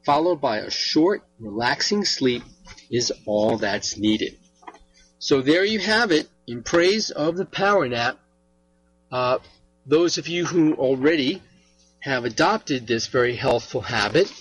followed 0.04 0.40
by 0.40 0.58
a 0.58 0.70
short, 0.70 1.22
relaxing 1.38 2.04
sleep 2.04 2.42
is 2.90 3.12
all 3.26 3.58
that's 3.58 3.96
needed. 3.96 4.36
So 5.18 5.40
there 5.40 5.64
you 5.64 5.78
have 5.78 6.10
it 6.10 6.28
in 6.46 6.62
praise 6.62 7.10
of 7.10 7.36
the 7.36 7.44
power 7.44 7.88
nap. 7.88 8.18
Uh, 9.10 9.38
those 9.86 10.18
of 10.18 10.28
you 10.28 10.44
who 10.44 10.74
already 10.74 11.42
have 12.00 12.24
adopted 12.24 12.86
this 12.86 13.06
very 13.06 13.36
healthful 13.36 13.80
habit 13.80 14.32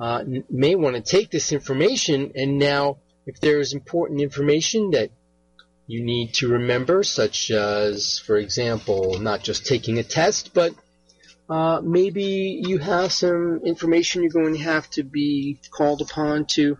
uh, 0.00 0.24
may 0.48 0.74
want 0.74 0.96
to 0.96 1.02
take 1.02 1.30
this 1.30 1.52
information 1.52 2.32
and 2.34 2.58
now 2.58 2.96
if 3.26 3.40
there 3.40 3.60
is 3.60 3.74
important 3.74 4.20
information 4.20 4.90
that 4.92 5.10
you 5.86 6.02
need 6.02 6.34
to 6.34 6.48
remember, 6.48 7.02
such 7.02 7.50
as, 7.50 8.18
for 8.18 8.36
example, 8.36 9.18
not 9.20 9.42
just 9.42 9.66
taking 9.66 9.98
a 9.98 10.02
test, 10.02 10.52
but 10.52 10.74
uh, 11.48 11.80
maybe 11.82 12.60
you 12.66 12.78
have 12.78 13.12
some 13.12 13.60
information 13.64 14.22
you're 14.22 14.32
going 14.32 14.54
to 14.54 14.62
have 14.62 14.90
to 14.90 15.04
be 15.04 15.60
called 15.70 16.00
upon 16.00 16.46
to 16.46 16.76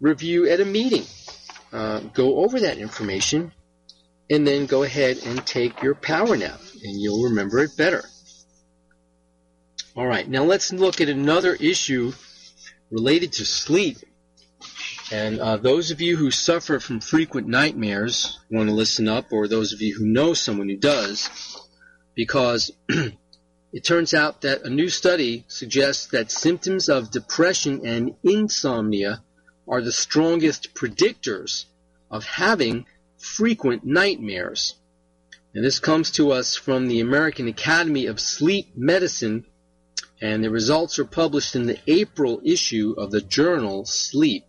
review 0.00 0.48
at 0.48 0.60
a 0.60 0.64
meeting. 0.64 1.04
Uh, 1.72 2.00
go 2.00 2.44
over 2.44 2.60
that 2.60 2.78
information 2.78 3.52
and 4.30 4.46
then 4.46 4.66
go 4.66 4.82
ahead 4.82 5.18
and 5.26 5.46
take 5.46 5.82
your 5.82 5.94
power 5.94 6.36
nap 6.36 6.60
and 6.82 7.00
you'll 7.00 7.24
remember 7.24 7.58
it 7.60 7.76
better. 7.76 8.04
All 9.96 10.06
right, 10.06 10.28
now 10.28 10.42
let's 10.42 10.72
look 10.72 11.00
at 11.00 11.08
another 11.08 11.54
issue 11.54 12.12
related 12.90 13.32
to 13.34 13.44
sleep. 13.44 13.98
And 15.12 15.38
uh, 15.38 15.58
those 15.58 15.90
of 15.90 16.00
you 16.00 16.16
who 16.16 16.30
suffer 16.30 16.80
from 16.80 17.00
frequent 17.00 17.46
nightmares 17.46 18.40
want 18.50 18.68
to 18.68 18.74
listen 18.74 19.06
up, 19.06 19.32
or 19.32 19.46
those 19.46 19.72
of 19.72 19.82
you 19.82 19.94
who 19.94 20.06
know 20.06 20.32
someone 20.32 20.68
who 20.68 20.76
does, 20.76 21.28
because 22.14 22.70
it 22.88 23.84
turns 23.84 24.14
out 24.14 24.40
that 24.42 24.62
a 24.62 24.70
new 24.70 24.88
study 24.88 25.44
suggests 25.46 26.06
that 26.06 26.30
symptoms 26.30 26.88
of 26.88 27.10
depression 27.10 27.86
and 27.86 28.14
insomnia 28.22 29.22
are 29.68 29.82
the 29.82 29.92
strongest 29.92 30.74
predictors 30.74 31.66
of 32.10 32.24
having 32.24 32.86
frequent 33.18 33.84
nightmares. 33.84 34.74
And 35.54 35.64
this 35.64 35.78
comes 35.78 36.10
to 36.12 36.32
us 36.32 36.56
from 36.56 36.88
the 36.88 37.00
American 37.00 37.46
Academy 37.46 38.06
of 38.06 38.20
Sleep 38.20 38.68
Medicine, 38.74 39.44
and 40.20 40.42
the 40.42 40.50
results 40.50 40.98
are 40.98 41.04
published 41.04 41.54
in 41.54 41.66
the 41.66 41.78
April 41.86 42.40
issue 42.42 42.94
of 42.96 43.10
the 43.10 43.20
journal 43.20 43.84
Sleep. 43.84 44.46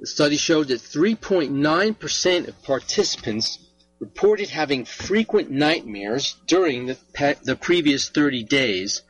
The 0.00 0.06
study 0.06 0.36
showed 0.36 0.68
that 0.68 0.80
3.9% 0.80 2.48
of 2.48 2.62
participants 2.62 3.58
reported 3.98 4.48
having 4.48 4.84
frequent 4.84 5.50
nightmares 5.50 6.36
during 6.46 6.86
the, 6.86 6.96
pe- 7.12 7.34
the 7.42 7.56
previous 7.56 8.08
30 8.08 8.44
days, 8.44 9.02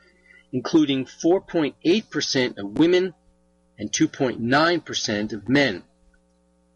including 0.51 1.05
4.8% 1.05 2.57
of 2.57 2.79
women 2.79 3.13
and 3.77 3.91
2.9% 3.91 5.33
of 5.33 5.47
men. 5.47 5.83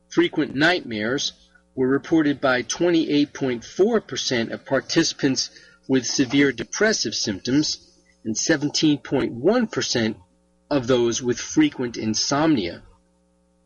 Frequent 0.09 0.53
nightmares 0.53 1.34
were 1.74 1.88
reported 1.88 2.39
by 2.39 2.61
28.4% 2.61 4.51
of 4.51 4.64
participants 4.64 5.49
with 5.88 6.05
severe 6.05 6.51
depressive 6.51 7.16
symptoms 7.16 7.80
and 8.24 8.36
17.1% 8.36 10.16
of 10.70 10.86
those 10.86 11.20
with 11.24 11.39
frequent 11.39 11.97
insomnia. 11.97 12.84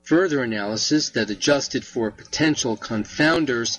Further 0.08 0.42
analysis 0.42 1.10
that 1.10 1.30
adjusted 1.30 1.84
for 1.84 2.12
potential 2.12 2.78
confounders 2.78 3.78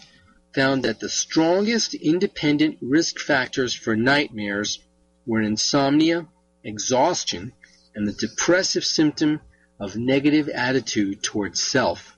found 0.54 0.82
that 0.82 1.00
the 1.00 1.08
strongest 1.08 1.94
independent 1.94 2.76
risk 2.82 3.18
factors 3.18 3.72
for 3.72 3.96
nightmares 3.96 4.78
were 5.24 5.40
insomnia, 5.40 6.28
exhaustion, 6.62 7.52
and 7.94 8.06
the 8.06 8.12
depressive 8.12 8.84
symptom 8.84 9.40
of 9.80 9.96
negative 9.96 10.50
attitude 10.50 11.22
towards 11.22 11.62
self. 11.62 12.14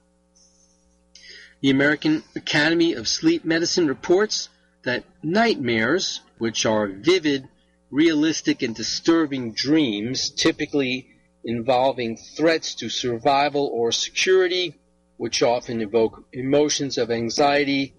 The 1.60 1.70
American 1.70 2.24
Academy 2.34 2.94
of 2.94 3.06
Sleep 3.06 3.44
Medicine 3.44 3.86
reports 3.86 4.48
that 4.82 5.04
nightmares, 5.22 6.20
which 6.38 6.66
are 6.66 6.88
vivid, 6.88 7.46
realistic, 7.92 8.62
and 8.62 8.74
disturbing 8.74 9.52
dreams, 9.52 10.30
typically 10.30 11.06
involving 11.44 12.16
threats 12.16 12.74
to 12.76 12.88
survival 12.88 13.66
or 13.72 13.92
security, 13.92 14.74
which 15.16 15.42
often 15.42 15.80
evoke 15.80 16.24
emotions 16.32 16.98
of 16.98 17.10
anxiety, 17.10 17.94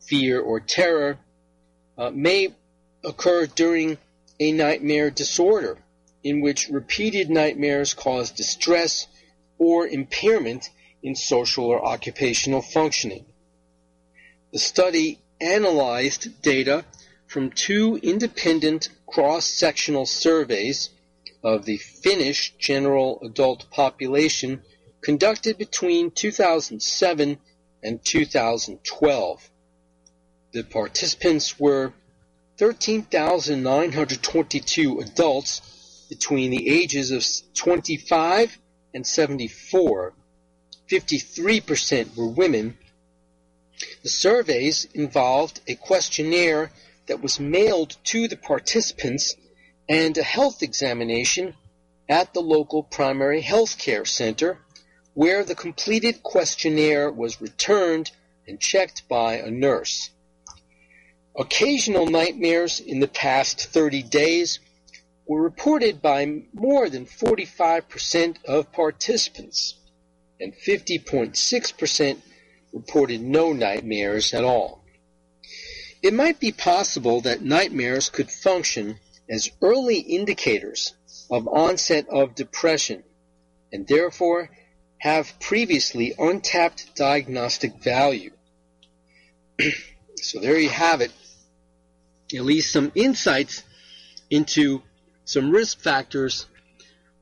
fear, 0.00 0.40
or 0.40 0.60
terror, 0.60 1.18
uh, 1.98 2.10
may 2.10 2.54
occur 3.04 3.46
during 3.46 3.98
a 4.38 4.52
nightmare 4.52 5.10
disorder, 5.10 5.78
in 6.22 6.40
which 6.40 6.68
repeated 6.68 7.30
nightmares 7.30 7.94
cause 7.94 8.30
distress 8.30 9.06
or 9.58 9.86
impairment 9.86 10.70
in 11.02 11.14
social 11.14 11.66
or 11.66 11.84
occupational 11.84 12.62
functioning. 12.62 13.24
The 14.52 14.58
study 14.58 15.18
analyzed 15.40 16.42
data 16.42 16.84
from 17.26 17.50
two 17.50 17.98
independent 18.02 18.88
cross-sectional 19.06 20.06
surveys 20.06 20.90
of 21.42 21.64
the 21.64 21.78
Finnish 21.78 22.54
general 22.58 23.18
adult 23.22 23.70
population 23.70 24.62
conducted 25.00 25.56
between 25.56 26.10
2007 26.10 27.38
and 27.82 28.04
2012. 28.04 29.50
The 30.52 30.64
participants 30.64 31.58
were 31.58 31.94
13,922 32.58 35.00
adults 35.00 35.62
between 36.10 36.50
the 36.50 36.68
ages 36.68 37.10
of 37.10 37.24
25 37.54 38.58
and 38.92 39.06
74, 39.06 40.12
53% 40.88 42.16
were 42.16 42.26
women. 42.26 42.76
The 44.02 44.10
surveys 44.10 44.86
involved 44.92 45.62
a 45.66 45.76
questionnaire 45.76 46.70
that 47.06 47.22
was 47.22 47.40
mailed 47.40 47.96
to 48.04 48.28
the 48.28 48.36
participants 48.36 49.36
and 49.90 50.16
a 50.16 50.22
health 50.22 50.62
examination 50.62 51.52
at 52.08 52.32
the 52.32 52.40
local 52.40 52.84
primary 52.84 53.40
health 53.40 53.76
care 53.76 54.04
center 54.04 54.56
where 55.14 55.44
the 55.44 55.56
completed 55.56 56.22
questionnaire 56.22 57.10
was 57.10 57.40
returned 57.40 58.08
and 58.46 58.60
checked 58.60 59.08
by 59.08 59.34
a 59.34 59.50
nurse. 59.50 60.10
Occasional 61.36 62.06
nightmares 62.06 62.78
in 62.78 63.00
the 63.00 63.08
past 63.08 63.66
30 63.66 64.04
days 64.04 64.60
were 65.26 65.42
reported 65.42 66.00
by 66.00 66.44
more 66.54 66.88
than 66.88 67.04
45% 67.04 68.44
of 68.44 68.70
participants, 68.70 69.74
and 70.40 70.54
50.6% 70.54 72.16
reported 72.72 73.20
no 73.20 73.52
nightmares 73.52 74.34
at 74.34 74.44
all. 74.44 74.84
It 76.00 76.14
might 76.14 76.38
be 76.38 76.52
possible 76.52 77.20
that 77.22 77.42
nightmares 77.42 78.08
could 78.08 78.30
function 78.30 79.00
as 79.30 79.48
early 79.62 80.00
indicators 80.00 80.92
of 81.30 81.46
onset 81.46 82.08
of 82.10 82.34
depression 82.34 83.04
and 83.72 83.86
therefore 83.86 84.50
have 84.98 85.38
previously 85.38 86.12
untapped 86.18 86.94
diagnostic 86.96 87.82
value. 87.82 88.32
so 90.16 90.40
there 90.40 90.58
you 90.58 90.68
have 90.68 91.00
it. 91.00 91.12
At 92.34 92.44
least 92.44 92.72
some 92.72 92.90
insights 92.94 93.62
into 94.28 94.82
some 95.24 95.50
risk 95.50 95.80
factors 95.80 96.46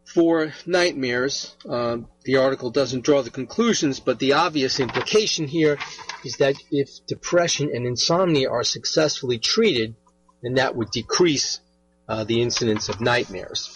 for 0.05 0.53
nightmares. 0.67 1.55
Uh, 1.69 1.99
the 2.25 2.39
article 2.39 2.71
doesn't 2.71 3.05
draw 3.05 3.23
the 3.23 3.31
conclusions, 3.31 4.01
but 4.01 4.19
the 4.19 4.33
obvious 4.33 4.81
implication 4.81 5.47
here 5.47 5.79
is 6.25 6.39
that 6.39 6.57
if 6.71 6.89
depression 7.07 7.71
and 7.73 7.87
insomnia 7.87 8.51
are 8.51 8.65
successfully 8.65 9.39
treated, 9.39 9.95
then 10.43 10.55
that 10.55 10.75
would 10.75 10.91
decrease 10.91 11.61
uh, 12.09 12.25
the 12.25 12.41
incidence 12.41 12.89
of 12.89 13.01
nightmares. 13.01 13.73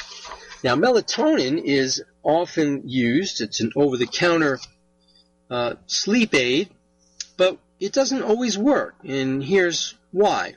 Now, 0.64 0.74
melatonin 0.76 1.62
is 1.62 2.03
often 2.22 2.89
used. 2.89 3.41
It's 3.41 3.61
an 3.61 3.72
over-the-counter 3.76 4.59
uh, 5.51 5.74
sleep 5.87 6.35
aid, 6.35 6.70
but 7.37 7.59
it 7.78 7.93
doesn't 7.93 8.22
always 8.22 8.57
work, 8.57 8.95
and 9.05 9.43
here's 9.43 9.95
why, 10.12 10.55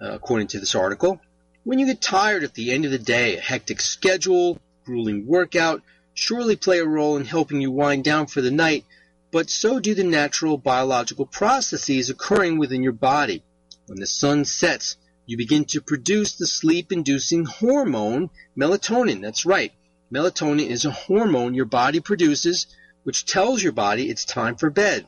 uh, 0.00 0.12
according 0.12 0.48
to 0.48 0.60
this 0.60 0.74
article. 0.74 1.20
When 1.64 1.78
you 1.78 1.86
get 1.86 2.00
tired 2.00 2.44
at 2.44 2.54
the 2.54 2.72
end 2.72 2.84
of 2.84 2.90
the 2.90 2.98
day, 2.98 3.36
a 3.36 3.40
hectic 3.40 3.80
schedule, 3.80 4.58
grueling 4.84 5.26
workout 5.26 5.82
surely 6.18 6.56
play 6.56 6.80
a 6.80 6.86
role 6.86 7.16
in 7.16 7.24
helping 7.24 7.60
you 7.60 7.70
wind 7.70 8.02
down 8.02 8.26
for 8.26 8.40
the 8.40 8.50
night, 8.50 8.84
but 9.30 9.48
so 9.48 9.78
do 9.78 9.94
the 9.94 10.04
natural 10.04 10.58
biological 10.58 11.26
processes 11.26 12.10
occurring 12.10 12.58
within 12.58 12.82
your 12.82 12.92
body. 12.92 13.42
When 13.86 14.00
the 14.00 14.06
sun 14.06 14.44
sets, 14.44 14.96
you 15.28 15.36
begin 15.36 15.66
to 15.66 15.82
produce 15.82 16.36
the 16.36 16.46
sleep 16.46 16.90
inducing 16.90 17.44
hormone 17.44 18.30
melatonin. 18.56 19.20
That's 19.20 19.44
right. 19.44 19.74
Melatonin 20.10 20.66
is 20.66 20.86
a 20.86 20.90
hormone 20.90 21.52
your 21.52 21.66
body 21.66 22.00
produces 22.00 22.66
which 23.04 23.26
tells 23.26 23.62
your 23.62 23.72
body 23.72 24.08
it's 24.08 24.24
time 24.24 24.56
for 24.56 24.70
bed. 24.70 25.06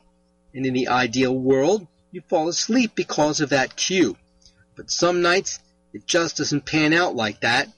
And 0.53 0.63
in 0.63 0.75
the 0.75 0.89
ideal 0.89 1.35
world, 1.35 1.87
you 2.11 2.21
fall 2.29 2.49
asleep 2.49 2.91
because 2.93 3.41
of 3.41 3.49
that 3.49 3.75
cue. 3.75 4.15
But 4.75 4.91
some 4.91 5.23
nights, 5.23 5.59
it 5.91 6.05
just 6.05 6.37
doesn't 6.37 6.67
pan 6.67 6.93
out 6.93 7.15
like 7.15 7.41
that. 7.41 7.69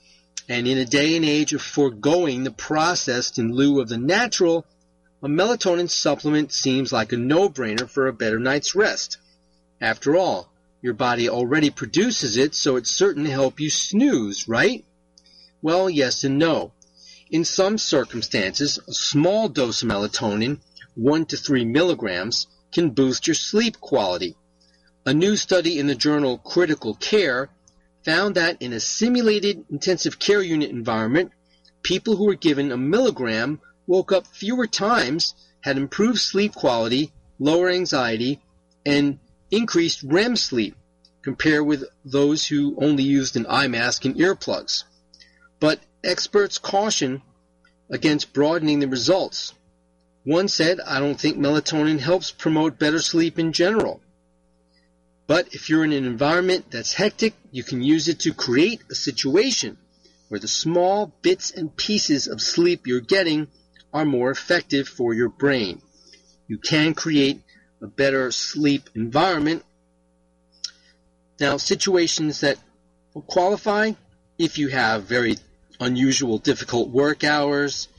And 0.49 0.67
in 0.67 0.77
a 0.77 0.85
day 0.85 1.15
and 1.15 1.23
age 1.23 1.53
of 1.53 1.61
foregoing 1.61 2.43
the 2.43 2.51
processed 2.51 3.39
in 3.39 3.53
lieu 3.53 3.79
of 3.79 3.87
the 3.87 3.97
natural, 3.97 4.65
a 5.21 5.29
melatonin 5.29 5.89
supplement 5.89 6.51
seems 6.51 6.91
like 6.91 7.13
a 7.13 7.17
no-brainer 7.17 7.89
for 7.89 8.07
a 8.07 8.13
better 8.13 8.39
night's 8.39 8.75
rest. 8.75 9.17
After 9.79 10.17
all, 10.17 10.52
your 10.83 10.93
body 10.93 11.29
already 11.29 11.69
produces 11.69 12.35
it, 12.35 12.53
so 12.53 12.75
it's 12.75 12.91
certain 12.91 13.23
to 13.23 13.31
help 13.31 13.57
you 13.57 13.69
snooze, 13.69 14.49
right? 14.49 14.83
Well, 15.61 15.89
yes 15.89 16.25
and 16.25 16.37
no. 16.37 16.73
In 17.31 17.45
some 17.45 17.77
circumstances, 17.77 18.77
a 18.85 18.93
small 18.93 19.47
dose 19.47 19.81
of 19.81 19.87
melatonin, 19.87 20.59
1 20.95 21.25
to 21.27 21.37
3 21.37 21.63
milligrams, 21.63 22.47
can 22.73 22.89
boost 22.89 23.27
your 23.27 23.33
sleep 23.33 23.79
quality. 23.79 24.35
A 25.05 25.13
new 25.13 25.37
study 25.37 25.79
in 25.79 25.87
the 25.87 25.95
journal 25.95 26.37
Critical 26.37 26.95
Care 26.95 27.49
found 28.03 28.35
that 28.35 28.61
in 28.61 28.73
a 28.73 28.81
simulated 28.81 29.63
intensive 29.71 30.19
care 30.19 30.41
unit 30.41 30.69
environment, 30.69 31.31
people 31.81 32.17
who 32.17 32.25
were 32.25 32.35
given 32.35 32.73
a 32.73 32.77
milligram 32.77 33.61
woke 33.87 34.11
up 34.11 34.27
fewer 34.27 34.67
times, 34.67 35.33
had 35.61 35.77
improved 35.77 36.19
sleep 36.19 36.53
quality, 36.53 37.13
lower 37.39 37.69
anxiety, 37.69 38.41
and 38.85 39.19
increased 39.55 40.03
REM 40.03 40.35
sleep 40.35 40.75
compared 41.21 41.65
with 41.65 41.85
those 42.03 42.47
who 42.47 42.75
only 42.81 43.03
used 43.03 43.35
an 43.35 43.45
eye 43.47 43.67
mask 43.67 44.05
and 44.05 44.15
earplugs. 44.15 44.83
But 45.59 45.79
experts 46.03 46.57
caution 46.57 47.21
against 47.89 48.33
broadening 48.33 48.79
the 48.79 48.87
results. 48.87 49.53
One 50.23 50.47
said, 50.47 50.79
I 50.79 50.99
don't 50.99 51.19
think 51.19 51.37
melatonin 51.37 51.99
helps 51.99 52.31
promote 52.31 52.79
better 52.79 52.99
sleep 52.99 53.37
in 53.37 53.53
general. 53.53 54.01
But 55.27 55.53
if 55.53 55.69
you're 55.69 55.85
in 55.85 55.93
an 55.93 56.05
environment 56.05 56.71
that's 56.71 56.93
hectic, 56.93 57.33
you 57.51 57.63
can 57.63 57.81
use 57.81 58.07
it 58.07 58.19
to 58.21 58.33
create 58.33 58.81
a 58.89 58.95
situation 58.95 59.77
where 60.27 60.39
the 60.39 60.47
small 60.47 61.13
bits 61.21 61.51
and 61.51 61.75
pieces 61.75 62.27
of 62.27 62.41
sleep 62.41 62.87
you're 62.87 62.99
getting 62.99 63.47
are 63.93 64.05
more 64.05 64.31
effective 64.31 64.87
for 64.87 65.13
your 65.13 65.29
brain. 65.29 65.81
You 66.47 66.57
can 66.57 66.93
create 66.93 67.42
a 67.83 67.87
better 67.87 68.31
sleep 68.31 68.89
environment. 68.95 69.63
Now, 71.39 71.57
situations 71.57 72.39
that 72.39 72.57
will 73.13 73.23
qualify 73.23 73.91
if 74.39 74.57
you 74.57 74.69
have 74.69 75.03
very 75.03 75.37
unusual, 75.79 76.37
difficult 76.37 76.89
work 76.89 77.25
hours, 77.25 77.89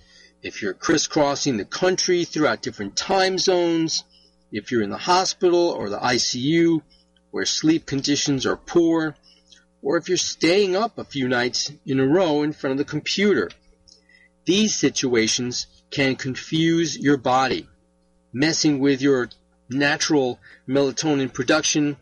if 0.43 0.63
you're 0.63 0.73
crisscrossing 0.75 1.59
the 1.59 1.65
country 1.67 2.25
throughout 2.25 2.63
different 2.63 2.97
time 2.97 3.39
zones, 3.39 4.05
if 4.51 4.73
you're 4.73 4.83
in 4.83 4.91
the 4.91 4.97
hospital 4.97 5.69
or 5.71 5.91
the 5.91 5.99
ICU 5.99 6.81
where 7.31 7.45
sleep 7.45 7.85
conditions 7.85 8.47
are 8.47 8.57
poor, 8.57 9.17
or 9.83 9.99
if 9.99 10.09
you're 10.09 10.17
staying 10.17 10.77
up 10.77 10.97
a 10.97 11.05
few 11.05 11.29
nights 11.29 11.71
in 11.85 12.01
a 12.01 12.07
row 12.07 12.43
in 12.43 12.53
front 12.53 12.73
of 12.73 12.79
the 12.79 12.91
computer. 12.91 13.51
These 14.47 14.75
situations 14.75 15.67
can 15.91 16.17
confuse 16.17 16.97
your 16.97 17.17
body, 17.17 17.69
messing 18.33 18.79
with 18.79 19.03
your 19.03 19.29
natural 19.69 20.39
melatonin 20.69 21.33
production 21.33 21.97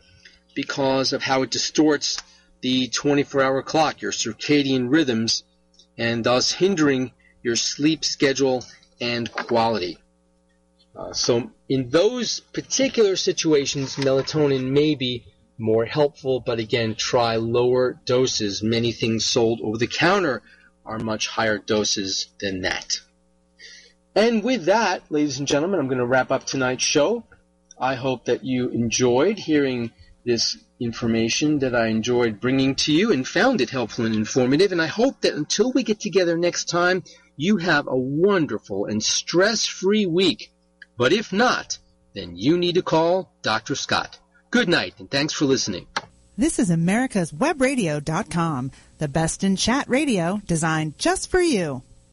because 0.55 1.13
of 1.13 1.23
how 1.23 1.43
it 1.43 1.51
distorts 1.51 2.17
the 2.61 2.87
24 2.87 3.41
hour 3.41 3.61
clock, 3.61 4.01
your 4.01 4.11
circadian 4.11 4.89
rhythms, 4.89 5.43
and 5.97 6.23
thus 6.23 6.51
hindering 6.51 7.11
your 7.41 7.55
sleep 7.55 8.05
schedule 8.05 8.63
and 9.01 9.31
quality. 9.31 9.97
Uh, 10.95 11.11
so, 11.11 11.51
in 11.67 11.89
those 11.89 12.39
particular 12.39 13.15
situations, 13.15 13.95
melatonin 13.95 14.71
may 14.71 14.95
be 14.95 15.25
more 15.57 15.85
helpful, 15.85 16.39
but 16.39 16.59
again, 16.59 16.95
try 16.95 17.35
lower 17.35 17.99
doses. 18.05 18.63
Many 18.63 18.91
things 18.91 19.25
sold 19.25 19.59
over 19.61 19.77
the 19.77 19.87
counter 19.87 20.41
are 20.85 20.99
much 20.99 21.27
higher 21.27 21.57
doses 21.57 22.27
than 22.39 22.61
that. 22.61 22.99
And 24.15 24.43
with 24.43 24.65
that, 24.65 25.03
ladies 25.09 25.39
and 25.39 25.47
gentlemen, 25.47 25.79
I'm 25.79 25.87
going 25.87 25.97
to 25.97 26.05
wrap 26.05 26.31
up 26.31 26.45
tonight's 26.45 26.83
show. 26.83 27.23
I 27.79 27.95
hope 27.95 28.25
that 28.25 28.43
you 28.43 28.69
enjoyed 28.69 29.37
hearing 29.37 29.91
this 30.25 30.57
information 30.79 31.59
that 31.59 31.75
I 31.75 31.87
enjoyed 31.87 32.39
bringing 32.39 32.75
to 32.75 32.93
you 32.93 33.11
and 33.11 33.27
found 33.27 33.61
it 33.61 33.69
helpful 33.69 34.05
and 34.05 34.15
informative. 34.15 34.71
And 34.71 34.81
I 34.81 34.87
hope 34.87 35.21
that 35.21 35.33
until 35.33 35.71
we 35.71 35.83
get 35.83 35.99
together 35.99 36.37
next 36.37 36.69
time, 36.69 37.03
you 37.35 37.57
have 37.57 37.87
a 37.87 37.97
wonderful 37.97 38.85
and 38.85 39.03
stress-free 39.03 40.05
week. 40.05 40.51
But 40.97 41.13
if 41.13 41.33
not, 41.33 41.77
then 42.13 42.35
you 42.35 42.57
need 42.57 42.75
to 42.75 42.81
call 42.81 43.33
Dr. 43.41 43.75
Scott. 43.75 44.19
Good 44.51 44.69
night, 44.69 44.95
and 44.99 45.09
thanks 45.09 45.33
for 45.33 45.45
listening. 45.45 45.87
This 46.37 46.59
is 46.59 46.69
America's 46.69 47.31
Webradio.com, 47.31 48.71
the 48.97 49.07
best 49.07 49.43
in 49.43 49.55
chat 49.55 49.89
radio 49.89 50.41
designed 50.45 50.97
just 50.97 51.29
for 51.29 51.41
you. 51.41 51.81